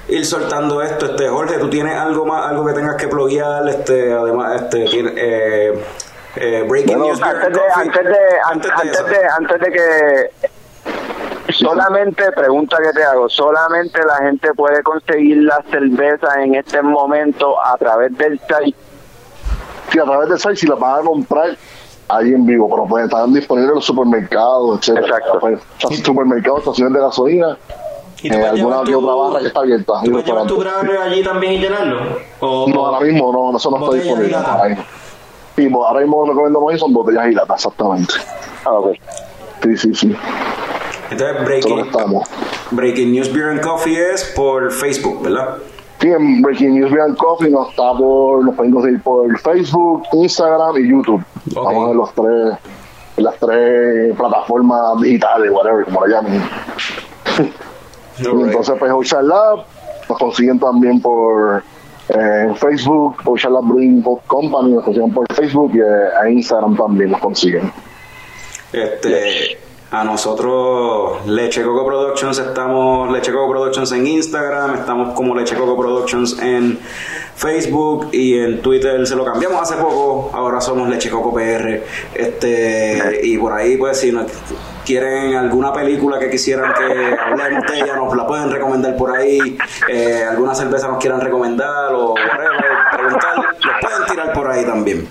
[0.08, 1.06] ir soltando esto.
[1.06, 3.68] Este, Jorge, ¿tú tienes algo más, algo que tengas que pluguear?
[3.68, 5.84] Este, además, este, tiene, eh,
[6.36, 7.20] eh, breaking Bueno, news.
[7.20, 12.92] Beer antes de, antes de, Antes de antes de, antes de que solamente pregunta que
[12.92, 18.38] te hago, solamente la gente puede conseguir la cerveza en este momento a través del
[18.40, 18.76] site.
[19.92, 21.56] Si a través de site, si la van a comprar
[22.08, 25.06] ahí en vivo, pero pues están disponibles en los supermercados, etcétera.
[25.06, 25.38] Exacto.
[25.40, 25.60] Pues,
[26.04, 27.56] supermercados, estaciones de gasolina,
[28.22, 29.92] ¿Y eh, alguna tu- otra barra que está abierta.
[30.04, 32.00] ¿Tú puedes llevar tu grabber allí también y llenarlo?
[32.40, 34.78] ¿O, No, ahora mismo no, eso no está Botellas
[35.56, 35.72] y.
[35.72, 36.26] Ahora mismo.
[36.26, 38.14] Lo que vendemos ahí son botellas y lata, exactamente.
[38.64, 38.96] Ah, ok.
[39.62, 40.16] Sí, sí, sí.
[41.10, 42.28] Entonces, Breaking, estamos.
[42.70, 45.56] Breaking News Beer and Coffee es por Facebook, ¿verdad?
[46.00, 50.02] Sí, en Breaking News Beer and Coffee nos está por, nos pueden conseguir por Facebook,
[50.12, 51.24] Instagram y YouTube.
[51.54, 51.64] Ok.
[51.64, 52.58] Vamos en los tres,
[53.16, 56.42] en las tres plataformas digitales, whatever, como la llamen.
[58.18, 59.64] Y entonces, pues, Ocean Lab
[60.08, 61.62] nos consiguen también por
[62.08, 65.84] eh, Facebook, Ocean Lab Brewing Company, nos consiguen por Facebook y eh,
[66.20, 67.72] a Instagram también nos consiguen.
[68.72, 69.58] Este,
[69.90, 75.76] a nosotros, Leche Coco Productions, estamos Leche Coco Productions en Instagram, estamos como Leche Coco
[75.76, 76.78] Productions en
[77.36, 81.82] Facebook y en Twitter se lo cambiamos hace poco, ahora somos Leche Coco PR.
[82.14, 84.26] Este, y por ahí, pues, si nos
[84.84, 89.56] quieren alguna película que quisieran que hablemos de ella, nos la pueden recomendar por ahí,
[89.88, 95.08] eh, alguna cerveza nos quieran recomendar o whatever, preguntar, los pueden tirar por ahí también.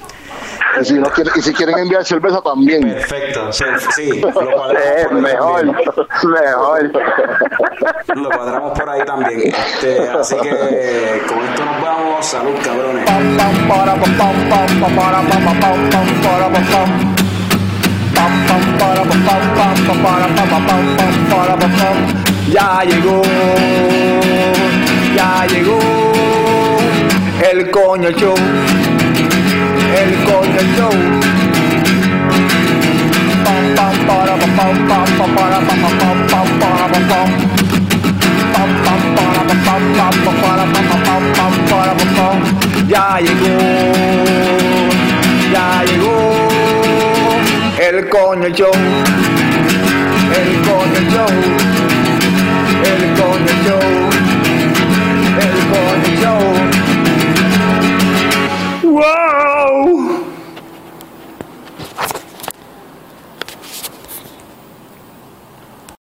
[0.81, 2.81] Y si, no quieren, y si quieren enviar cerveza también.
[2.81, 3.51] Perfecto.
[3.53, 3.63] Sí,
[3.95, 5.75] sí, lo cuadramos Eh, por ahí mejor, también.
[6.43, 6.91] mejor.
[8.15, 9.41] Lo cuadramos por ahí también.
[9.55, 10.49] Este, así que
[11.27, 12.25] con esto nos vamos.
[12.25, 13.05] Salud, cabrones.
[13.05, 17.15] Pam, pam, para, pam, pam, pam, pam, para, pam, pam, pam, pam, para, pam, pam.
[18.15, 21.97] Pam, pam, para, pam, pam, pam, pam, para, pam, pam, pam, pam, para, pam, pam.
[22.51, 23.21] Ya llegó,
[25.15, 25.79] ya llegó
[27.51, 28.35] el coño show,
[29.97, 30.69] el Golden
[34.55, 35.05] Pam, pam,
[42.87, 43.57] Ya llegó,
[45.51, 46.15] ya llegó
[47.79, 48.45] el coño.
[48.45, 48.53] El
[50.67, 51.25] coño.
[52.83, 53.77] El coño.
[55.39, 56.33] El coño